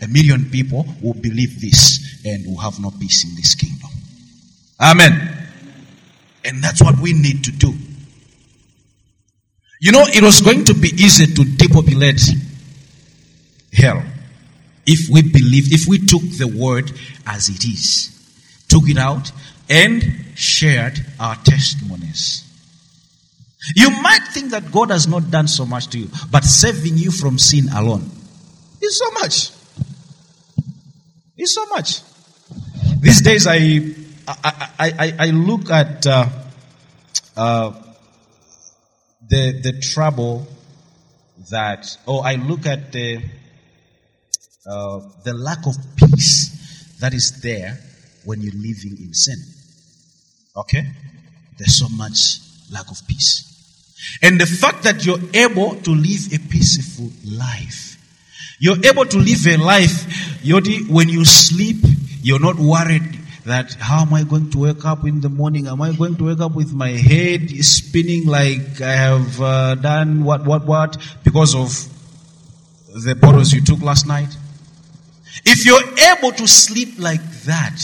a 0.02 0.08
million 0.08 0.45
people 0.45 0.86
will 1.02 1.14
believe 1.14 1.60
this 1.60 1.99
and 2.26 2.45
will 2.47 2.58
have 2.58 2.80
no 2.80 2.91
peace 2.91 3.24
in 3.24 3.36
this 3.36 3.56
kingdom. 3.56 3.89
Amen. 4.80 5.38
And 6.43 6.64
that's 6.64 6.82
what 6.82 6.99
we 6.99 7.14
need 7.14 7.43
to 7.43 7.52
do. 7.52 7.74
You 9.80 9.91
know, 9.91 10.06
it 10.08 10.24
was 10.24 10.41
going 10.41 10.66
to 10.66 10.74
be 10.74 10.89
easy 10.89 11.28
to 11.28 11.43
depopulate 11.43 12.22
hell 13.74 14.04
if 14.86 15.10
we 15.10 15.22
believe, 15.22 15.72
if 15.72 15.88
we 15.88 15.99
took 15.99 16.22
the 16.38 16.47
word 16.47 16.91
as 17.26 17.49
it 17.49 17.64
is, 17.66 18.10
took 18.72 18.88
it 18.88 18.97
out 18.97 19.32
and 19.69 20.01
shared 20.36 20.97
our 21.19 21.36
testimonies. 21.36 22.47
You 23.76 23.91
might 24.01 24.28
think 24.32 24.51
that 24.51 24.72
God 24.72 24.89
has 24.89 25.07
not 25.07 25.30
done 25.30 25.47
so 25.47 25.65
much 25.65 25.88
to 25.89 25.99
you, 25.99 26.09
but 26.32 26.45
saving 26.45 26.97
you 26.97 27.11
from 27.11 27.38
sin 27.38 27.67
alone 27.69 28.09
is 28.82 28.97
so 28.97 29.11
much. 29.11 29.51
Is 31.38 31.53
so 31.53 31.65
much. 31.67 32.01
These 33.01 33.22
days 33.22 33.45
I 33.47 33.93
I, 34.28 34.72
I, 34.80 35.15
I 35.19 35.30
look 35.32 35.69
at 35.69 36.07
uh, 36.07 36.30
uh, 37.36 37.72
the 39.28 39.59
the 39.63 39.80
trouble 39.82 40.47
that, 41.49 41.97
or 42.05 42.26
I 42.26 42.36
look 42.36 42.65
at 42.65 42.91
the 42.91 43.22
uh, 44.65 45.01
the 45.24 45.34
lack 45.34 45.65
of 45.65 45.76
peace 45.95 46.97
that 46.99 47.13
is 47.13 47.41
there 47.41 47.80
when 48.26 48.41
you're 48.41 48.53
living 48.53 48.97
in 48.99 49.13
sin. 49.13 49.38
Okay, 50.55 50.84
there's 51.57 51.78
so 51.78 51.88
much 51.89 52.39
lack 52.72 52.89
of 52.89 52.97
peace, 53.07 53.47
and 54.22 54.39
the 54.39 54.45
fact 54.45 54.84
that 54.84 55.05
you're 55.05 55.22
able 55.34 55.76
to 55.76 55.91
live 55.91 56.34
a 56.34 56.39
peaceful 56.49 57.09
life. 57.26 57.88
You're 58.59 58.86
able 58.86 59.05
to 59.05 59.17
live 59.17 59.47
a 59.47 59.57
life, 59.57 60.05
Yodi, 60.43 60.88
when 60.88 61.09
you 61.09 61.26
sleep, 61.26 61.78
you're 62.22 62.39
not 62.39 62.57
worried 62.57 63.22
that 63.45 63.74
how 63.74 64.01
am 64.01 64.13
I 64.13 64.24
going 64.24 64.51
to 64.51 64.59
wake 64.59 64.86
up 64.86 65.05
in 65.05 65.22
the 65.22 65.30
morning? 65.30 65.67
Am 65.67 65.82
I 65.82 65.91
going 65.93 66.15
to 66.17 66.26
wake 66.26 66.39
up 66.39 66.53
with 66.53 66.74
my 66.74 66.89
head 66.89 67.49
spinning 67.65 68.28
like 68.28 68.82
I 68.82 68.91
have 68.91 69.41
uh, 69.41 69.76
done 69.76 70.24
what, 70.24 70.45
what, 70.45 70.65
what 70.65 70.97
because 71.24 71.55
of 71.55 71.88
the 73.03 73.15
bottles 73.15 73.51
you 73.51 73.61
took 73.61 73.82
last 73.82 74.05
night? 74.07 74.30
If 75.45 75.65
you're 75.65 75.82
able 76.15 76.32
to 76.38 76.47
sleep 76.47 76.99
like 76.99 77.24
that, 77.45 77.80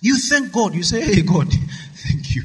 you 0.00 0.16
thank 0.18 0.52
God. 0.52 0.74
You 0.74 0.82
say, 0.82 1.00
Hey, 1.00 1.22
God, 1.22 1.48
thank 1.94 2.34
you. 2.34 2.44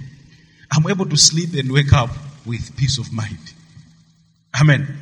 I'm 0.71 0.89
able 0.89 1.05
to 1.05 1.17
sleep 1.17 1.53
and 1.53 1.71
wake 1.71 1.93
up 1.93 2.09
with 2.45 2.75
peace 2.75 2.97
of 2.97 3.11
mind. 3.13 3.37
Amen. 4.59 4.99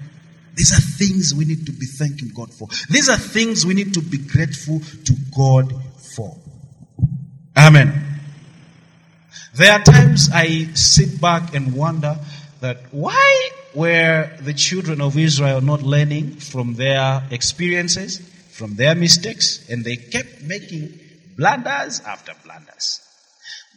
These 0.56 0.74
are 0.74 0.82
things 0.82 1.34
we 1.34 1.46
need 1.46 1.66
to 1.66 1.72
be 1.72 1.86
thanking 1.86 2.30
God 2.30 2.54
for. 2.54 2.68
These 2.90 3.10
are 3.10 3.18
things 3.18 3.66
we 3.66 3.74
need 3.74 3.94
to 3.94 4.02
be 4.02 4.18
grateful 4.18 4.80
to 4.80 5.16
God 5.36 5.74
for. 5.98 6.38
Amen. 7.58 8.12
There 9.54 9.72
are 9.72 9.84
times 9.84 10.30
I 10.34 10.66
sit 10.74 11.22
back 11.22 11.56
and 11.56 11.74
wonder 11.74 12.18
that 12.60 12.78
why 12.92 13.50
were 13.74 14.30
the 14.42 14.54
children 14.54 15.02
of 15.02 15.18
Israel 15.18 15.62
not 15.62 15.82
learning 15.82 16.36
from 16.36 16.76
their 16.76 17.24
experiences, 17.32 18.20
from 18.52 18.76
their 18.76 18.96
mistakes, 18.96 19.70
and 19.70 19.84
they 19.84 19.96
kept 19.96 20.42
making 20.44 21.00
blunders 21.36 22.02
after 22.02 22.34
blunders. 22.44 23.02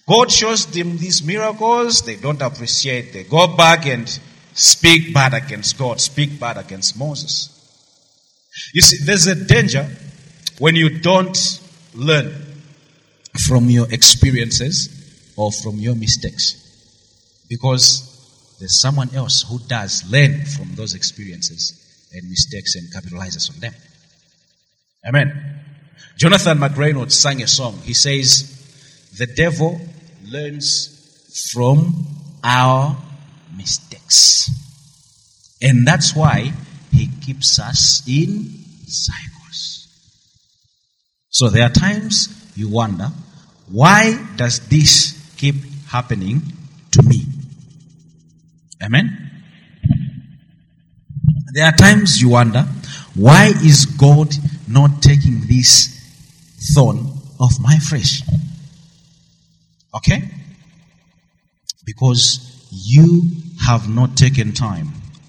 God 0.06 0.30
shows 0.30 0.66
them 0.66 0.98
these 0.98 1.24
miracles, 1.24 2.02
they 2.02 2.16
don't 2.16 2.42
appreciate, 2.42 3.12
they 3.12 3.24
go 3.24 3.56
back 3.56 3.86
and 3.86 4.06
speak 4.52 5.14
bad 5.14 5.32
against 5.32 5.78
God, 5.78 6.00
speak 6.00 6.38
bad 6.38 6.58
against 6.58 6.98
Moses. 6.98 7.50
You 8.72 8.82
see, 8.82 9.04
there's 9.04 9.26
a 9.26 9.34
danger 9.34 9.88
when 10.58 10.76
you 10.76 11.00
don't 11.00 11.60
learn 11.94 12.32
from 13.46 13.70
your 13.70 13.90
experiences 13.92 15.32
or 15.36 15.50
from 15.50 15.76
your 15.76 15.94
mistakes. 15.94 16.60
Because 17.48 18.10
there's 18.60 18.80
someone 18.80 19.14
else 19.14 19.44
who 19.48 19.58
does 19.66 20.08
learn 20.10 20.44
from 20.44 20.74
those 20.74 20.94
experiences 20.94 21.80
and 22.12 22.28
mistakes 22.28 22.76
and 22.76 22.92
capitalizes 22.92 23.52
on 23.52 23.60
them. 23.60 23.74
Amen. 25.06 25.63
Jonathan 26.16 26.58
McReynolds 26.58 27.12
sang 27.12 27.42
a 27.42 27.46
song. 27.46 27.78
He 27.82 27.94
says, 27.94 29.10
The 29.18 29.26
devil 29.26 29.80
learns 30.24 31.50
from 31.52 32.06
our 32.42 32.96
mistakes. 33.56 34.50
And 35.60 35.86
that's 35.86 36.14
why 36.14 36.52
he 36.92 37.08
keeps 37.20 37.58
us 37.58 38.02
in 38.06 38.64
cycles. 38.86 39.88
So 41.30 41.48
there 41.48 41.64
are 41.64 41.70
times 41.70 42.52
you 42.54 42.68
wonder, 42.68 43.08
why 43.68 44.22
does 44.36 44.60
this 44.68 45.34
keep 45.36 45.56
happening 45.88 46.42
to 46.92 47.02
me? 47.02 47.24
Amen? 48.82 49.30
There 51.52 51.64
are 51.64 51.72
times 51.72 52.20
you 52.20 52.28
wonder, 52.28 52.62
why 53.14 53.52
is 53.64 53.86
God 53.86 54.34
not 54.68 55.02
taking 55.02 55.40
this 55.46 55.93
thorn 56.72 57.12
of 57.40 57.60
my 57.60 57.78
flesh? 57.78 58.22
Okay? 59.94 60.28
Because 61.84 62.68
you 62.70 63.22
have 63.62 63.88
not 63.88 64.16
taken 64.16 64.52
time 64.52 64.88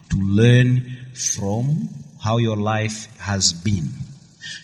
to 0.10 0.18
learn 0.18 0.98
from 1.14 1.90
how 2.24 2.38
your 2.38 2.58
life 2.58 3.08
has 3.20 3.54
been. 3.54 3.90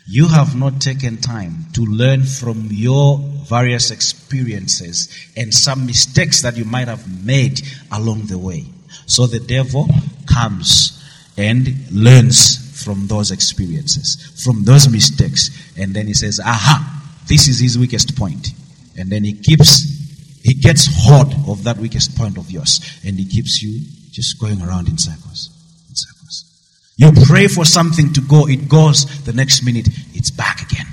You 0.07 0.27
have 0.27 0.55
not 0.55 0.81
taken 0.81 1.17
time 1.17 1.67
to 1.73 1.81
learn 1.81 2.23
from 2.23 2.67
your 2.71 3.19
various 3.19 3.91
experiences 3.91 5.09
and 5.35 5.53
some 5.53 5.85
mistakes 5.85 6.41
that 6.41 6.57
you 6.57 6.65
might 6.65 6.87
have 6.87 7.25
made 7.25 7.61
along 7.91 8.27
the 8.27 8.37
way. 8.37 8.65
So 9.05 9.27
the 9.27 9.39
devil 9.39 9.87
comes 10.25 11.03
and 11.37 11.91
learns 11.91 12.70
from 12.83 13.07
those 13.07 13.31
experiences, 13.31 14.41
from 14.43 14.63
those 14.63 14.89
mistakes, 14.89 15.49
and 15.77 15.93
then 15.93 16.07
he 16.07 16.13
says, 16.13 16.39
aha, 16.39 17.03
this 17.27 17.47
is 17.47 17.59
his 17.59 17.77
weakest 17.77 18.15
point. 18.17 18.49
And 18.97 19.09
then 19.09 19.23
he 19.23 19.33
keeps, 19.33 20.41
he 20.43 20.53
gets 20.53 20.87
hold 20.91 21.33
of 21.47 21.63
that 21.63 21.77
weakest 21.77 22.17
point 22.17 22.37
of 22.37 22.49
yours, 22.49 22.81
and 23.05 23.17
he 23.17 23.25
keeps 23.25 23.61
you 23.61 23.79
just 24.11 24.39
going 24.39 24.61
around 24.61 24.89
in 24.89 24.97
circles. 24.97 25.49
In 25.89 25.95
circles. 25.95 26.45
You 26.97 27.11
pray 27.25 27.47
for 27.47 27.65
something 27.65 28.13
to 28.13 28.21
go, 28.21 28.47
it 28.47 28.67
goes, 28.67 29.23
the 29.23 29.33
next 29.33 29.63
minute, 29.63 29.87
it's 30.13 30.31
back 30.31 30.61
again. 30.61 30.87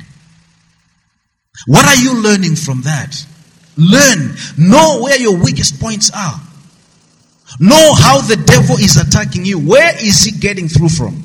What 1.67 1.85
are 1.85 2.03
you 2.03 2.23
learning 2.23 2.57
from 2.57 2.83
that? 2.83 3.27
Learn. 3.77 4.35
Know 4.57 5.01
where 5.03 5.19
your 5.19 5.37
weakest 5.43 5.81
points 5.81 6.11
are. 6.15 6.41
Know 7.61 7.95
how 7.95 8.21
the 8.21 8.37
devil 8.37 8.77
is 8.77 8.97
attacking 8.97 9.45
you. 9.45 9.59
Where 9.59 9.95
is 9.97 10.23
he 10.23 10.39
getting 10.39 10.69
through 10.69 10.91
from? 10.91 11.25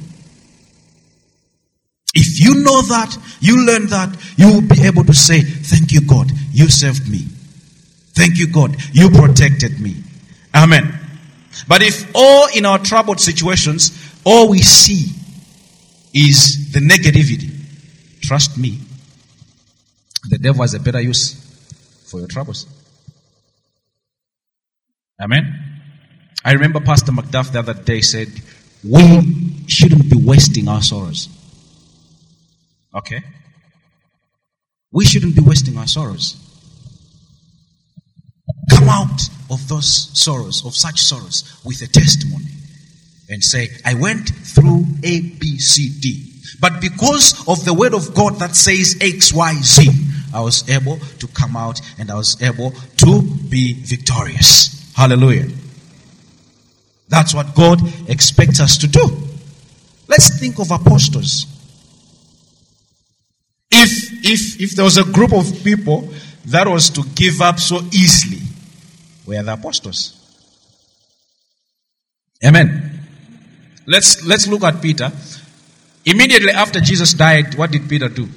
If 2.14 2.40
you 2.40 2.64
know 2.64 2.82
that, 2.84 3.18
you 3.40 3.66
learn 3.66 3.88
that, 3.88 4.16
you 4.38 4.54
will 4.54 4.62
be 4.62 4.84
able 4.84 5.04
to 5.06 5.14
say, 5.14 5.42
Thank 5.42 5.92
you, 5.92 6.02
God, 6.02 6.32
you 6.52 6.70
saved 6.70 7.10
me. 7.10 7.20
Thank 8.14 8.38
you, 8.38 8.48
God, 8.48 8.76
you 8.92 9.10
protected 9.10 9.80
me. 9.80 9.96
Amen. 10.54 11.00
But 11.68 11.82
if 11.82 12.12
all 12.14 12.48
in 12.56 12.66
our 12.66 12.78
troubled 12.80 13.20
situations, 13.20 13.92
all 14.24 14.50
we 14.50 14.60
see 14.60 15.12
is 16.14 16.72
the 16.72 16.80
negativity, 16.80 17.50
trust 18.22 18.58
me, 18.58 18.80
the 20.30 20.38
devil 20.38 20.62
has 20.62 20.74
a 20.74 20.80
better 20.80 21.02
use 21.02 21.34
for 22.06 22.20
your 22.20 22.28
troubles. 22.28 22.68
Amen. 25.20 25.82
I 26.46 26.54
remember 26.54 26.80
Pastor 26.80 27.12
McDuff 27.12 27.52
the 27.52 27.60
other 27.60 27.74
day 27.74 28.02
said, 28.02 28.28
We 28.84 29.66
shouldn't 29.68 30.10
be 30.12 30.18
wasting 30.18 30.68
our 30.68 30.82
sorrows. 30.82 31.30
Okay? 32.96 33.22
We 34.92 35.06
shouldn't 35.06 35.36
be 35.36 35.42
wasting 35.42 35.78
our 35.78 35.88
sorrows. 35.88 36.38
Come 38.70 38.90
out 38.90 39.22
of 39.50 39.68
those 39.68 40.10
sorrows, 40.14 40.66
of 40.66 40.76
such 40.76 41.02
sorrows, 41.02 41.60
with 41.66 41.82
a 41.82 41.88
testimony 41.88 42.46
and 43.30 43.44
say, 43.44 43.70
I 43.84 43.96
went 43.96 44.30
through 44.30 44.86
A, 45.04 45.22
B, 45.22 45.58
C, 45.58 45.90
D. 46.00 46.34
But 46.60 46.80
because 46.82 47.48
of 47.48 47.66
the 47.66 47.74
word 47.74 47.94
of 47.94 48.14
God 48.14 48.36
that 48.40 48.56
says 48.56 48.98
X, 49.02 49.34
Y, 49.34 49.54
Z, 49.62 49.90
I 50.34 50.42
was 50.42 50.70
able 50.70 50.98
to 51.20 51.28
come 51.28 51.56
out 51.56 51.80
and 51.98 52.12
I 52.12 52.16
was 52.16 52.42
able 52.42 52.72
to 52.72 53.22
be 53.50 53.74
victorious. 53.84 54.94
Hallelujah. 54.96 55.48
That's 57.10 57.34
what 57.34 57.56
God 57.56 57.80
expects 58.10 58.60
us 58.60 58.78
to 58.80 58.88
do. 58.88 59.18
Let's 60.08 60.40
think 60.40 60.60
of 60.60 60.72
apostles. 60.72 61.46
If, 63.76 64.24
if, 64.24 64.62
if 64.62 64.72
there 64.76 64.86
was 64.86 64.98
a 64.98 65.04
group 65.04 65.34
of 65.34 65.64
people 65.64 66.08
that 66.46 66.68
was 66.68 66.92
to 66.92 67.04
give 67.16 67.42
up 67.42 67.60
so 67.60 67.82
easily, 67.92 68.42
were 69.26 69.42
the 69.42 69.54
apostles? 69.54 70.20
Amen. 72.46 73.00
Let's, 73.88 74.24
let's 74.26 74.48
look 74.48 74.64
at 74.64 74.80
Peter. 74.80 75.12
Immediately 76.06 76.52
after 76.52 76.80
Jesus 76.82 77.14
died, 77.14 77.56
what 77.56 77.72
did 77.72 77.90
Peter 77.90 78.10
do? 78.10 78.28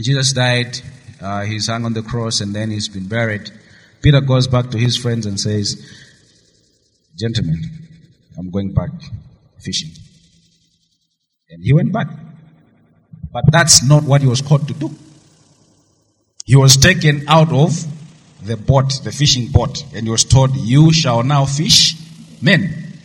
Jesus 0.00 0.32
died, 0.32 0.80
uh, 1.20 1.42
he's 1.42 1.66
hung 1.66 1.84
on 1.84 1.92
the 1.92 2.02
cross, 2.02 2.40
and 2.40 2.54
then 2.54 2.70
he's 2.70 2.88
been 2.88 3.08
buried. 3.08 3.50
Peter 4.00 4.20
goes 4.22 4.46
back 4.46 4.70
to 4.70 4.78
his 4.78 4.96
friends 4.96 5.26
and 5.26 5.38
says, 5.38 5.76
Gentlemen, 7.18 7.62
I'm 8.38 8.50
going 8.50 8.72
back 8.72 8.90
fishing. 9.60 9.90
And 11.50 11.62
he 11.62 11.74
went 11.74 11.92
back. 11.92 12.08
But 13.32 13.44
that's 13.50 13.82
not 13.86 14.02
what 14.04 14.20
he 14.20 14.26
was 14.26 14.42
called 14.42 14.68
to 14.68 14.74
do. 14.74 14.90
He 16.44 16.56
was 16.56 16.76
taken 16.76 17.24
out 17.28 17.52
of 17.52 17.72
the 18.44 18.56
boat, 18.56 19.00
the 19.04 19.12
fishing 19.12 19.50
boat, 19.50 19.84
and 19.94 20.04
he 20.04 20.10
was 20.10 20.24
told, 20.24 20.54
You 20.56 20.92
shall 20.92 21.22
now 21.22 21.46
fish 21.46 21.96
men. 22.42 22.98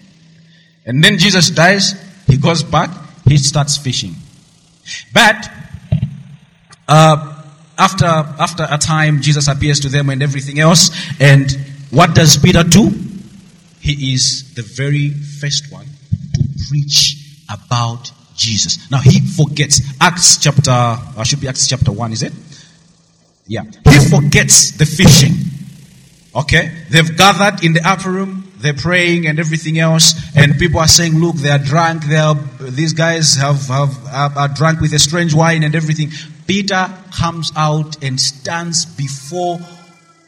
And 0.85 1.03
then 1.03 1.17
Jesus 1.17 1.49
dies, 1.49 1.93
he 2.25 2.37
goes 2.37 2.63
back, 2.63 2.89
he 3.25 3.37
starts 3.37 3.77
fishing. 3.77 4.15
But 5.13 5.49
uh, 6.87 7.43
after 7.77 8.05
after 8.05 8.65
a 8.69 8.77
time, 8.77 9.21
Jesus 9.21 9.47
appears 9.47 9.79
to 9.81 9.89
them 9.89 10.09
and 10.09 10.23
everything 10.23 10.59
else. 10.59 10.89
And 11.19 11.51
what 11.91 12.15
does 12.15 12.37
Peter 12.37 12.63
do? 12.63 12.89
He 13.79 14.13
is 14.13 14.53
the 14.55 14.63
very 14.63 15.09
first 15.09 15.71
one 15.71 15.85
to 15.85 16.43
preach 16.69 17.43
about 17.49 18.11
Jesus. 18.37 18.89
Now 18.89 18.99
he 18.99 19.19
forgets 19.19 19.81
Acts 19.99 20.37
chapter, 20.37 20.97
or 21.17 21.25
should 21.25 21.41
be 21.41 21.47
Acts 21.47 21.67
chapter 21.67 21.91
1, 21.91 22.13
is 22.13 22.23
it? 22.23 22.33
Yeah. 23.47 23.63
He 23.63 24.09
forgets 24.09 24.71
the 24.71 24.85
fishing. 24.85 25.33
Okay? 26.35 26.71
They've 26.89 27.17
gathered 27.17 27.63
in 27.63 27.73
the 27.73 27.81
upper 27.83 28.11
room, 28.11 28.51
they're 28.59 28.73
praying 28.73 29.27
and 29.27 29.39
everything 29.39 29.79
else, 29.79 30.13
and 30.35 30.57
people 30.57 30.79
are 30.79 30.87
saying, 30.87 31.19
look, 31.19 31.35
they 31.35 31.49
are 31.49 31.59
drunk, 31.59 32.05
they 32.05 32.17
are, 32.17 32.35
these 32.59 32.93
guys 32.93 33.35
have, 33.35 33.67
have, 33.67 34.37
are 34.37 34.47
drunk 34.47 34.79
with 34.79 34.93
a 34.93 34.99
strange 34.99 35.33
wine 35.33 35.63
and 35.63 35.75
everything. 35.75 36.11
Peter 36.45 36.89
comes 37.11 37.51
out 37.55 38.03
and 38.03 38.19
stands 38.19 38.85
before 38.85 39.59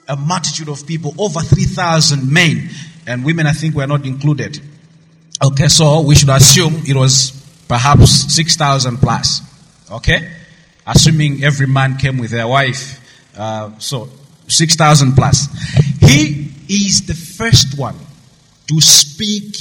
a 0.08 0.16
multitude 0.16 0.70
of 0.70 0.86
people, 0.86 1.14
over 1.18 1.40
3,000 1.40 2.32
men, 2.32 2.70
and 3.06 3.24
women 3.24 3.48
I 3.48 3.54
think 3.54 3.76
were 3.76 3.88
not 3.88 4.06
included. 4.06 4.60
Okay, 5.42 5.68
so 5.68 6.02
we 6.02 6.16
should 6.16 6.30
assume 6.30 6.84
it 6.86 6.96
was 6.96 7.39
perhaps 7.70 8.36
6,000 8.36 8.98
plus. 8.98 9.42
Okay? 9.90 10.30
Assuming 10.86 11.44
every 11.44 11.68
man 11.68 11.96
came 11.98 12.18
with 12.18 12.32
their 12.32 12.48
wife. 12.48 13.00
Uh, 13.38 13.72
so 13.78 14.10
6,000 14.48 15.14
plus. 15.14 15.48
He 16.02 16.52
is 16.68 17.06
the 17.06 17.14
first 17.14 17.78
one 17.78 17.96
to 18.68 18.82
speak 18.82 19.56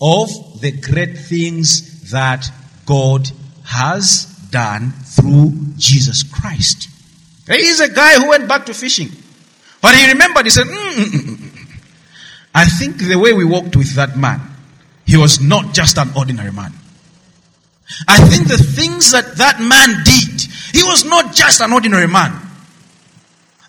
of 0.00 0.30
the 0.60 0.72
great 0.72 1.18
things 1.18 2.10
that 2.12 2.46
God 2.86 3.30
has 3.64 4.24
done 4.50 4.92
through 5.04 5.52
Jesus 5.76 6.22
Christ. 6.22 6.88
He 7.46 7.66
is 7.66 7.80
a 7.80 7.88
guy 7.88 8.14
who 8.14 8.28
went 8.28 8.48
back 8.48 8.66
to 8.66 8.74
fishing. 8.74 9.10
But 9.82 9.94
he 9.94 10.06
remembered, 10.08 10.44
he 10.44 10.50
said, 10.50 10.66
Mm-mm-mm. 10.66 11.50
I 12.54 12.64
think 12.64 12.98
the 12.98 13.16
way 13.16 13.32
we 13.32 13.44
walked 13.44 13.76
with 13.76 13.94
that 13.94 14.16
man, 14.16 14.40
he 15.06 15.16
was 15.16 15.40
not 15.40 15.72
just 15.74 15.98
an 15.98 16.10
ordinary 16.16 16.52
man. 16.52 16.72
I 18.08 18.18
think 18.28 18.48
the 18.48 18.58
things 18.58 19.12
that 19.12 19.36
that 19.36 19.60
man 19.60 20.04
did, 20.04 20.40
he 20.72 20.82
was 20.82 21.04
not 21.04 21.34
just 21.34 21.60
an 21.60 21.72
ordinary 21.72 22.06
man. 22.06 22.48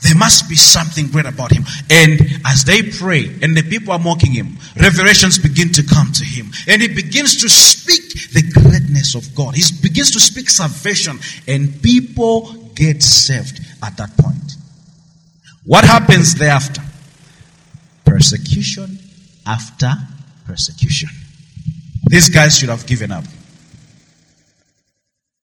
There 0.02 0.16
must 0.16 0.50
be 0.50 0.56
something 0.56 1.08
great 1.08 1.28
about 1.28 1.52
him. 1.52 1.64
And 1.90 2.20
as 2.46 2.66
they 2.66 2.82
pray 2.82 3.28
and 3.42 3.56
the 3.56 3.62
people 3.62 3.94
are 3.94 4.00
mocking 4.00 4.32
him, 4.32 4.58
revelations 4.76 5.38
begin 5.38 5.72
to 5.74 5.84
come 5.84 6.12
to 6.14 6.26
him. 6.26 6.48
And 6.68 6.82
he 6.82 6.88
begins 6.88 7.38
to 7.42 7.50
speak 7.50 8.32
the 8.34 8.42
greatness 8.52 9.14
of 9.14 9.36
God. 9.36 9.56
He 9.56 9.64
begins 9.82 10.12
to 10.12 10.20
speak 10.20 10.50
salvation 10.50 11.20
and 11.48 11.82
people 11.84 12.52
get 12.74 13.04
saved 13.04 13.62
at 13.84 13.96
that 13.98 14.18
point. 14.18 14.54
What 15.66 15.86
happens 15.86 16.34
thereafter? 16.34 16.82
Persecution 18.04 18.98
after 19.46 19.92
persecution. 20.48 21.10
These 22.08 22.30
guys 22.30 22.58
should 22.58 22.70
have 22.70 22.88
given 22.88 23.12
up. 23.12 23.24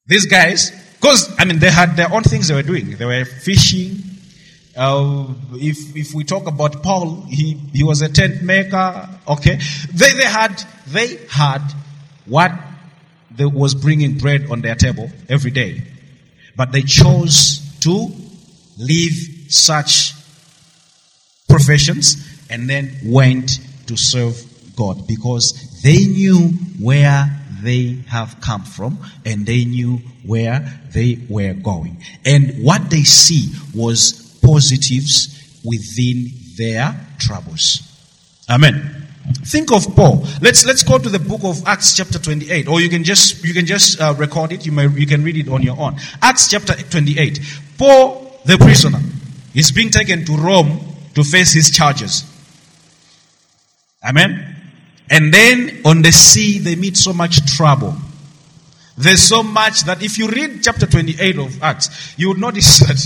These 0.09 0.27
guys, 0.27 0.71
because, 0.95 1.33
I 1.39 1.45
mean, 1.45 1.59
they 1.59 1.71
had 1.71 1.95
their 1.97 2.13
own 2.13 2.23
things 2.23 2.49
they 2.49 2.55
were 2.55 2.63
doing. 2.63 2.97
They 2.97 3.05
were 3.05 3.25
fishing. 3.25 4.03
Uh, 4.75 5.35
if, 5.53 5.95
if 5.95 6.15
we 6.15 6.25
talk 6.25 6.47
about 6.47 6.83
Paul, 6.83 7.27
he, 7.29 7.55
he 7.73 7.85
was 7.85 8.01
a 8.01 8.09
tent 8.09 8.43
maker. 8.43 9.09
Okay. 9.29 9.59
They, 9.93 10.13
they 10.15 10.25
had, 10.25 10.63
they 10.87 11.17
had 11.29 11.61
what 12.25 12.53
they 13.31 13.45
was 13.45 13.75
bringing 13.75 14.19
bread 14.19 14.51
on 14.51 14.63
their 14.63 14.75
table 14.75 15.11
every 15.29 15.51
day. 15.51 15.83
But 16.57 16.73
they 16.73 16.83
chose 16.83 17.61
to 17.81 18.09
leave 18.79 19.47
such 19.49 20.15
professions 21.49 22.17
and 22.51 22.69
then 22.69 22.97
went 23.05 23.59
to 23.87 23.97
serve 23.97 24.43
God 24.75 25.07
because 25.07 25.83
they 25.83 26.05
knew 26.05 26.49
where 26.81 27.39
they 27.63 27.99
have 28.09 28.41
come 28.41 28.63
from 28.63 28.99
and 29.25 29.47
they 29.47 29.65
knew 29.65 30.01
where 30.25 30.81
they 30.93 31.19
were 31.29 31.55
going. 31.55 32.03
And 32.25 32.63
what 32.63 32.91
they 32.91 33.03
see 33.03 33.53
was 33.75 34.39
positives 34.43 35.61
within 35.65 36.31
their 36.57 36.95
troubles. 37.19 37.83
Amen. 38.49 39.07
Think 39.45 39.73
of 39.73 39.95
Paul. 39.95 40.25
Let's 40.41 40.65
let's 40.65 40.83
go 40.83 40.99
to 40.99 41.09
the 41.09 41.19
book 41.19 41.41
of 41.45 41.63
Acts 41.67 41.95
chapter 41.95 42.19
28 42.19 42.67
or 42.67 42.81
you 42.81 42.89
can 42.89 43.05
just 43.05 43.45
you 43.45 43.53
can 43.53 43.67
just 43.67 44.01
uh, 44.01 44.15
record 44.17 44.53
it 44.53 44.65
you 44.65 44.73
may 44.73 44.89
you 44.89 45.07
can 45.07 45.23
read 45.23 45.37
it 45.37 45.49
on 45.49 45.63
your 45.63 45.79
own. 45.79 45.97
Acts 46.23 46.51
chapter 46.51 46.73
28. 46.73 47.41
Paul 47.77 48.41
the 48.47 48.57
prisoner 48.57 49.01
is 49.55 49.71
being 49.71 49.91
taken 49.91 50.25
to 50.25 50.33
Rome 50.33 50.81
to 51.15 51.23
face 51.23 51.53
his 51.53 51.71
charges. 51.71 52.25
Amen. 54.03 54.58
And 55.11 55.33
then 55.33 55.81
on 55.85 56.03
the 56.03 56.13
sea, 56.13 56.59
they 56.59 56.77
meet 56.77 56.97
so 56.97 57.13
much 57.13 57.57
trouble. 57.57 57.97
There's 58.97 59.23
so 59.23 59.43
much 59.43 59.85
that 59.85 60.03
if 60.03 60.19
you 60.19 60.29
read 60.29 60.63
chapter 60.63 60.87
28 60.87 61.39
of 61.39 61.63
Acts, 61.63 62.15
you 62.19 62.29
would 62.29 62.39
notice 62.39 62.79
that 62.87 62.97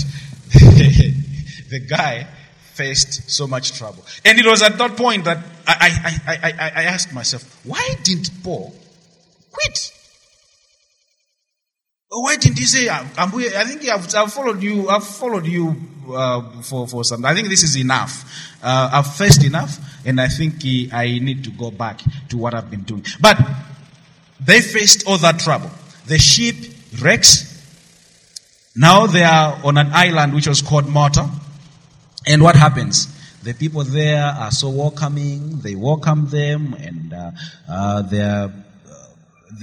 the 1.69 1.79
guy 1.79 2.27
faced 2.73 3.29
so 3.29 3.45
much 3.45 3.77
trouble. 3.77 4.03
And 4.25 4.39
it 4.39 4.45
was 4.45 4.63
at 4.63 4.77
that 4.79 4.97
point 4.97 5.25
that 5.25 5.37
I, 5.67 6.19
I, 6.25 6.33
I, 6.33 6.51
I, 6.51 6.71
I 6.81 6.83
asked 6.85 7.13
myself, 7.13 7.43
why 7.63 7.95
didn't 8.03 8.31
Paul 8.43 8.73
quit? 9.51 9.91
Why 12.09 12.35
didn't 12.35 12.59
he 12.59 12.65
say, 12.65 12.89
I'm, 12.89 13.09
i 13.17 13.63
think 13.65 13.87
I've, 13.87 14.13
I've, 14.15 14.33
followed 14.33 14.61
you, 14.61 14.89
I've 14.89 15.05
followed 15.05 15.45
you 15.47 15.75
uh, 16.09 16.61
for, 16.61 16.87
for 16.87 17.03
some, 17.03 17.25
I 17.25 17.33
think 17.33 17.49
this 17.49 17.63
is 17.63 17.77
enough. 17.77 18.25
Uh, 18.61 18.89
I've 18.93 19.15
faced 19.15 19.43
enough, 19.43 19.77
and 20.05 20.19
I 20.19 20.27
think 20.27 20.55
I 20.93 21.19
need 21.19 21.43
to 21.45 21.51
go 21.51 21.71
back 21.71 22.01
to 22.29 22.37
what 22.37 22.53
I've 22.53 22.69
been 22.69 22.83
doing. 22.83 23.05
But 23.19 23.37
they 24.39 24.61
faced 24.61 25.07
all 25.07 25.17
that 25.19 25.39
trouble. 25.39 25.69
The 26.07 26.17
ship 26.17 26.55
wrecks. 27.01 27.49
Now 28.75 29.07
they 29.07 29.23
are 29.23 29.59
on 29.63 29.77
an 29.77 29.91
island 29.93 30.33
which 30.33 30.47
was 30.47 30.61
called 30.61 30.87
Malta. 30.87 31.29
And 32.25 32.41
what 32.41 32.55
happens? 32.55 33.07
The 33.43 33.53
people 33.53 33.83
there 33.83 34.23
are 34.23 34.51
so 34.51 34.69
welcoming. 34.69 35.59
They 35.59 35.75
welcome 35.75 36.29
them, 36.29 36.73
and 36.79 37.13
uh, 37.13 37.31
uh, 37.69 38.01
they're 38.03 38.53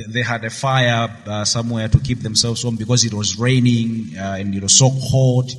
they 0.08 0.22
had 0.22 0.44
a 0.44 0.50
fire 0.50 1.08
uh, 1.26 1.44
somewhere 1.44 1.88
to 1.88 1.98
keep 1.98 2.20
themselves 2.20 2.64
warm 2.64 2.76
because 2.76 3.04
it 3.04 3.12
was 3.12 3.38
raining 3.38 4.16
uh, 4.16 4.36
and 4.38 4.54
it 4.54 4.62
was 4.62 4.78
so 4.78 4.90
cold. 5.10 5.50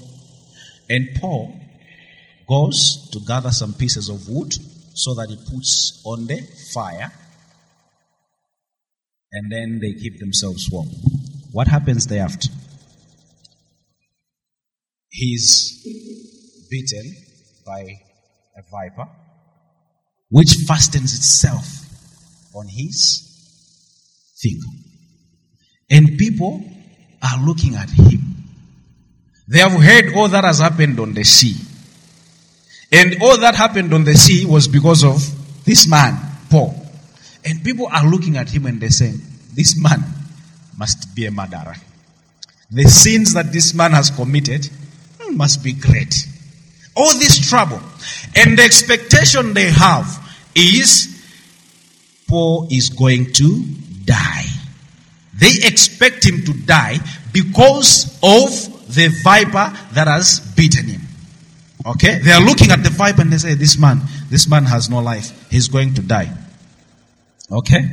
And 0.92 1.08
Paul 1.22 1.58
goes 2.50 3.10
to 3.14 3.22
gather 3.22 3.52
some 3.52 3.74
pieces 3.74 4.10
of 4.10 4.28
wood 4.28 4.54
so 4.94 5.14
that 5.14 5.30
he 5.30 5.38
puts 5.38 6.02
on 6.06 6.28
the 6.28 6.42
fire. 6.74 7.10
And 9.32 9.50
then 9.50 9.80
they 9.80 9.94
keep 9.94 10.20
themselves 10.20 10.70
warm. 10.70 10.90
What 11.54 11.70
happens 11.70 12.08
thereafter? 12.08 12.50
He's 15.08 15.82
bitten 16.70 17.16
by 17.66 18.02
a 18.58 18.62
viper, 18.70 19.08
which 20.30 20.56
fastens 20.68 21.14
itself 21.14 21.86
on 22.54 22.68
his 22.68 23.00
finger. 24.42 24.68
And 25.90 26.18
people 26.18 26.62
are 27.24 27.46
looking 27.46 27.76
at 27.76 27.90
him. 27.90 28.31
They 29.52 29.60
have 29.60 29.74
heard 29.74 30.16
all 30.16 30.30
that 30.30 30.46
has 30.46 30.60
happened 30.60 30.98
on 31.02 31.14
the 31.14 31.26
sea. 31.26 31.58
And 32.90 33.22
all 33.22 33.38
that 33.38 33.54
happened 33.54 33.94
on 33.94 34.06
the 34.06 34.16
sea 34.16 34.46
was 34.46 34.70
because 34.70 35.04
of 35.04 35.22
this 35.66 35.90
man, 35.90 36.18
Paul. 36.50 36.74
And 37.44 37.62
people 37.62 37.90
are 37.92 38.10
looking 38.10 38.38
at 38.38 38.50
him 38.50 38.66
and 38.66 38.80
they're 38.80 38.90
saying, 38.90 39.20
this 39.54 39.78
man 39.78 40.06
must 40.78 41.14
be 41.14 41.26
a 41.26 41.32
murderer. 41.32 41.76
The 42.72 42.84
sins 42.84 43.34
that 43.34 43.52
this 43.52 43.74
man 43.74 43.92
has 43.92 44.10
committed 44.10 44.70
must 45.32 45.62
be 45.62 45.74
great. 45.74 46.16
All 46.96 47.12
this 47.20 47.50
trouble. 47.50 47.82
And 48.38 48.58
the 48.58 48.64
expectation 48.64 49.54
they 49.54 49.70
have 49.70 50.08
is 50.56 51.10
Paul 52.30 52.70
is 52.72 52.88
going 52.88 53.34
to 53.34 53.66
die. 54.06 54.46
They 55.38 55.52
expect 55.68 56.26
him 56.26 56.46
to 56.46 56.54
die 56.54 57.00
because 57.34 58.18
of 58.24 58.71
the 58.94 59.08
viper 59.24 59.72
that 59.94 60.08
has 60.08 60.40
beaten 60.56 60.88
him. 60.88 61.02
Okay? 61.86 62.20
They 62.20 62.32
are 62.32 62.42
looking 62.42 62.72
at 62.72 62.84
the 62.84 62.90
viper 62.90 63.22
and 63.22 63.32
they 63.32 63.38
say, 63.38 63.54
This 63.56 63.78
man, 63.78 64.02
this 64.30 64.48
man 64.48 64.66
has 64.66 64.90
no 64.90 65.00
life. 65.00 65.50
He's 65.50 65.68
going 65.68 65.94
to 65.96 66.02
die. 66.02 66.32
Okay? 67.52 67.90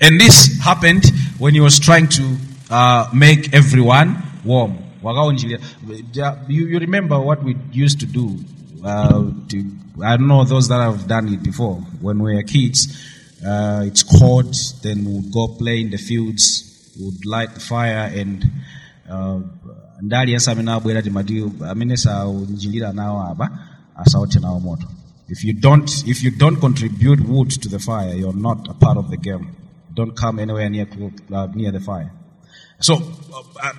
And 0.00 0.20
this 0.20 0.58
happened 0.60 1.04
when 1.38 1.54
he 1.54 1.60
was 1.60 1.78
trying 1.78 2.08
to 2.08 2.36
uh, 2.70 3.08
make 3.14 3.54
everyone 3.54 4.22
warm. 4.44 4.78
You, 5.02 6.66
you 6.66 6.78
remember 6.78 7.20
what 7.20 7.42
we 7.42 7.56
used 7.72 8.00
to 8.00 8.06
do? 8.06 8.38
Uh, 8.84 9.30
to, 9.48 9.64
I 10.04 10.16
don't 10.16 10.28
know 10.28 10.44
those 10.44 10.68
that 10.68 10.80
have 10.80 11.06
done 11.06 11.32
it 11.32 11.42
before. 11.42 11.76
When 12.00 12.18
we 12.18 12.34
were 12.34 12.42
kids, 12.42 13.04
uh, 13.46 13.84
it's 13.86 14.02
cold, 14.02 14.54
then 14.82 15.04
we 15.04 15.14
would 15.14 15.32
go 15.32 15.48
play 15.48 15.80
in 15.80 15.90
the 15.90 15.96
fields, 15.96 16.92
we 16.98 17.06
would 17.06 17.24
light 17.24 17.54
the 17.54 17.60
fire 17.60 18.10
and 18.14 18.44
uh, 19.08 19.40
ndali 20.02 20.32
yasame 20.32 20.62
nabwera 20.62 21.02
timati 21.02 21.44
amene 21.70 21.96
saunjilira 21.96 22.92
nawo 22.92 23.22
aba 23.22 23.50
asawothe 23.96 24.38
nawo 24.40 24.60
moto 24.60 24.86
if 25.28 25.44
you 25.44 25.52
don't 25.52 25.90
if 26.06 26.22
you 26.22 26.30
don't 26.30 26.60
contribute 26.60 27.20
wood 27.28 27.50
to 27.50 27.68
the 27.68 27.78
fire 27.78 28.14
you're 28.14 28.40
not 28.40 28.68
a 28.68 28.74
part 28.74 28.98
of 28.98 29.10
the 29.10 29.16
game 29.16 29.46
don't 29.94 30.14
come 30.14 30.42
anywhere 30.42 30.68
near 30.68 30.86
uh, 31.32 31.46
near 31.54 31.72
the 31.72 31.80
fire 31.80 32.10
so 32.78 33.00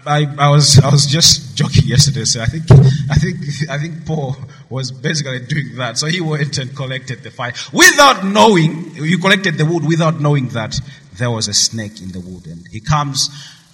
I, 0.07 0.26
I, 0.39 0.49
was 0.49 0.80
I 0.80 0.89
was 0.89 1.05
just 1.05 1.55
joking 1.55 1.88
yesterday. 1.88 2.26
So 2.26 2.41
I 2.41 2.45
think 2.45 2.63
I 3.11 3.15
think 3.15 3.38
I 3.70 3.78
think 3.78 4.05
Paul 4.07 4.36
was 4.70 4.91
basically 4.91 5.39
doing 5.39 5.76
that. 5.76 5.99
So 5.99 6.07
he 6.07 6.20
went 6.20 6.57
and 6.57 6.76
collected 6.76 7.22
the 7.22 7.30
fire 7.30 7.53
without 7.72 8.26
knowing. 8.26 8.95
He 8.95 9.18
collected 9.18 9.57
the 9.57 9.65
wood 9.65 9.86
without 9.86 10.20
knowing 10.20 10.47
that 10.49 10.80
there 11.13 11.30
was 11.30 11.47
a 11.47 11.53
snake 11.53 12.01
in 12.01 12.11
the 12.11 12.20
wood, 12.20 12.47
and 12.47 12.68
he 12.72 12.80
comes 12.80 13.30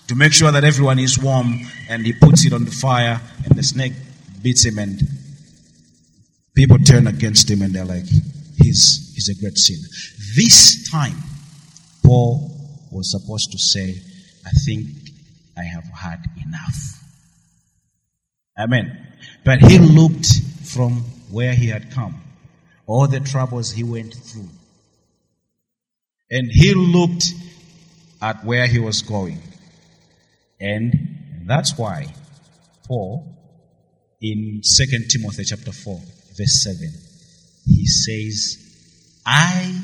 to 0.08 0.16
make 0.16 0.34
sure 0.34 0.52
that 0.52 0.64
everyone 0.64 1.00
is 1.00 1.18
warm, 1.18 1.60
and 1.90 2.06
he 2.06 2.14
puts 2.14 2.46
it 2.46 2.54
on 2.54 2.66
the 2.66 2.72
fire, 2.72 3.22
and 3.46 3.56
the 3.56 3.64
snake 3.64 3.94
beats 4.42 4.66
him, 4.66 4.80
and 4.80 5.02
people 6.56 6.78
turn 6.80 7.08
against 7.08 7.50
him, 7.50 7.62
and 7.62 7.74
they're 7.74 7.86
like, 7.86 8.06
"He's 8.58 9.14
he's 9.16 9.30
a 9.30 9.40
great 9.40 9.58
sinner." 9.58 9.88
This 10.36 10.90
time, 10.90 11.18
Paul 12.06 12.52
was 12.92 13.12
supposed 13.12 13.52
to 13.52 13.58
say, 13.58 14.02
"I 14.46 14.52
think 14.66 14.88
I 15.56 15.64
have 15.64 15.86
had 15.86 16.20
enough. 16.46 17.04
Amen. 18.58 19.08
But 19.44 19.60
he 19.60 19.80
looked 19.80 20.28
from 20.66 21.04
where 21.30 21.54
he 21.54 21.68
had 21.68 21.92
come, 21.92 22.22
all 22.88 23.08
the 23.08 23.20
troubles 23.20 23.72
he 23.72 23.84
went 23.84 24.14
through. 24.14 24.50
And 26.32 26.50
he 26.52 26.74
looked 26.74 27.26
at 28.22 28.44
where 28.44 28.68
he 28.68 28.80
was 28.80 29.02
going. 29.02 29.42
And 30.64 31.46
that's 31.46 31.78
why 31.78 32.14
Paul, 32.88 33.38
in 34.22 34.62
2 34.64 34.86
Timothy 35.10 35.44
chapter 35.44 35.74
4, 35.74 36.02
verse 36.38 36.64
7, 36.64 36.90
he 37.66 37.86
says, 37.86 38.58
I 39.26 39.78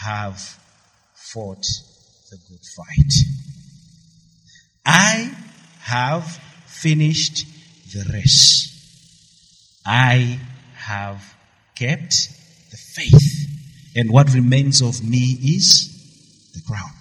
have 0.00 0.58
fought 1.14 1.66
the 2.30 2.38
good 2.48 2.64
fight. 2.74 3.12
I 4.86 5.30
have 5.80 6.24
finished 6.66 7.46
the 7.92 8.10
race. 8.10 8.64
I 9.84 10.40
have 10.74 11.22
kept 11.74 12.30
the 12.70 12.78
faith. 12.94 13.46
And 13.94 14.10
what 14.10 14.32
remains 14.32 14.80
of 14.80 15.06
me 15.06 15.38
is 15.42 16.52
the 16.54 16.62
crown. 16.66 16.92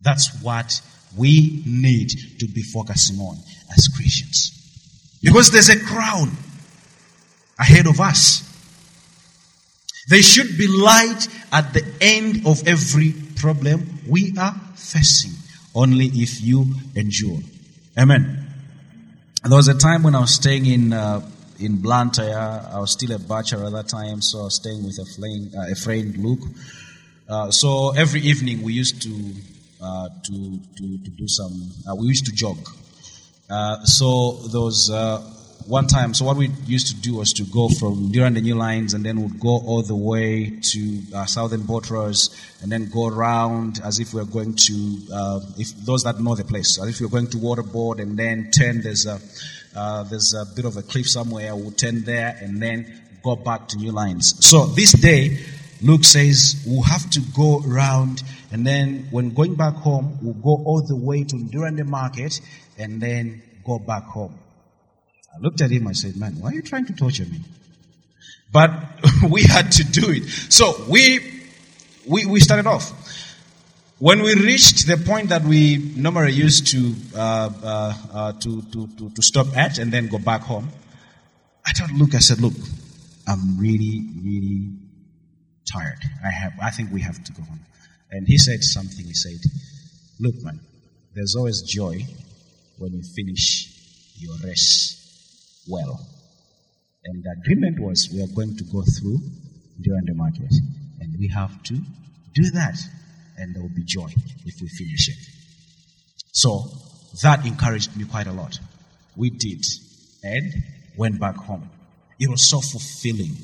That's 0.00 0.42
what 0.42 0.80
we 1.16 1.62
need 1.66 2.10
to 2.38 2.46
be 2.46 2.62
focusing 2.62 3.18
on 3.18 3.36
as 3.76 3.88
Christians. 3.88 4.54
Because 5.22 5.50
there's 5.50 5.68
a 5.68 5.78
crown 5.78 6.30
ahead 7.58 7.86
of 7.86 8.00
us. 8.00 8.44
There 10.08 10.22
should 10.22 10.56
be 10.56 10.66
light 10.68 11.28
at 11.52 11.74
the 11.74 11.84
end 12.00 12.46
of 12.46 12.66
every 12.66 13.14
problem 13.36 14.00
we 14.08 14.34
are 14.38 14.54
facing 14.74 15.32
only 15.74 16.06
if 16.06 16.40
you 16.40 16.66
endure. 16.94 17.40
Amen. 17.98 18.46
There 19.44 19.56
was 19.56 19.68
a 19.68 19.76
time 19.76 20.02
when 20.02 20.14
I 20.14 20.20
was 20.20 20.34
staying 20.34 20.66
in 20.66 20.92
uh, 20.92 21.28
in 21.58 21.76
Blantyre. 21.76 22.68
I 22.72 22.78
was 22.78 22.92
still 22.92 23.12
a 23.12 23.18
bachelor 23.18 23.66
at 23.66 23.72
that 23.72 23.88
time, 23.88 24.22
so 24.22 24.40
I 24.40 24.42
was 24.44 24.56
staying 24.56 24.84
with 24.84 24.98
a 24.98 25.04
friend, 25.04 25.54
uh, 25.54 25.72
a 25.72 25.74
friend 25.74 26.16
Luke. 26.16 26.48
Uh, 27.28 27.50
so 27.50 27.90
every 27.90 28.20
evening 28.22 28.62
we 28.62 28.72
used 28.72 29.02
to 29.02 29.34
uh, 29.80 30.08
to, 30.24 30.58
to 30.76 30.98
to 30.98 31.10
do 31.10 31.28
some. 31.28 31.72
Uh, 31.88 31.94
we 31.94 32.06
used 32.06 32.26
to 32.26 32.32
jog. 32.32 32.58
Uh, 33.50 33.82
so 33.84 34.32
there 34.48 34.60
was 34.60 34.90
one 35.68 35.86
time, 35.86 36.14
so 36.14 36.24
what 36.24 36.38
we 36.38 36.48
used 36.64 36.86
to 36.86 36.94
do 36.94 37.16
was 37.16 37.34
to 37.34 37.44
go 37.44 37.68
from 37.68 38.10
Ndirande 38.10 38.42
new 38.42 38.54
lines 38.54 38.94
and 38.94 39.04
then 39.04 39.20
we'd 39.20 39.38
go 39.38 39.60
all 39.66 39.82
the 39.82 39.94
way 39.94 40.58
to 40.62 41.02
uh, 41.14 41.26
Southern 41.26 41.60
Bottlers 41.60 42.30
and 42.62 42.72
then 42.72 42.88
go 42.88 43.06
around 43.06 43.78
as 43.84 43.98
if 43.98 44.14
we 44.14 44.20
are 44.22 44.24
going 44.24 44.54
to, 44.54 44.98
uh, 45.12 45.40
if 45.58 45.68
those 45.84 46.04
that 46.04 46.20
know 46.20 46.34
the 46.34 46.44
place, 46.44 46.80
as 46.80 46.88
if 46.88 47.00
we 47.00 47.06
are 47.06 47.10
going 47.10 47.26
to 47.26 47.36
Waterboard 47.36 48.00
and 48.00 48.18
then 48.18 48.50
turn, 48.50 48.80
there's 48.80 49.04
a, 49.04 49.20
uh, 49.76 50.04
there's 50.04 50.32
a 50.32 50.46
bit 50.56 50.64
of 50.64 50.78
a 50.78 50.82
cliff 50.82 51.06
somewhere, 51.06 51.54
we'll 51.54 51.70
turn 51.72 52.02
there 52.04 52.34
and 52.40 52.62
then 52.62 53.02
go 53.22 53.36
back 53.36 53.68
to 53.68 53.76
new 53.76 53.92
lines. 53.92 54.42
So 54.46 54.66
this 54.66 54.92
day, 54.92 55.38
Luke 55.82 56.04
says 56.04 56.64
we'll 56.66 56.82
have 56.82 57.10
to 57.10 57.20
go 57.36 57.62
around 57.68 58.22
and 58.50 58.66
then 58.66 59.08
when 59.10 59.34
going 59.34 59.54
back 59.54 59.74
home, 59.74 60.18
we'll 60.22 60.34
go 60.34 60.62
all 60.64 60.82
the 60.86 60.96
way 60.96 61.24
to 61.24 61.36
Ndirande 61.36 61.86
Market 61.86 62.40
and 62.78 63.00
then 63.00 63.42
go 63.64 63.78
back 63.78 64.04
home. 64.04 64.38
I 65.34 65.38
looked 65.38 65.60
at 65.60 65.70
him, 65.70 65.86
I 65.86 65.92
said, 65.92 66.16
man, 66.16 66.40
why 66.40 66.50
are 66.50 66.54
you 66.54 66.62
trying 66.62 66.86
to 66.86 66.94
torture 66.94 67.24
me? 67.24 67.40
But 68.50 68.70
we 69.30 69.42
had 69.42 69.70
to 69.72 69.84
do 69.84 70.10
it. 70.10 70.28
So 70.28 70.74
we, 70.88 71.20
we, 72.06 72.24
we 72.24 72.40
started 72.40 72.66
off. 72.66 72.92
When 73.98 74.22
we 74.22 74.34
reached 74.34 74.86
the 74.86 74.96
point 74.96 75.30
that 75.30 75.42
we 75.42 75.92
normally 75.96 76.32
used 76.32 76.68
to, 76.68 76.94
uh, 77.14 77.50
uh, 77.62 77.94
uh, 78.12 78.32
to, 78.32 78.62
to, 78.62 78.86
to, 78.86 79.10
to 79.10 79.22
stop 79.22 79.56
at 79.56 79.78
and 79.78 79.92
then 79.92 80.06
go 80.06 80.18
back 80.18 80.42
home, 80.42 80.70
I 81.66 81.72
told 81.72 81.90
Luke, 81.92 82.14
I 82.14 82.20
said, 82.20 82.40
look, 82.40 82.54
I'm 83.26 83.58
really, 83.58 84.06
really 84.22 84.70
tired. 85.70 85.98
I 86.24 86.30
have, 86.30 86.52
I 86.62 86.70
think 86.70 86.92
we 86.92 87.02
have 87.02 87.22
to 87.24 87.32
go 87.32 87.42
home. 87.42 87.60
And 88.10 88.26
he 88.26 88.38
said 88.38 88.62
something. 88.62 89.04
He 89.04 89.14
said, 89.14 89.38
look, 90.18 90.34
man, 90.42 90.60
there's 91.14 91.34
always 91.36 91.62
joy 91.62 92.04
when 92.78 92.92
you 92.92 93.02
finish 93.14 93.74
your 94.16 94.36
race 94.44 95.64
well. 95.68 96.00
And 97.04 97.22
the 97.22 97.36
agreement 97.40 97.80
was 97.80 98.08
we 98.12 98.22
are 98.22 98.34
going 98.34 98.56
to 98.56 98.64
go 98.64 98.82
through 98.82 99.18
Ndirande 99.80 100.14
market. 100.14 100.52
And 101.00 101.16
we 101.18 101.28
have 101.28 101.62
to 101.64 101.74
do 102.34 102.50
that. 102.52 102.78
And 103.36 103.54
there 103.54 103.62
will 103.62 103.74
be 103.74 103.84
joy 103.84 104.10
if 104.44 104.60
we 104.60 104.68
finish 104.68 105.08
it. 105.08 105.18
So 106.32 106.70
that 107.22 107.46
encouraged 107.46 107.96
me 107.96 108.04
quite 108.04 108.26
a 108.26 108.32
lot. 108.32 108.58
We 109.16 109.30
did. 109.30 109.64
And 110.22 110.52
went 110.96 111.20
back 111.20 111.36
home. 111.36 111.70
It 112.18 112.28
was 112.28 112.48
so 112.48 112.60
fulfilling 112.60 113.36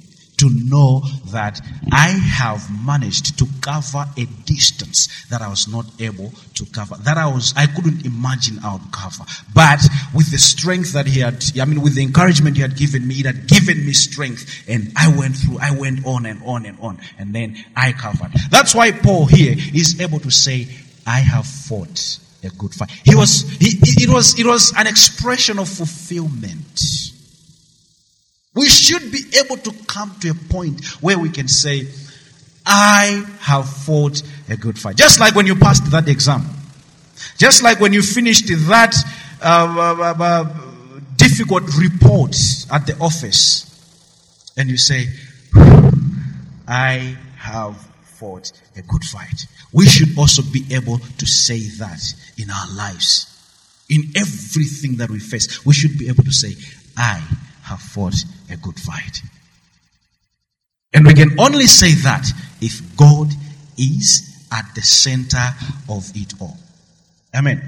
to 0.44 0.50
know 0.68 1.00
that 1.32 1.60
I 1.90 2.08
have 2.08 2.68
managed 2.84 3.38
to 3.38 3.46
cover 3.62 4.04
a 4.16 4.26
distance 4.44 5.24
that 5.30 5.40
I 5.40 5.48
was 5.48 5.68
not 5.68 5.86
able 6.00 6.32
to 6.54 6.66
cover, 6.66 6.96
that 6.96 7.16
I 7.16 7.26
was, 7.26 7.54
I 7.56 7.66
couldn't 7.66 8.04
imagine 8.04 8.58
I 8.62 8.74
would 8.74 8.92
cover. 8.92 9.24
But 9.54 9.80
with 10.14 10.30
the 10.30 10.38
strength 10.38 10.92
that 10.92 11.06
he 11.06 11.20
had, 11.20 11.42
I 11.58 11.64
mean, 11.64 11.80
with 11.80 11.94
the 11.94 12.02
encouragement 12.02 12.56
he 12.56 12.62
had 12.62 12.76
given 12.76 13.06
me, 13.06 13.20
it 13.20 13.26
had 13.26 13.46
given 13.46 13.84
me 13.86 13.92
strength 13.92 14.64
and 14.68 14.92
I 14.96 15.16
went 15.16 15.36
through, 15.36 15.58
I 15.60 15.70
went 15.70 16.04
on 16.04 16.26
and 16.26 16.42
on 16.44 16.66
and 16.66 16.78
on 16.80 17.00
and 17.18 17.34
then 17.34 17.56
I 17.74 17.92
covered. 17.92 18.32
That's 18.50 18.74
why 18.74 18.92
Paul 18.92 19.26
here 19.26 19.54
is 19.56 20.00
able 20.00 20.20
to 20.20 20.30
say, 20.30 20.68
I 21.06 21.20
have 21.20 21.46
fought 21.46 22.18
a 22.42 22.50
good 22.50 22.74
fight. 22.74 22.90
He 22.90 23.14
was, 23.14 23.48
he, 23.58 23.78
it 24.04 24.10
was, 24.10 24.38
it 24.38 24.46
was 24.46 24.74
an 24.76 24.86
expression 24.86 25.58
of 25.58 25.68
fulfillment. 25.68 27.13
We 28.54 28.68
should 28.68 29.10
be 29.10 29.20
able 29.42 29.56
to 29.56 29.72
come 29.86 30.14
to 30.20 30.30
a 30.30 30.34
point 30.34 30.84
where 31.02 31.18
we 31.18 31.28
can 31.28 31.48
say, 31.48 31.88
I 32.64 33.24
have 33.40 33.68
fought 33.68 34.22
a 34.48 34.56
good 34.56 34.78
fight. 34.78 34.96
Just 34.96 35.20
like 35.20 35.34
when 35.34 35.46
you 35.46 35.56
passed 35.56 35.90
that 35.90 36.08
exam. 36.08 36.42
Just 37.36 37.62
like 37.62 37.80
when 37.80 37.92
you 37.92 38.02
finished 38.02 38.46
that 38.46 38.94
uh, 39.42 39.94
uh, 39.98 40.02
uh, 40.02 40.24
uh 40.24 40.60
difficult 41.16 41.64
report 41.76 42.36
at 42.72 42.86
the 42.86 42.96
office. 43.00 43.70
And 44.56 44.70
you 44.70 44.76
say, 44.76 45.08
I 46.68 47.16
have 47.38 47.76
fought 48.04 48.52
a 48.76 48.82
good 48.82 49.02
fight. 49.04 49.46
We 49.72 49.86
should 49.86 50.16
also 50.16 50.42
be 50.42 50.64
able 50.70 50.98
to 50.98 51.26
say 51.26 51.58
that 51.78 52.00
in 52.38 52.50
our 52.50 52.68
lives. 52.76 53.30
In 53.88 54.12
everything 54.16 54.96
that 54.98 55.10
we 55.10 55.18
face, 55.18 55.66
we 55.66 55.74
should 55.74 55.98
be 55.98 56.08
able 56.08 56.24
to 56.24 56.32
say, 56.32 56.54
I 56.96 57.20
have 57.64 57.80
fought 57.80 58.14
a 58.50 58.56
good 58.56 58.78
fight. 58.78 59.20
And 60.92 61.06
we 61.06 61.14
can 61.14 61.38
only 61.40 61.66
say 61.66 61.92
that 61.92 62.26
if 62.60 62.96
God 62.96 63.32
is 63.76 64.46
at 64.52 64.74
the 64.74 64.82
center 64.82 65.44
of 65.88 66.10
it 66.14 66.34
all. 66.40 66.56
Amen. 67.34 67.62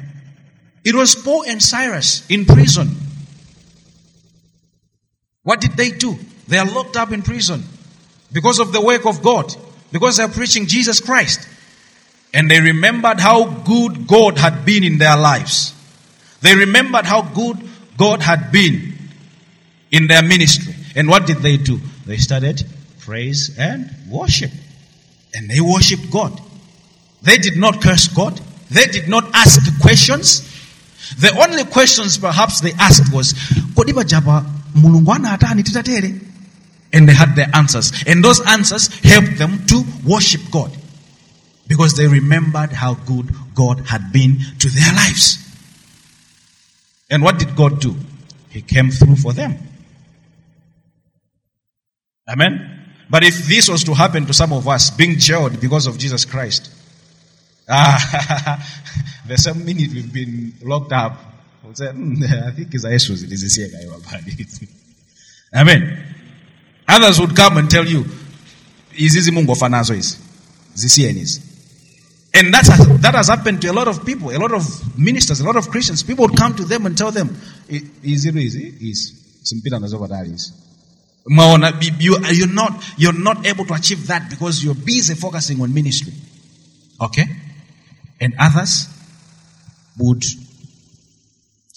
It 0.84 0.94
was 0.94 1.16
Paul 1.16 1.44
and 1.48 1.60
Silas 1.60 2.24
in 2.28 2.44
prison. 2.44 2.94
What 5.42 5.60
did 5.60 5.72
they 5.72 5.90
do? 5.90 6.16
They 6.46 6.58
are 6.58 6.66
locked 6.66 6.96
up 6.96 7.10
in 7.10 7.22
prison 7.22 7.64
because 8.32 8.60
of 8.60 8.72
the 8.72 8.80
work 8.80 9.06
of 9.06 9.22
God, 9.22 9.52
because 9.90 10.18
they're 10.18 10.28
preaching 10.28 10.66
Jesus 10.66 11.00
Christ. 11.00 11.48
And 12.32 12.50
they 12.50 12.60
remembered 12.60 13.18
how 13.18 13.46
good 13.46 14.06
God 14.06 14.38
had 14.38 14.64
been 14.64 14.84
in 14.84 14.98
their 14.98 15.16
lives. 15.16 15.74
They 16.42 16.54
remembered 16.54 17.06
how 17.06 17.22
good 17.22 17.56
God 17.96 18.22
had 18.22 18.52
been 18.52 18.95
in 19.90 20.06
their 20.06 20.22
ministry. 20.22 20.74
And 20.94 21.08
what 21.08 21.26
did 21.26 21.38
they 21.38 21.56
do? 21.56 21.80
They 22.06 22.16
started 22.16 22.64
praise 23.00 23.56
and 23.58 23.90
worship. 24.10 24.50
And 25.34 25.48
they 25.48 25.60
worshiped 25.60 26.10
God. 26.10 26.40
They 27.22 27.36
did 27.38 27.56
not 27.56 27.82
curse 27.82 28.08
God. 28.08 28.40
They 28.70 28.86
did 28.86 29.08
not 29.08 29.24
ask 29.34 29.80
questions. 29.80 30.52
The 31.18 31.30
only 31.38 31.64
questions 31.64 32.18
perhaps 32.18 32.60
they 32.60 32.72
asked 32.72 33.12
was, 33.12 33.34
and 36.92 37.08
they 37.08 37.12
had 37.12 37.36
their 37.36 37.48
answers. 37.54 37.92
And 38.06 38.24
those 38.24 38.44
answers 38.46 38.88
helped 39.00 39.38
them 39.38 39.66
to 39.66 39.84
worship 40.04 40.40
God. 40.50 40.70
Because 41.68 41.96
they 41.96 42.06
remembered 42.06 42.72
how 42.72 42.94
good 42.94 43.28
God 43.54 43.80
had 43.86 44.12
been 44.12 44.38
to 44.58 44.68
their 44.68 44.92
lives. 44.94 45.38
And 47.10 47.22
what 47.22 47.38
did 47.38 47.54
God 47.56 47.80
do? 47.80 47.96
He 48.50 48.62
came 48.62 48.90
through 48.90 49.16
for 49.16 49.32
them. 49.32 49.58
Amen. 52.28 52.76
But 53.08 53.22
if 53.22 53.46
this 53.46 53.68
was 53.68 53.84
to 53.84 53.94
happen 53.94 54.26
to 54.26 54.34
some 54.34 54.52
of 54.52 54.66
us, 54.66 54.90
being 54.90 55.16
jailed 55.18 55.60
because 55.60 55.86
of 55.86 55.96
Jesus 55.96 56.24
Christ, 56.24 56.70
ah, 57.68 58.58
the 59.28 59.38
same 59.38 59.64
minute 59.64 59.92
we've 59.92 60.12
been 60.12 60.52
locked 60.62 60.92
up, 60.92 61.16
we'll 61.62 61.74
say, 61.74 61.86
mm, 61.86 62.24
I 62.24 62.50
think 62.50 62.74
it's 62.74 62.84
a 62.84 62.90
Amen. 65.54 66.14
Others 66.88 67.20
would 67.20 67.36
come 67.36 67.58
and 67.58 67.70
tell 67.70 67.86
you, 67.86 68.04
is 68.98 69.14
this 69.14 69.30
Mungo 69.30 69.54
Fanazo 69.54 69.96
is? 69.96 70.18
is. 71.16 71.40
And 72.34 72.52
that 72.52 72.64
that 73.00 73.14
has 73.14 73.28
happened 73.28 73.62
to 73.62 73.68
a 73.68 73.72
lot 73.72 73.88
of 73.88 74.04
people, 74.04 74.30
a 74.30 74.36
lot 74.38 74.52
of 74.52 74.98
ministers, 74.98 75.40
a 75.40 75.44
lot 75.44 75.56
of 75.56 75.70
Christians. 75.70 76.02
People 76.02 76.26
would 76.26 76.36
come 76.36 76.54
to 76.56 76.64
them 76.64 76.84
and 76.86 76.98
tell 76.98 77.10
them, 77.10 77.34
is 77.68 78.26
it 78.26 78.36
easy? 78.36 78.74
Is. 78.90 79.22
Simpila 79.42 79.80
nazo 79.80 80.32
is. 80.32 80.65
You, 81.28 82.18
you're 82.30 82.48
not, 82.48 82.84
you're 82.96 83.18
not 83.18 83.46
able 83.46 83.64
to 83.66 83.74
achieve 83.74 84.06
that 84.06 84.30
because 84.30 84.62
you're 84.62 84.74
busy 84.74 85.14
focusing 85.14 85.60
on 85.60 85.74
ministry. 85.74 86.12
Okay? 87.00 87.24
And 88.20 88.34
others 88.38 88.88
would 89.98 90.22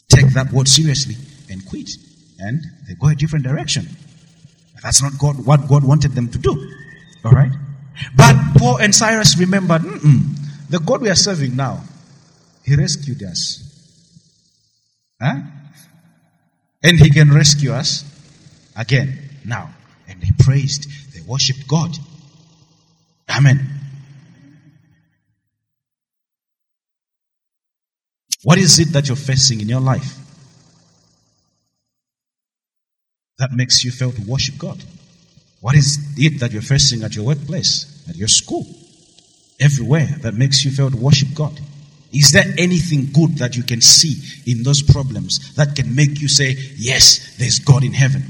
take 0.07 0.27
that 0.33 0.51
word 0.51 0.67
seriously 0.67 1.15
and 1.49 1.65
quit. 1.65 1.89
And 2.37 2.63
they 2.87 2.93
go 2.93 3.07
a 3.07 3.15
different 3.15 3.43
direction. 3.43 3.87
That's 4.83 5.01
not 5.01 5.17
God, 5.17 5.45
what 5.45 5.67
God 5.67 5.83
wanted 5.83 6.11
them 6.11 6.29
to 6.29 6.37
do. 6.37 6.71
Alright? 7.25 7.51
But 8.15 8.35
Paul 8.57 8.77
and 8.77 8.93
Silas 8.95 9.37
remembered, 9.37 9.81
the 10.69 10.79
God 10.79 11.01
we 11.01 11.09
are 11.09 11.15
serving 11.15 11.55
now, 11.55 11.81
He 12.63 12.75
rescued 12.75 13.23
us. 13.23 13.65
Huh? 15.21 15.41
And 16.83 16.97
He 16.97 17.09
can 17.09 17.33
rescue 17.33 17.73
us 17.73 18.05
again 18.77 19.28
now. 19.45 19.73
And 20.07 20.21
they 20.21 20.31
praised, 20.39 20.87
they 21.13 21.21
worshiped 21.21 21.67
God. 21.67 21.95
Amen. 23.29 23.79
What 28.43 28.57
is 28.57 28.79
it 28.79 28.93
that 28.93 29.07
you're 29.07 29.17
facing 29.17 29.61
in 29.61 29.67
your 29.67 29.81
life 29.81 30.17
that 33.37 33.51
makes 33.51 33.83
you 33.83 33.91
fail 33.91 34.11
to 34.11 34.21
worship 34.21 34.57
God? 34.57 34.83
What 35.61 35.75
is 35.75 35.99
it 36.17 36.39
that 36.39 36.53
you're 36.53 36.61
facing 36.61 37.03
at 37.03 37.15
your 37.15 37.25
workplace, 37.25 38.05
at 38.07 38.15
your 38.15 38.29
school, 38.29 38.65
everywhere 39.59 40.07
that 40.21 40.33
makes 40.33 40.63
you 40.63 40.71
fail 40.71 40.89
to 40.89 40.97
worship 40.97 41.29
God? 41.35 41.59
Is 42.11 42.31
there 42.31 42.45
anything 42.57 43.11
good 43.13 43.37
that 43.37 43.55
you 43.55 43.63
can 43.63 43.81
see 43.81 44.15
in 44.49 44.63
those 44.63 44.81
problems 44.81 45.53
that 45.55 45.75
can 45.75 45.93
make 45.93 46.21
you 46.21 46.27
say, 46.27 46.55
yes, 46.75 47.35
there's 47.37 47.59
God 47.59 47.83
in 47.83 47.93
heaven? 47.93 48.23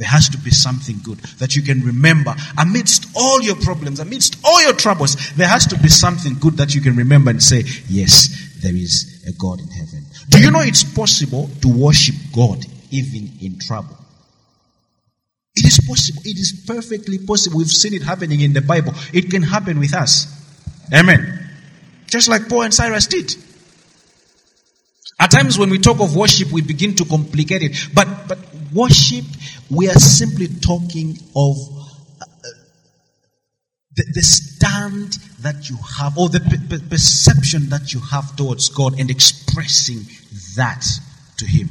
There 0.00 0.08
has 0.08 0.30
to 0.30 0.38
be 0.38 0.50
something 0.50 0.96
good 1.04 1.18
that 1.38 1.54
you 1.54 1.62
can 1.62 1.82
remember 1.82 2.34
amidst 2.56 3.14
all 3.14 3.42
your 3.42 3.56
problems, 3.56 4.00
amidst 4.00 4.40
all 4.42 4.62
your 4.62 4.72
troubles. 4.72 5.14
There 5.34 5.46
has 5.46 5.66
to 5.66 5.78
be 5.78 5.88
something 5.88 6.34
good 6.40 6.56
that 6.56 6.74
you 6.74 6.80
can 6.80 6.96
remember 6.96 7.30
and 7.30 7.42
say, 7.42 7.64
yes, 7.86 8.56
there 8.62 8.74
is 8.74 9.22
a 9.28 9.32
God 9.32 9.60
in 9.60 9.68
heaven. 9.68 10.06
Do 10.30 10.40
you 10.40 10.50
know 10.50 10.60
it's 10.62 10.84
possible 10.84 11.50
to 11.60 11.68
worship 11.68 12.14
God 12.34 12.64
even 12.90 13.30
in 13.40 13.58
trouble. 13.58 13.96
It 15.56 15.66
is 15.66 15.80
possible. 15.86 16.22
It 16.24 16.38
is 16.38 16.64
perfectly 16.66 17.18
possible. 17.18 17.58
We've 17.58 17.68
seen 17.68 17.94
it 17.94 18.02
happening 18.02 18.40
in 18.40 18.52
the 18.52 18.60
Bible. 18.60 18.92
It 19.12 19.30
can 19.30 19.42
happen 19.42 19.78
with 19.78 19.94
us. 19.94 20.26
Amen. 20.94 21.50
Just 22.06 22.28
like 22.28 22.48
Paul 22.48 22.62
and 22.62 22.74
Silas 22.74 23.06
did. 23.06 23.34
At 25.18 25.30
times 25.30 25.58
when 25.58 25.70
we 25.70 25.78
talk 25.78 26.00
of 26.00 26.16
worship, 26.16 26.50
we 26.50 26.62
begin 26.62 26.94
to 26.96 27.04
complicate 27.04 27.62
it. 27.62 27.76
But, 27.92 28.08
but 28.26 28.38
worship, 28.72 29.24
we 29.70 29.88
are 29.88 29.98
simply 29.98 30.46
talking 30.48 31.18
of 31.34 31.56
uh, 32.20 32.26
the, 33.96 34.04
the, 34.14 34.22
stand 34.22 35.12
that 35.40 35.68
you 35.68 35.76
have 35.98 36.16
or 36.18 36.28
the 36.28 36.40
perception 36.88 37.68
that 37.70 37.92
you 37.92 38.00
have 38.00 38.36
towards 38.36 38.68
God 38.68 38.98
and 38.98 39.10
expressing 39.10 40.00
that 40.56 40.84
to 41.38 41.46
Him. 41.46 41.68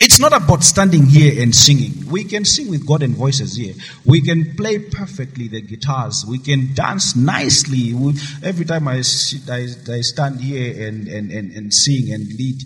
It's 0.00 0.20
not 0.20 0.32
about 0.32 0.62
standing 0.62 1.06
here 1.06 1.42
and 1.42 1.52
singing. 1.52 2.08
We 2.08 2.22
can 2.22 2.44
sing 2.44 2.70
with 2.70 2.86
God 2.86 3.02
and 3.02 3.16
voices 3.16 3.56
here. 3.56 3.74
We 4.04 4.20
can 4.20 4.54
play 4.54 4.78
perfectly 4.78 5.48
the 5.48 5.60
guitars. 5.60 6.24
We 6.24 6.38
can 6.38 6.72
dance 6.72 7.16
nicely. 7.16 7.94
We, 7.94 8.14
every 8.44 8.64
time 8.64 8.86
I, 8.86 9.00
sit, 9.00 9.50
I, 9.50 9.66
I, 9.92 10.00
stand 10.02 10.40
here 10.40 10.86
and, 10.86 11.08
and, 11.08 11.32
and, 11.32 11.50
and 11.50 11.74
sing 11.74 12.12
and 12.12 12.28
lead, 12.28 12.62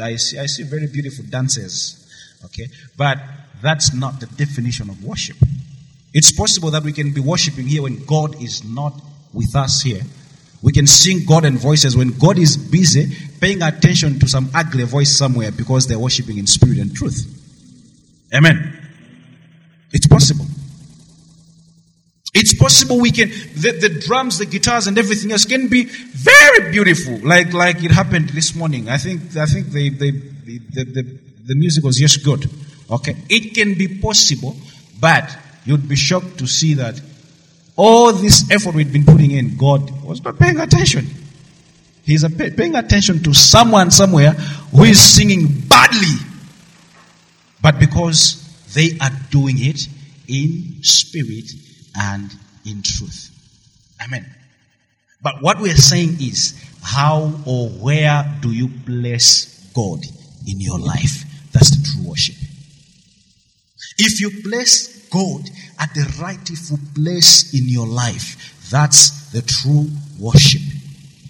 I 0.00 0.14
see, 0.14 0.38
I 0.38 0.46
see 0.46 0.62
very 0.62 0.86
beautiful 0.86 1.24
dances. 1.28 1.98
Okay? 2.44 2.68
But 2.96 3.18
that's 3.60 3.92
not 3.92 4.20
the 4.20 4.26
definition 4.26 4.88
of 4.88 5.02
worship. 5.02 5.38
It's 6.14 6.30
possible 6.30 6.70
that 6.70 6.84
we 6.84 6.92
can 6.92 7.12
be 7.12 7.20
worshiping 7.20 7.66
here 7.66 7.82
when 7.82 8.04
God 8.04 8.40
is 8.40 8.62
not 8.62 8.94
with 9.32 9.56
us 9.56 9.82
here. 9.82 10.02
We 10.62 10.72
can 10.72 10.86
sing 10.86 11.24
God 11.26 11.44
and 11.44 11.58
voices 11.58 11.96
when 11.96 12.10
God 12.18 12.38
is 12.38 12.56
busy 12.56 13.08
paying 13.40 13.62
attention 13.62 14.20
to 14.20 14.28
some 14.28 14.48
ugly 14.54 14.84
voice 14.84 15.16
somewhere 15.16 15.50
because 15.50 15.88
they're 15.88 15.98
worshiping 15.98 16.38
in 16.38 16.46
spirit 16.46 16.78
and 16.78 16.94
truth. 16.94 17.26
Amen. 18.32 18.78
It's 19.92 20.06
possible. 20.06 20.46
It's 22.34 22.54
possible 22.54 22.98
we 22.98 23.10
can, 23.10 23.28
the, 23.28 23.76
the, 23.78 24.00
drums, 24.06 24.38
the 24.38 24.46
guitars 24.46 24.86
and 24.86 24.96
everything 24.96 25.32
else 25.32 25.44
can 25.44 25.68
be 25.68 25.84
very 25.84 26.70
beautiful, 26.70 27.18
like, 27.18 27.52
like 27.52 27.84
it 27.84 27.90
happened 27.90 28.30
this 28.30 28.54
morning. 28.54 28.88
I 28.88 28.96
think, 28.96 29.36
I 29.36 29.44
think 29.44 29.66
the, 29.66 29.90
the, 29.90 30.10
the, 30.10 30.84
the, 30.84 31.18
the 31.44 31.54
music 31.56 31.84
was 31.84 31.98
just 31.98 32.24
good. 32.24 32.48
Okay. 32.90 33.16
It 33.28 33.54
can 33.54 33.74
be 33.74 34.00
possible, 34.00 34.56
but 34.98 35.36
you'd 35.64 35.88
be 35.88 35.96
shocked 35.96 36.38
to 36.38 36.46
see 36.46 36.74
that 36.74 37.00
all 37.76 38.12
this 38.12 38.50
effort 38.50 38.74
we've 38.74 38.92
been 38.92 39.04
putting 39.04 39.30
in, 39.30 39.56
God 39.56 40.04
was 40.04 40.22
not 40.22 40.38
paying 40.38 40.60
attention. 40.60 41.06
He's 42.04 42.24
paying 42.34 42.74
attention 42.74 43.22
to 43.22 43.32
someone 43.32 43.90
somewhere 43.90 44.32
who 44.32 44.84
is 44.84 45.00
singing 45.00 45.46
badly. 45.68 46.16
But 47.62 47.78
because 47.78 48.38
they 48.74 48.98
are 49.00 49.10
doing 49.30 49.56
it 49.58 49.86
in 50.26 50.82
spirit 50.82 51.50
and 51.96 52.30
in 52.64 52.82
truth. 52.82 53.30
Amen. 54.04 54.26
But 55.22 55.36
what 55.40 55.60
we 55.60 55.70
are 55.70 55.76
saying 55.76 56.16
is, 56.20 56.60
how 56.82 57.40
or 57.46 57.68
where 57.68 58.24
do 58.40 58.50
you 58.50 58.68
place 58.84 59.70
God 59.72 60.00
in 60.48 60.60
your 60.60 60.80
life? 60.80 61.24
That's 61.52 61.70
the 61.70 61.88
true 61.88 62.10
worship. 62.10 62.34
If 63.98 64.20
you 64.20 64.42
place 64.42 65.08
God 65.08 65.48
at 65.78 65.92
the 65.94 66.06
rightful 66.20 66.78
place 66.94 67.54
in 67.54 67.68
your 67.68 67.86
life, 67.86 68.68
that's 68.70 69.30
the 69.32 69.42
true 69.42 69.88
worship. 70.18 70.62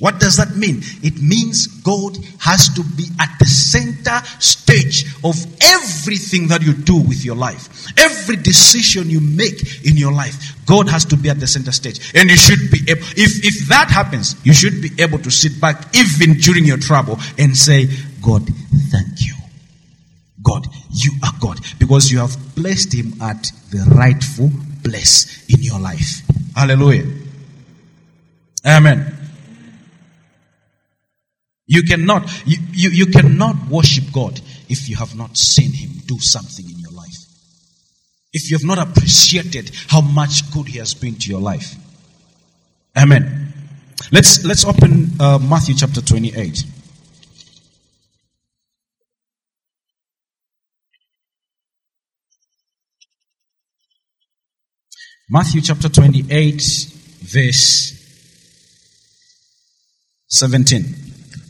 What 0.03 0.19
does 0.19 0.37
that 0.39 0.57
mean? 0.57 0.83
It 1.05 1.23
means 1.23 1.69
God 1.69 2.19
has 2.41 2.69
to 2.75 2.83
be 2.83 3.07
at 3.21 3.39
the 3.39 3.47
center 3.47 4.21
stage 4.41 5.07
of 5.23 5.37
everything 5.63 6.49
that 6.49 6.61
you 6.61 6.73
do 6.73 6.97
with 6.97 7.25
your 7.25 7.37
life. 7.37 7.87
Every 7.97 8.35
decision 8.35 9.09
you 9.09 9.21
make 9.21 9.87
in 9.87 9.97
your 9.97 10.13
life, 10.13 10.57
God 10.67 10.89
has 10.89 11.05
to 11.05 11.17
be 11.17 11.31
at 11.31 11.39
the 11.39 11.47
center 11.47 11.71
stage. 11.71 12.13
And 12.17 12.29
you 12.29 12.37
should 12.37 12.69
be 12.73 12.81
able, 12.91 13.03
if, 13.17 13.45
if 13.45 13.69
that 13.69 13.91
happens, 13.91 14.35
you 14.45 14.53
should 14.53 14.83
be 14.83 14.91
able 14.99 15.21
to 15.21 15.31
sit 15.31 15.61
back 15.61 15.95
even 15.95 16.37
during 16.37 16.65
your 16.65 16.79
trouble 16.79 17.21
and 17.39 17.57
say, 17.57 17.87
God, 18.21 18.43
thank 18.91 19.25
you. 19.25 19.35
God, 20.43 20.67
you 20.91 21.13
are 21.23 21.33
God. 21.41 21.61
Because 21.79 22.11
you 22.11 22.19
have 22.19 22.37
placed 22.55 22.93
him 22.93 23.21
at 23.21 23.51
the 23.71 23.85
rightful 23.97 24.51
place 24.85 25.47
in 25.49 25.63
your 25.63 25.79
life. 25.79 26.23
Hallelujah. 26.55 27.07
Amen. 28.67 29.23
You 31.67 31.83
cannot, 31.85 32.31
you, 32.47 32.59
you, 32.73 32.91
you 32.91 33.07
cannot 33.07 33.57
worship 33.69 34.05
God 34.13 34.41
if 34.69 34.89
you 34.89 34.97
have 34.97 35.17
not 35.17 35.37
seen 35.37 35.73
Him 35.73 35.91
do 36.07 36.19
something 36.19 36.69
in 36.69 36.79
your 36.79 36.91
life. 36.91 37.17
If 38.33 38.51
you 38.51 38.59
have 38.59 38.67
not 38.67 38.79
appreciated 38.79 39.71
how 39.89 40.01
much 40.01 40.51
good 40.53 40.69
He 40.69 40.79
has 40.79 40.95
been 40.95 41.15
to 41.15 41.31
your 41.31 41.41
life. 41.41 41.75
Amen. 42.97 43.55
Let's, 44.11 44.45
let's 44.45 44.65
open 44.65 45.13
uh, 45.21 45.39
Matthew 45.39 45.75
chapter 45.77 46.03
28. 46.03 46.65
Matthew 55.33 55.63
chapter 55.63 55.89
28, 55.89 56.61
verse 57.23 57.99
17. 60.27 60.85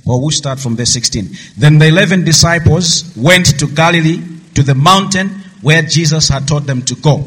Well, 0.06 0.20
we'll 0.20 0.30
start 0.30 0.60
from 0.60 0.76
verse 0.76 0.90
16. 0.90 1.30
Then 1.58 1.78
the 1.78 1.88
eleven 1.88 2.24
disciples 2.24 3.12
went 3.16 3.58
to 3.58 3.66
Galilee, 3.66 4.22
to 4.54 4.62
the 4.62 4.76
mountain 4.76 5.30
where 5.62 5.82
Jesus 5.82 6.28
had 6.28 6.46
taught 6.46 6.64
them 6.64 6.82
to 6.82 6.94
go. 6.94 7.22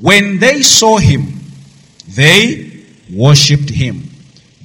When 0.00 0.40
they 0.40 0.62
saw 0.62 0.98
him, 0.98 1.38
they 2.08 2.84
worshipped 3.14 3.70
him. 3.70 4.02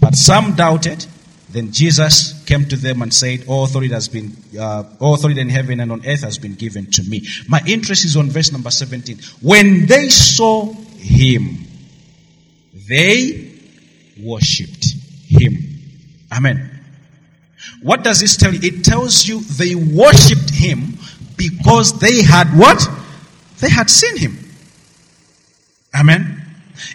But 0.01 0.15
some 0.15 0.55
doubted. 0.55 1.05
Then 1.51 1.71
Jesus 1.71 2.43
came 2.45 2.65
to 2.65 2.75
them 2.75 3.03
and 3.03 3.13
said, 3.13 3.43
All 3.45 3.65
authority 3.65 3.93
has 3.93 4.07
been, 4.07 4.35
uh, 4.59 4.85
authority 4.99 5.41
in 5.41 5.49
heaven 5.49 5.81
and 5.81 5.91
on 5.91 6.03
earth 6.03 6.23
has 6.23 6.39
been 6.39 6.55
given 6.55 6.88
to 6.93 7.03
me. 7.03 7.27
My 7.47 7.61
interest 7.67 8.05
is 8.05 8.17
on 8.17 8.31
verse 8.31 8.51
number 8.51 8.71
17. 8.71 9.19
When 9.43 9.85
they 9.85 10.09
saw 10.09 10.73
him, 10.97 11.65
they 12.87 13.51
worshipped 14.21 14.93
him. 15.27 15.53
Amen. 16.31 16.71
What 17.81 18.03
does 18.03 18.19
this 18.19 18.37
tell 18.37 18.53
you? 18.53 18.59
It 18.61 18.83
tells 18.83 19.27
you 19.27 19.41
they 19.41 19.75
worshipped 19.75 20.49
him 20.49 20.97
because 21.35 21.99
they 21.99 22.23
had 22.23 22.47
what? 22.57 22.87
They 23.59 23.69
had 23.69 23.89
seen 23.89 24.17
him. 24.17 24.37
Amen. 25.95 26.43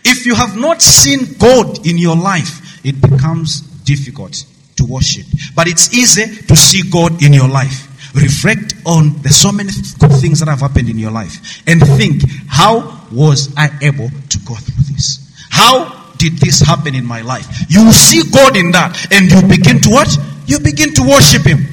If 0.05 0.27
you 0.27 0.35
have 0.35 0.57
not 0.57 0.81
seen 0.81 1.35
God 1.39 1.87
in 1.87 1.99
your 1.99 2.17
life, 2.17 2.85
it 2.85 3.01
becomes 3.01 3.61
difficult 3.85 4.45
to 4.77 4.85
worship. 4.85 5.27
But 5.55 5.69
it's 5.69 5.93
easy 5.95 6.37
to 6.47 6.57
see 6.57 6.89
God 6.89 7.23
in 7.23 7.33
your 7.33 7.49
life. 7.49 7.89
Reflect 8.15 8.75
on 8.85 9.21
the 9.23 9.31
so 9.31 9.51
many 9.51 9.71
good 9.99 10.13
things 10.21 10.41
that 10.41 10.49
have 10.49 10.61
happened 10.61 10.89
in 10.89 10.99
your 10.99 11.11
life 11.11 11.63
and 11.67 11.81
think, 11.97 12.23
how 12.47 13.02
was 13.13 13.53
I 13.57 13.71
able 13.83 14.09
to 14.09 14.39
go 14.41 14.55
through 14.55 14.85
this? 14.95 15.33
How 15.51 16.01
did 16.17 16.39
this 16.39 16.61
happen 16.61 16.95
in 16.95 17.05
my 17.05 17.23
life? 17.23 17.47
You 17.69 17.93
see 17.93 18.23
God 18.31 18.57
in 18.57 18.73
that 18.73 18.97
and 19.13 19.31
you 19.31 19.43
begin 19.49 19.81
to 19.81 19.91
what? 19.91 20.17
you 20.47 20.59
begin 20.61 20.93
to 20.95 21.03
worship 21.03 21.45
Him. 21.45 21.65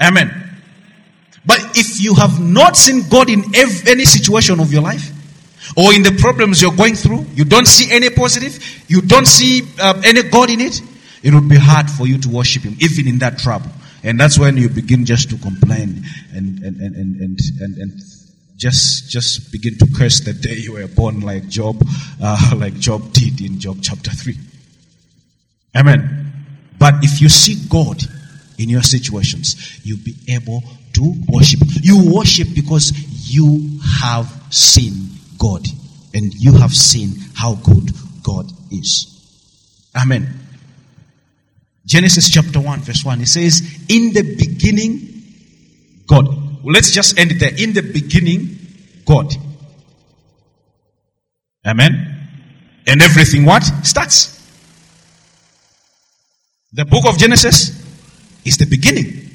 Amen. 0.00 0.30
But 1.44 1.58
if 1.76 2.00
you 2.00 2.14
have 2.14 2.40
not 2.40 2.76
seen 2.76 3.08
God 3.08 3.30
in 3.30 3.44
any 3.54 4.04
situation 4.04 4.60
of 4.60 4.72
your 4.72 4.82
life, 4.82 5.10
or 5.76 5.94
in 5.94 6.02
the 6.02 6.16
problems 6.20 6.60
you're 6.60 6.74
going 6.74 6.94
through, 6.94 7.26
you 7.34 7.44
don't 7.44 7.66
see 7.66 7.94
any 7.94 8.10
positive, 8.10 8.58
you 8.88 9.00
don't 9.00 9.26
see 9.26 9.62
uh, 9.78 10.00
any 10.04 10.22
God 10.22 10.50
in 10.50 10.60
it, 10.60 10.80
it 11.22 11.32
would 11.32 11.48
be 11.48 11.56
hard 11.56 11.88
for 11.90 12.06
you 12.06 12.18
to 12.18 12.28
worship 12.28 12.62
Him, 12.62 12.76
even 12.80 13.06
in 13.08 13.18
that 13.18 13.38
trouble. 13.38 13.70
And 14.02 14.18
that's 14.18 14.38
when 14.38 14.56
you 14.56 14.68
begin 14.68 15.04
just 15.04 15.30
to 15.30 15.36
complain 15.36 16.04
and, 16.32 16.58
and, 16.60 16.76
and, 16.80 16.96
and, 16.96 17.20
and, 17.20 17.38
and, 17.60 17.76
and 17.76 18.00
just, 18.60 19.08
just 19.08 19.50
begin 19.50 19.78
to 19.78 19.86
curse 19.96 20.20
the 20.20 20.34
day 20.34 20.54
you 20.54 20.74
were 20.74 20.86
born 20.86 21.20
like 21.20 21.48
Job, 21.48 21.82
uh, 22.22 22.54
like 22.56 22.74
Job 22.74 23.12
did 23.12 23.40
in 23.40 23.58
Job 23.58 23.78
chapter 23.80 24.10
3. 24.10 24.36
Amen. 25.76 26.32
But 26.78 27.02
if 27.02 27.22
you 27.22 27.30
seek 27.30 27.70
God 27.70 28.02
in 28.58 28.68
your 28.68 28.82
situations, 28.82 29.80
you'll 29.82 30.04
be 30.04 30.14
able 30.28 30.62
to 30.92 31.14
worship. 31.28 31.60
You 31.80 32.12
worship 32.14 32.48
because 32.54 32.92
you 33.32 33.80
have 34.02 34.30
seen 34.50 35.08
God 35.38 35.66
and 36.12 36.34
you 36.34 36.52
have 36.58 36.72
seen 36.72 37.14
how 37.34 37.54
good 37.54 37.90
God 38.22 38.50
is. 38.70 39.06
Amen. 39.96 40.28
Genesis 41.86 42.30
chapter 42.30 42.60
1 42.60 42.80
verse 42.80 43.04
1 43.04 43.22
it 43.22 43.26
says 43.26 43.62
in 43.88 44.12
the 44.12 44.22
beginning 44.36 45.22
God. 46.06 46.39
Let's 46.64 46.90
just 46.90 47.18
end 47.18 47.32
there. 47.32 47.52
In 47.56 47.72
the 47.72 47.82
beginning 47.82 48.58
God. 49.04 49.34
Amen. 51.66 52.28
And 52.86 53.02
everything 53.02 53.44
what? 53.44 53.62
Starts. 53.84 54.38
The 56.72 56.84
book 56.84 57.04
of 57.06 57.18
Genesis 57.18 57.70
is 58.44 58.56
the 58.56 58.66
beginning. 58.66 59.28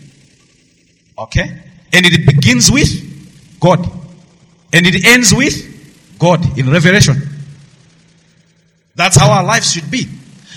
Okay? 1.17 1.61
And 1.93 2.05
it 2.05 2.25
begins 2.25 2.71
with 2.71 3.59
God. 3.59 3.79
And 4.73 4.85
it 4.85 5.05
ends 5.05 5.33
with 5.33 6.17
God 6.19 6.57
in 6.57 6.69
Revelation. 6.69 7.15
That's 8.95 9.17
how 9.17 9.31
our 9.31 9.43
lives 9.43 9.73
should 9.73 9.91
be. 9.91 10.07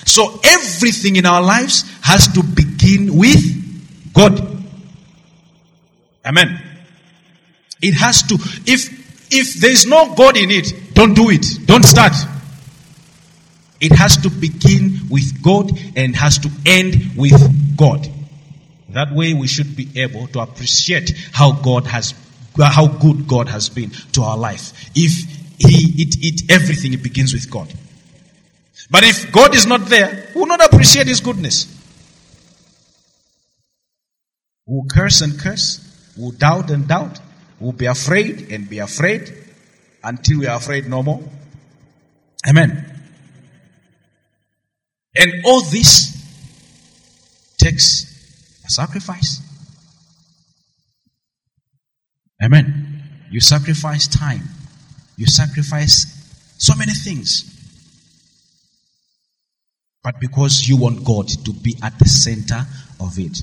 So 0.04 0.40
everything 0.42 1.16
in 1.16 1.26
our 1.26 1.42
lives 1.42 1.84
has 2.02 2.32
to 2.34 2.42
begin 2.42 3.16
with 3.16 4.12
God. 4.14 4.57
Amen. 6.24 6.60
It 7.80 7.94
has 7.94 8.22
to. 8.24 8.34
If 8.66 9.32
if 9.32 9.54
there 9.60 9.70
is 9.70 9.86
no 9.86 10.14
God 10.14 10.36
in 10.36 10.50
it, 10.50 10.94
don't 10.94 11.14
do 11.14 11.30
it. 11.30 11.46
Don't 11.66 11.84
start. 11.84 12.14
It 13.80 13.92
has 13.92 14.16
to 14.18 14.30
begin 14.30 15.08
with 15.08 15.42
God 15.42 15.70
and 15.96 16.16
has 16.16 16.38
to 16.38 16.50
end 16.66 17.12
with 17.16 17.76
God. 17.76 18.08
That 18.90 19.12
way 19.12 19.34
we 19.34 19.46
should 19.46 19.76
be 19.76 19.88
able 20.00 20.26
to 20.28 20.40
appreciate 20.40 21.12
how 21.32 21.52
God 21.52 21.86
has, 21.86 22.14
how 22.58 22.88
good 22.88 23.28
God 23.28 23.48
has 23.48 23.68
been 23.68 23.90
to 24.12 24.22
our 24.22 24.36
life. 24.36 24.72
If 24.96 25.12
he, 25.58 26.02
it, 26.02 26.16
it, 26.20 26.50
everything 26.50 26.94
it 26.94 27.02
begins 27.02 27.32
with 27.32 27.50
God. 27.50 27.72
But 28.90 29.04
if 29.04 29.30
God 29.32 29.54
is 29.54 29.66
not 29.66 29.86
there, 29.86 30.30
we 30.34 30.40
will 30.40 30.46
not 30.46 30.64
appreciate 30.64 31.06
His 31.06 31.20
goodness. 31.20 31.66
We 34.66 34.76
will 34.76 34.86
curse 34.88 35.20
and 35.20 35.38
curse. 35.38 35.84
We 36.18 36.24
will 36.24 36.30
doubt 36.32 36.70
and 36.70 36.88
doubt. 36.88 37.20
We 37.60 37.66
will 37.66 37.72
be 37.72 37.86
afraid 37.86 38.50
and 38.50 38.68
be 38.68 38.80
afraid 38.80 39.32
until 40.02 40.40
we 40.40 40.46
are 40.46 40.56
afraid 40.56 40.88
no 40.88 41.02
more. 41.02 41.22
Amen. 42.48 42.84
And 45.16 45.44
all 45.44 45.60
this 45.62 46.14
takes 47.56 48.60
a 48.64 48.68
sacrifice. 48.68 49.42
Amen. 52.42 53.02
You 53.30 53.40
sacrifice 53.40 54.08
time. 54.08 54.42
You 55.16 55.26
sacrifice 55.26 56.06
so 56.58 56.74
many 56.76 56.92
things. 56.92 57.54
But 60.02 60.20
because 60.20 60.68
you 60.68 60.76
want 60.76 61.04
God 61.04 61.28
to 61.28 61.52
be 61.52 61.76
at 61.82 61.98
the 61.98 62.06
center 62.06 62.66
of 63.00 63.18
it. 63.18 63.42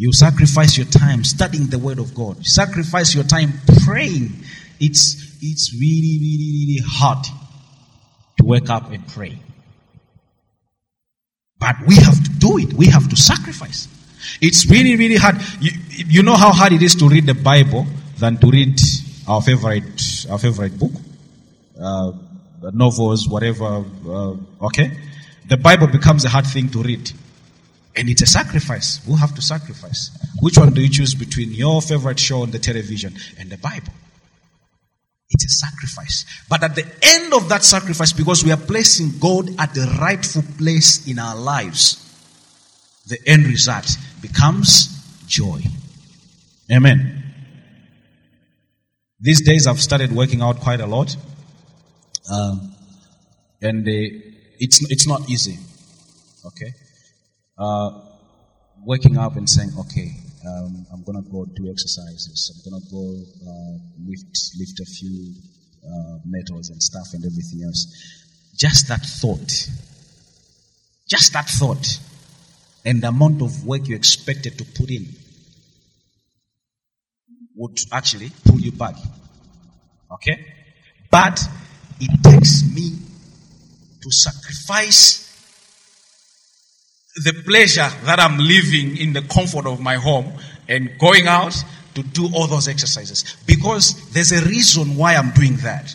You 0.00 0.14
sacrifice 0.14 0.78
your 0.78 0.86
time 0.86 1.24
studying 1.24 1.66
the 1.66 1.78
Word 1.78 1.98
of 1.98 2.14
God. 2.14 2.38
You 2.38 2.44
sacrifice 2.44 3.14
your 3.14 3.24
time 3.24 3.52
praying. 3.84 4.32
It's, 4.80 5.36
it's 5.42 5.74
really, 5.74 6.16
really, 6.24 6.50
really 6.56 6.82
hard 6.82 7.22
to 8.38 8.44
wake 8.46 8.70
up 8.70 8.90
and 8.90 9.06
pray. 9.06 9.38
But 11.58 11.76
we 11.86 11.96
have 11.96 12.16
to 12.16 12.30
do 12.30 12.56
it. 12.56 12.72
We 12.72 12.86
have 12.86 13.10
to 13.10 13.16
sacrifice. 13.16 13.88
It's 14.40 14.70
really, 14.70 14.96
really 14.96 15.16
hard. 15.16 15.36
You, 15.60 15.72
you 15.90 16.22
know 16.22 16.34
how 16.34 16.50
hard 16.50 16.72
it 16.72 16.80
is 16.80 16.94
to 16.94 17.06
read 17.06 17.26
the 17.26 17.34
Bible 17.34 17.84
than 18.16 18.38
to 18.38 18.50
read 18.50 18.80
our 19.28 19.42
favorite, 19.42 20.24
our 20.30 20.38
favorite 20.38 20.78
book, 20.78 20.92
uh, 21.78 22.12
novels, 22.72 23.28
whatever. 23.28 23.84
Uh, 24.08 24.64
okay, 24.64 24.96
the 25.46 25.58
Bible 25.58 25.88
becomes 25.88 26.24
a 26.24 26.30
hard 26.30 26.46
thing 26.46 26.70
to 26.70 26.82
read. 26.82 27.12
And 27.96 28.08
it's 28.08 28.22
a 28.22 28.26
sacrifice. 28.26 29.00
We'll 29.06 29.16
have 29.16 29.34
to 29.34 29.42
sacrifice. 29.42 30.10
Which 30.40 30.56
one 30.56 30.72
do 30.72 30.80
you 30.80 30.88
choose 30.88 31.14
between 31.14 31.52
your 31.52 31.82
favorite 31.82 32.18
show 32.18 32.42
on 32.42 32.50
the 32.50 32.58
television 32.58 33.14
and 33.38 33.50
the 33.50 33.58
Bible? 33.58 33.92
It's 35.30 35.44
a 35.44 35.48
sacrifice. 35.48 36.24
But 36.48 36.62
at 36.62 36.74
the 36.74 36.86
end 37.02 37.34
of 37.34 37.48
that 37.48 37.64
sacrifice, 37.64 38.12
because 38.12 38.44
we 38.44 38.52
are 38.52 38.56
placing 38.56 39.18
God 39.18 39.50
at 39.58 39.74
the 39.74 39.86
rightful 40.00 40.42
place 40.58 41.06
in 41.06 41.18
our 41.18 41.36
lives, 41.36 41.96
the 43.06 43.18
end 43.26 43.46
result 43.46 43.88
becomes 44.20 44.88
joy. 45.26 45.60
Amen. 46.70 47.24
These 49.20 49.42
days 49.42 49.66
I've 49.66 49.80
started 49.80 50.12
working 50.12 50.42
out 50.42 50.60
quite 50.60 50.80
a 50.80 50.86
lot. 50.86 51.16
Um, 52.32 52.74
and 53.60 53.86
uh, 53.86 53.90
it's, 54.58 54.90
it's 54.90 55.06
not 55.06 55.28
easy. 55.28 55.58
Okay? 56.46 56.72
Uh, 57.60 57.90
waking 58.84 59.18
up 59.18 59.36
and 59.36 59.48
saying, 59.48 59.70
okay, 59.78 60.12
um, 60.46 60.86
I'm 60.92 61.04
gonna 61.04 61.22
go 61.22 61.44
do 61.44 61.70
exercises. 61.70 62.64
I'm 62.64 62.70
gonna 62.70 62.84
go 62.90 63.22
uh, 63.46 63.78
lift 64.06 64.38
lift 64.58 64.80
a 64.80 64.86
few 64.86 65.34
uh, 65.86 66.18
metals 66.24 66.70
and 66.70 66.82
stuff 66.82 67.08
and 67.12 67.24
everything 67.24 67.62
else. 67.64 67.86
Just 68.56 68.88
that 68.88 69.04
thought, 69.04 69.68
just 71.08 71.32
that 71.34 71.48
thought, 71.48 72.00
and 72.84 73.02
the 73.02 73.08
amount 73.08 73.42
of 73.42 73.66
work 73.66 73.86
you 73.86 73.94
expected 73.94 74.56
to 74.58 74.64
put 74.64 74.90
in 74.90 75.06
would 77.56 77.76
actually 77.92 78.32
pull 78.46 78.58
you 78.58 78.72
back. 78.72 78.94
Okay, 80.12 80.46
but 81.10 81.38
it 82.00 82.22
takes 82.22 82.64
me 82.74 82.96
to 84.00 84.10
sacrifice 84.10 85.29
the 87.16 87.42
pleasure 87.44 87.88
that 88.04 88.20
I'm 88.20 88.38
living 88.38 88.96
in 88.96 89.12
the 89.12 89.22
comfort 89.22 89.66
of 89.66 89.80
my 89.80 89.96
home 89.96 90.32
and 90.68 90.90
going 90.98 91.26
out 91.26 91.54
to 91.94 92.02
do 92.02 92.28
all 92.34 92.46
those 92.46 92.68
exercises 92.68 93.36
because 93.46 94.10
there's 94.12 94.32
a 94.32 94.44
reason 94.46 94.96
why 94.96 95.14
I'm 95.14 95.30
doing 95.32 95.56
that. 95.56 95.94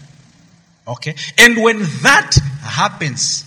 Okay? 0.88 1.16
And 1.38 1.64
when 1.64 1.80
that 2.04 2.36
happens, 2.62 3.44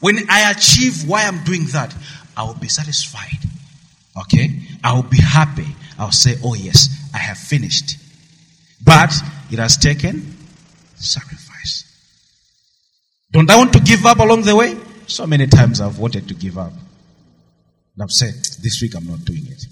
when 0.00 0.16
I 0.28 0.50
achieve 0.50 1.08
why 1.08 1.24
I'm 1.24 1.42
doing 1.44 1.64
that, 1.72 1.94
I 2.36 2.44
will 2.44 2.54
be 2.54 2.68
satisfied. 2.68 3.38
Okay? 4.20 4.60
I 4.84 4.92
will 4.94 5.02
be 5.02 5.20
happy. 5.20 5.74
I'll 5.98 6.12
say, 6.12 6.36
oh 6.44 6.54
yes, 6.54 7.10
I 7.14 7.18
have 7.18 7.38
finished. 7.38 7.96
But 8.84 9.12
it 9.50 9.58
has 9.58 9.76
taken 9.76 10.36
sacrifice. 10.94 11.84
Don't 13.32 13.50
I 13.50 13.56
want 13.56 13.72
to 13.72 13.80
give 13.80 14.06
up 14.06 14.18
along 14.18 14.42
the 14.42 14.54
way? 14.54 14.76
So 15.06 15.26
many 15.26 15.46
times 15.46 15.80
I've 15.80 15.98
wanted 15.98 16.28
to 16.28 16.34
give 16.34 16.58
up. 16.58 16.72
And 17.98 18.04
I've 18.04 18.12
said, 18.12 18.34
this 18.62 18.80
week 18.80 18.94
I'm 18.94 19.08
not 19.08 19.24
doing 19.24 19.44
it. 19.48 19.66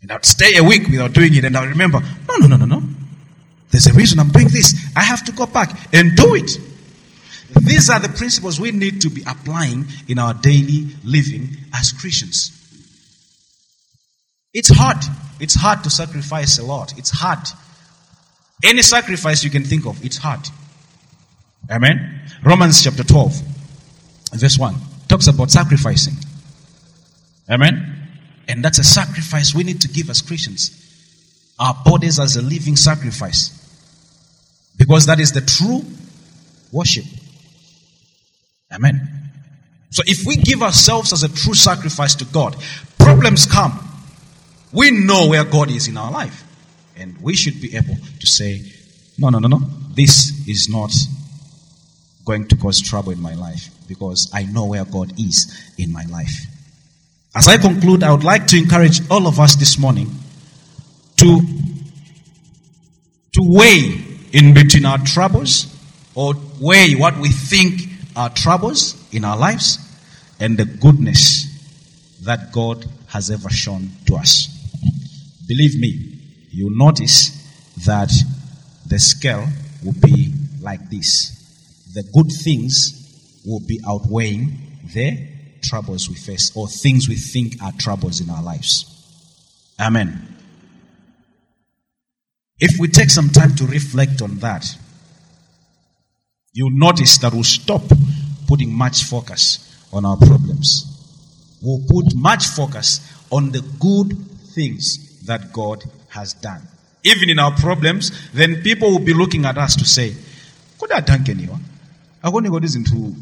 And 0.00 0.12
I'd 0.12 0.24
stay 0.24 0.56
a 0.56 0.62
week 0.62 0.86
without 0.86 1.12
doing 1.12 1.34
it 1.34 1.44
and 1.44 1.56
I'll 1.56 1.66
remember, 1.66 1.98
no, 2.28 2.36
no, 2.36 2.46
no, 2.46 2.64
no, 2.64 2.78
no. 2.78 2.82
There's 3.72 3.88
a 3.88 3.92
reason 3.92 4.20
I'm 4.20 4.28
doing 4.28 4.46
this. 4.46 4.88
I 4.94 5.02
have 5.02 5.24
to 5.24 5.32
go 5.32 5.46
back 5.46 5.92
and 5.92 6.14
do 6.14 6.36
it. 6.36 6.60
These 7.62 7.90
are 7.90 7.98
the 7.98 8.08
principles 8.10 8.60
we 8.60 8.70
need 8.70 9.00
to 9.00 9.10
be 9.10 9.22
applying 9.26 9.86
in 10.06 10.20
our 10.20 10.32
daily 10.32 10.86
living 11.02 11.56
as 11.74 11.90
Christians. 11.90 12.52
It's 14.54 14.68
hard. 14.72 14.98
It's 15.40 15.56
hard 15.56 15.82
to 15.82 15.90
sacrifice 15.90 16.60
a 16.60 16.64
lot. 16.64 16.96
It's 16.96 17.10
hard. 17.10 17.48
Any 18.62 18.82
sacrifice 18.82 19.42
you 19.42 19.50
can 19.50 19.64
think 19.64 19.86
of, 19.86 20.04
it's 20.04 20.18
hard. 20.18 20.48
Amen. 21.68 22.20
Romans 22.44 22.80
chapter 22.84 23.02
12, 23.02 23.42
verse 24.34 24.56
1 24.56 24.74
talks 25.08 25.26
about 25.26 25.50
sacrificing. 25.50 26.14
Amen? 27.48 28.08
And 28.48 28.64
that's 28.64 28.78
a 28.78 28.84
sacrifice 28.84 29.54
we 29.54 29.64
need 29.64 29.80
to 29.82 29.88
give 29.88 30.10
as 30.10 30.20
Christians. 30.20 30.82
Our 31.58 31.74
bodies 31.84 32.18
as 32.20 32.36
a 32.36 32.42
living 32.42 32.76
sacrifice. 32.76 33.52
Because 34.76 35.06
that 35.06 35.20
is 35.20 35.32
the 35.32 35.40
true 35.40 35.82
worship. 36.70 37.04
Amen. 38.72 39.30
So 39.90 40.02
if 40.06 40.26
we 40.26 40.36
give 40.36 40.62
ourselves 40.62 41.12
as 41.12 41.22
a 41.22 41.28
true 41.28 41.54
sacrifice 41.54 42.14
to 42.16 42.24
God, 42.26 42.56
problems 42.98 43.46
come. 43.46 43.78
We 44.72 44.90
know 44.90 45.28
where 45.28 45.44
God 45.44 45.70
is 45.70 45.88
in 45.88 45.96
our 45.96 46.10
life. 46.10 46.44
And 46.96 47.16
we 47.22 47.34
should 47.34 47.60
be 47.60 47.76
able 47.76 47.96
to 48.20 48.26
say, 48.26 48.62
no, 49.18 49.30
no, 49.30 49.38
no, 49.38 49.48
no. 49.48 49.60
This 49.94 50.46
is 50.46 50.68
not 50.68 50.92
going 52.24 52.48
to 52.48 52.56
cause 52.56 52.80
trouble 52.80 53.12
in 53.12 53.20
my 53.20 53.34
life 53.34 53.70
because 53.88 54.30
I 54.34 54.44
know 54.44 54.66
where 54.66 54.84
God 54.84 55.18
is 55.18 55.72
in 55.78 55.92
my 55.92 56.04
life. 56.06 56.46
As 57.36 57.48
I 57.48 57.58
conclude, 57.58 58.02
I 58.02 58.10
would 58.12 58.24
like 58.24 58.46
to 58.46 58.56
encourage 58.56 59.06
all 59.10 59.26
of 59.26 59.38
us 59.38 59.56
this 59.56 59.78
morning 59.78 60.10
to, 61.18 61.40
to 63.32 63.40
weigh 63.42 64.02
in 64.32 64.54
between 64.54 64.86
our 64.86 64.96
troubles 64.96 65.66
or 66.14 66.32
weigh 66.58 66.94
what 66.94 67.18
we 67.18 67.28
think 67.28 67.90
are 68.16 68.30
troubles 68.30 68.96
in 69.12 69.22
our 69.26 69.36
lives 69.36 69.78
and 70.40 70.56
the 70.56 70.64
goodness 70.64 71.44
that 72.22 72.52
God 72.52 72.86
has 73.08 73.30
ever 73.30 73.50
shown 73.50 73.90
to 74.06 74.16
us. 74.16 74.48
Believe 75.46 75.78
me, 75.78 76.18
you'll 76.52 76.74
notice 76.74 77.32
that 77.84 78.10
the 78.86 78.98
scale 78.98 79.46
will 79.84 79.92
be 79.92 80.32
like 80.62 80.88
this. 80.88 81.32
The 81.92 82.02
good 82.14 82.32
things 82.32 83.42
will 83.44 83.60
be 83.60 83.78
outweighing 83.86 84.78
the 84.94 85.35
troubles 85.62 86.08
we 86.08 86.14
face 86.14 86.52
or 86.54 86.68
things 86.68 87.08
we 87.08 87.16
think 87.16 87.62
are 87.62 87.72
troubles 87.78 88.20
in 88.20 88.30
our 88.30 88.42
lives. 88.42 88.92
Amen. 89.80 90.34
If 92.58 92.80
we 92.80 92.88
take 92.88 93.10
some 93.10 93.28
time 93.28 93.54
to 93.56 93.66
reflect 93.66 94.22
on 94.22 94.38
that, 94.38 94.64
you'll 96.52 96.70
notice 96.70 97.18
that 97.18 97.34
we'll 97.34 97.44
stop 97.44 97.82
putting 98.46 98.72
much 98.72 99.04
focus 99.04 99.86
on 99.92 100.04
our 100.06 100.16
problems. 100.16 100.92
We'll 101.62 101.84
put 101.88 102.14
much 102.14 102.46
focus 102.46 103.00
on 103.30 103.50
the 103.50 103.60
good 103.78 104.16
things 104.54 105.20
that 105.26 105.52
God 105.52 105.84
has 106.08 106.32
done. 106.32 106.62
Even 107.04 107.28
in 107.28 107.38
our 107.38 107.52
problems, 107.52 108.10
then 108.32 108.62
people 108.62 108.90
will 108.90 109.04
be 109.04 109.14
looking 109.14 109.44
at 109.44 109.58
us 109.58 109.76
to 109.76 109.84
say, 109.84 110.14
kodi 110.78 110.94
adankeniwa 110.94 111.60
akuoneka 112.22 112.50
kuti 112.54 112.66
zinthu 112.68 113.16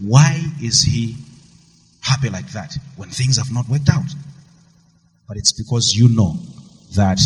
why 0.00 0.40
is 0.62 0.82
he 0.82 1.16
happy 2.00 2.28
like 2.28 2.48
that 2.52 2.76
when 2.96 3.08
things 3.08 3.38
have 3.38 3.52
not 3.52 3.68
worked 3.68 3.88
out? 3.88 4.04
But 5.26 5.36
it's 5.36 5.52
because 5.52 5.94
you 5.94 6.08
know 6.08 6.36
that 6.96 7.20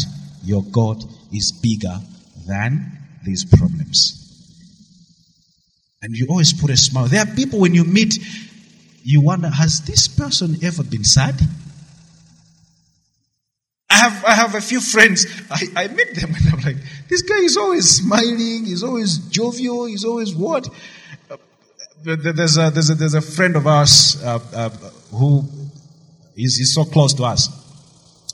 your 0.44 0.62
god 0.70 1.02
is 1.32 1.52
bigger 1.52 1.98
than 2.46 2.98
these 3.24 3.44
problems. 3.44 4.18
And 6.02 6.16
you 6.16 6.26
always 6.30 6.52
put 6.52 6.70
a 6.70 6.76
smile. 6.76 7.06
There 7.06 7.22
are 7.22 7.34
people 7.34 7.60
when 7.60 7.74
you 7.74 7.84
meet 7.84 8.18
you 9.04 9.20
wonder 9.20 9.48
has 9.48 9.80
this 9.82 10.08
person 10.08 10.56
ever 10.62 10.82
been 10.84 11.04
sad 11.04 11.34
have, 14.02 14.24
I 14.24 14.34
have 14.34 14.54
a 14.54 14.60
few 14.60 14.80
friends. 14.80 15.26
I, 15.50 15.84
I 15.84 15.88
meet 15.88 16.14
them 16.14 16.34
and 16.34 16.54
I'm 16.54 16.60
like, 16.60 16.76
this 17.08 17.22
guy 17.22 17.38
is 17.38 17.56
always 17.56 17.88
smiling. 17.88 18.64
He's 18.64 18.82
always 18.82 19.18
jovial. 19.18 19.86
He's 19.86 20.04
always 20.04 20.34
what? 20.34 20.68
Uh, 21.30 21.36
there's 22.02 22.56
a, 22.58 22.70
there's 22.70 22.90
a, 22.90 22.94
there's 22.94 23.14
a 23.14 23.20
friend 23.20 23.56
of 23.56 23.66
ours, 23.66 24.22
uh, 24.24 24.40
uh, 24.54 24.68
who 25.16 25.44
is, 26.36 26.74
so 26.74 26.84
close 26.84 27.14
to 27.14 27.24
us. 27.24 27.48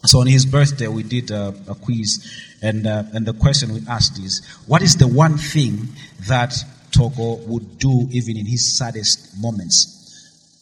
So 0.05 0.21
on 0.21 0.27
his 0.27 0.47
birthday, 0.47 0.89
we 0.89 1.03
did 1.03 1.31
a, 1.31 1.49
a 1.69 1.75
quiz 1.75 2.45
and, 2.63 2.87
uh, 2.87 3.05
and 3.13 3.27
the 3.27 3.35
question 3.35 3.75
we 3.75 3.81
asked 3.89 4.19
is, 4.19 4.47
what 4.67 4.83
is 4.83 4.97
the 4.97 5.09
one 5.09 5.37
thing 5.37 5.89
that 6.29 6.55
Togo 6.93 7.37
would 7.47 7.79
do 7.79 8.09
even 8.11 8.37
in 8.37 8.47
his 8.47 8.77
saddest 8.79 9.39
moments? 9.39 9.95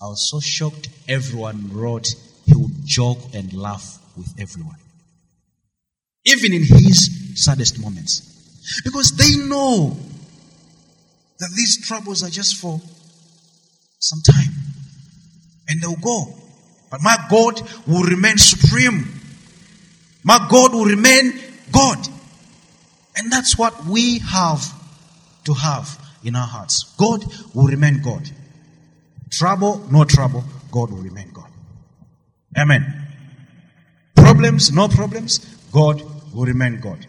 I 0.03 0.07
was 0.07 0.29
so 0.29 0.41
shocked. 0.41 0.89
Everyone 1.09 1.71
wrote 1.73 2.15
he 2.45 2.55
would 2.55 2.85
joke 2.85 3.19
and 3.35 3.53
laugh 3.53 3.99
with 4.17 4.33
everyone 4.39 4.77
even 6.27 6.53
in 6.53 6.63
his 6.63 7.11
saddest 7.37 7.81
moments. 7.81 8.81
Because 8.85 9.13
they 9.13 9.37
know 9.47 9.97
that 11.39 11.51
these 11.57 11.87
troubles 11.87 12.23
are 12.23 12.31
just 12.31 12.57
for 12.57 12.81
some 13.99 14.21
time 14.23 14.53
and 15.69 15.81
they'll 15.81 15.97
go. 15.97 16.35
But 16.91 17.01
my 17.03 17.17
God 17.31 17.61
will 17.87 18.03
remain 18.03 18.39
supreme. 18.39 19.07
My 20.25 20.45
God 20.51 20.73
will 20.75 20.85
remain 20.85 21.41
God. 21.71 21.99
And 23.17 23.31
that's 23.31 23.57
what 23.57 23.87
we 23.87 24.19
have 24.19 24.65
to 25.45 25.55
have 25.55 25.99
in 26.25 26.35
our 26.35 26.47
hearts. 26.47 26.95
God 26.99 27.25
will 27.55 27.67
remain 27.67 28.03
God. 28.03 28.29
Trouble, 29.31 29.87
no 29.91 30.05
trouble, 30.05 30.45
God 30.71 30.91
will 30.91 31.03
remain 31.03 31.31
God. 31.33 31.51
Amen. 32.59 33.07
Problems, 34.15 34.73
no 34.73 34.89
problems, 34.89 35.39
God 35.73 36.03
will 36.37 36.45
remain 36.45 36.81
God. 36.81 37.07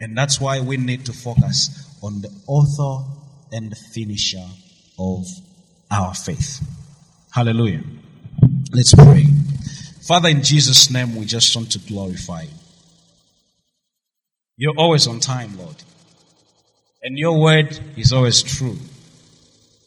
And 0.00 0.16
that's 0.16 0.40
why 0.40 0.60
we 0.60 0.76
need 0.76 1.04
to 1.06 1.12
focus 1.12 1.96
on 2.02 2.22
the 2.22 2.30
author 2.46 3.08
and 3.52 3.70
the 3.70 3.76
finisher 3.76 4.44
of 4.98 5.26
our 5.90 6.14
faith. 6.14 6.60
Hallelujah. 7.30 7.82
Let's 8.72 8.94
pray. 8.94 9.26
Father, 10.00 10.30
in 10.30 10.42
Jesus' 10.42 10.90
name, 10.90 11.14
we 11.14 11.26
just 11.26 11.54
want 11.54 11.70
to 11.72 11.78
glorify 11.78 12.42
you. 12.42 12.48
You're 14.56 14.76
always 14.76 15.06
on 15.06 15.20
time, 15.20 15.56
Lord. 15.58 15.76
And 17.02 17.18
your 17.18 17.40
word 17.40 17.78
is 17.96 18.12
always 18.12 18.42
true. 18.42 18.78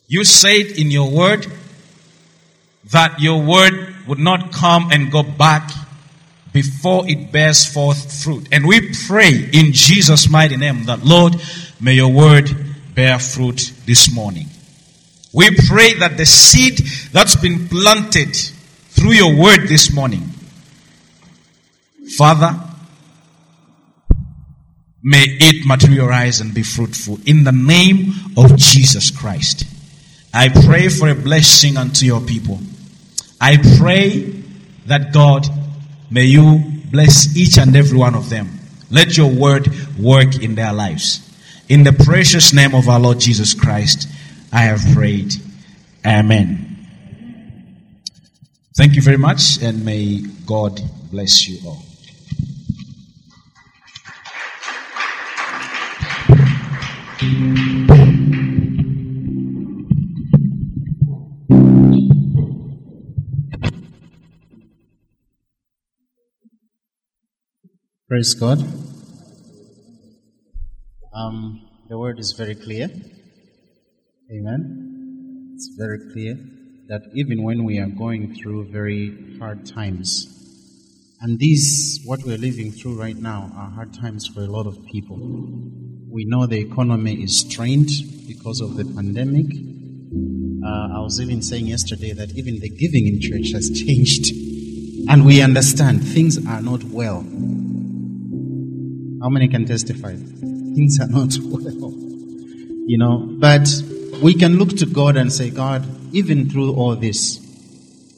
You 0.08 0.24
said 0.24 0.78
in 0.78 0.92
your 0.92 1.10
word 1.10 1.48
that 2.92 3.20
your 3.20 3.42
word 3.42 3.96
would 4.08 4.20
not 4.20 4.52
come 4.52 4.92
and 4.92 5.12
go 5.12 5.24
back 5.24 5.72
before 6.56 7.04
it 7.06 7.34
bears 7.34 7.66
forth 7.66 8.24
fruit. 8.24 8.48
And 8.50 8.66
we 8.66 8.94
pray 9.08 9.50
in 9.52 9.74
Jesus' 9.74 10.30
mighty 10.30 10.56
name 10.56 10.86
that, 10.86 11.04
Lord, 11.04 11.36
may 11.82 11.96
your 11.96 12.08
word 12.08 12.50
bear 12.96 13.20
fruit 13.20 13.74
this 13.86 14.10
morning. 14.16 14.48
We 15.34 15.50
pray 15.68 15.96
that 15.96 16.16
the 16.16 16.26
seed 16.26 16.78
that's 17.12 17.36
been 17.36 17.68
planted 17.68 18.34
through 18.34 19.12
your 19.12 19.38
word 19.38 19.68
this 19.68 19.94
morning, 19.94 20.30
Father, 22.18 22.58
may 25.04 25.26
it 25.28 25.66
materialize 25.66 26.40
and 26.40 26.54
be 26.54 26.64
fruitful 26.64 27.20
in 27.26 27.44
the 27.44 27.52
name 27.52 28.14
of 28.38 28.56
Jesus 28.56 29.12
Christ. 29.12 29.66
I 30.34 30.48
pray 30.48 30.88
for 30.88 31.10
a 31.10 31.16
blessing 31.16 31.76
unto 31.76 32.06
your 32.06 32.22
people. 32.22 32.62
I 33.42 33.58
pray 33.78 34.42
that 34.86 35.12
God 35.12 35.50
May 36.10 36.26
you 36.26 36.64
bless 36.92 37.36
each 37.36 37.58
and 37.58 37.76
every 37.76 37.98
one 37.98 38.16
of 38.16 38.30
them. 38.30 38.60
Let 38.92 39.18
your 39.18 39.32
word 39.32 39.68
work 40.00 40.42
in 40.42 40.56
their 40.56 40.74
lives. 40.74 41.22
In 41.68 41.84
the 41.84 41.94
precious 41.94 42.54
name 42.54 42.76
of 42.76 42.88
our 42.88 43.00
Lord 43.00 43.20
Jesus 43.20 43.54
Christ, 43.54 44.08
I 44.54 44.62
have 44.62 44.82
prayed. 44.94 45.34
Amen. 46.06 46.76
Thank 48.78 48.96
you 48.96 49.02
very 49.02 49.18
much, 49.18 49.62
and 49.62 49.84
may 49.84 50.22
God 50.46 50.82
bless 51.12 51.48
you 51.48 51.60
all. 51.66 51.82
Praise 68.08 68.36
God. 68.36 68.60
Um, 71.12 71.68
the 71.90 71.98
word 71.98 72.20
is 72.20 72.34
very 72.34 72.54
clear. 72.54 72.88
Amen. 74.32 75.54
It's 75.56 75.70
very 75.76 75.98
clear 76.14 76.36
that 76.88 77.02
even 77.16 77.42
when 77.42 77.64
we 77.64 77.80
are 77.80 77.88
going 77.88 78.36
through 78.36 78.72
very 78.72 79.40
hard 79.40 79.66
times, 79.66 80.28
and 81.20 81.40
these, 81.40 82.00
what 82.06 82.20
we're 82.24 82.38
living 82.38 82.72
through 82.72 82.94
right 82.94 83.18
now, 83.18 83.52
are 83.56 83.72
hard 83.72 83.96
times 83.96 84.28
for 84.28 84.42
a 84.42 84.52
lot 84.52 84.68
of 84.68 84.86
people. 84.86 85.18
We 86.08 86.26
know 86.26 86.46
the 86.46 86.60
economy 86.60 87.24
is 87.24 87.40
strained 87.40 87.90
because 88.28 88.62
of 88.62 88.76
the 88.76 88.86
pandemic. 88.86 89.48
Uh, 90.64 91.00
I 91.00 91.00
was 91.00 91.20
even 91.20 91.42
saying 91.42 91.66
yesterday 91.66 92.14
that 92.14 92.38
even 92.38 92.60
the 92.60 92.70
giving 92.70 93.08
in 93.08 93.20
church 93.20 93.52
has 93.54 93.72
changed. 93.86 94.32
And 95.10 95.26
we 95.26 95.42
understand 95.42 96.04
things 96.04 96.38
are 96.46 96.62
not 96.62 96.84
well. 96.84 97.26
How 99.26 99.30
many 99.30 99.48
can 99.48 99.66
testify? 99.66 100.16
Things 100.16 101.00
are 101.00 101.08
not 101.08 101.36
well. 101.42 101.92
You 102.86 103.00
know, 103.00 103.28
but 103.40 103.68
we 104.22 104.36
can 104.36 104.58
look 104.58 104.78
to 104.78 104.86
God 104.86 105.18
and 105.18 105.34
say, 105.34 105.50
God, 105.50 105.84
even 106.14 106.48
through 106.48 106.76
all 106.76 106.96
this, 106.96 107.40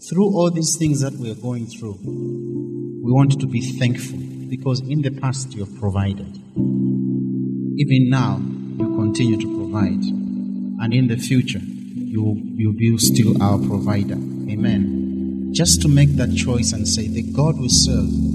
through 0.10 0.26
all 0.36 0.52
these 0.52 0.76
things 0.76 1.00
that 1.00 1.14
we 1.14 1.32
are 1.32 1.36
going 1.36 1.68
through, 1.68 1.98
we 2.04 3.10
want 3.10 3.40
to 3.40 3.48
be 3.48 3.62
thankful 3.62 4.20
because 4.50 4.82
in 4.82 5.02
the 5.02 5.12
past 5.12 5.54
you 5.54 5.64
have 5.64 5.80
provided. 5.80 6.28
Even 6.58 8.10
now, 8.10 8.42
you 8.78 8.94
continue 8.98 9.38
to 9.38 9.58
provide. 9.60 10.04
And 10.84 10.94
in 10.94 11.08
the 11.08 11.16
future, 11.16 11.62
you, 11.64 12.36
you'll 12.58 12.74
be 12.74 12.98
still 12.98 13.42
our 13.42 13.58
provider. 13.60 14.16
Amen. 14.16 15.54
Just 15.54 15.82
to 15.84 15.88
make 15.88 16.18
that 16.18 16.36
choice 16.36 16.74
and 16.74 16.86
say, 16.86 17.08
the 17.08 17.24
God 17.32 17.58
we 17.58 17.70
serve 17.70 18.28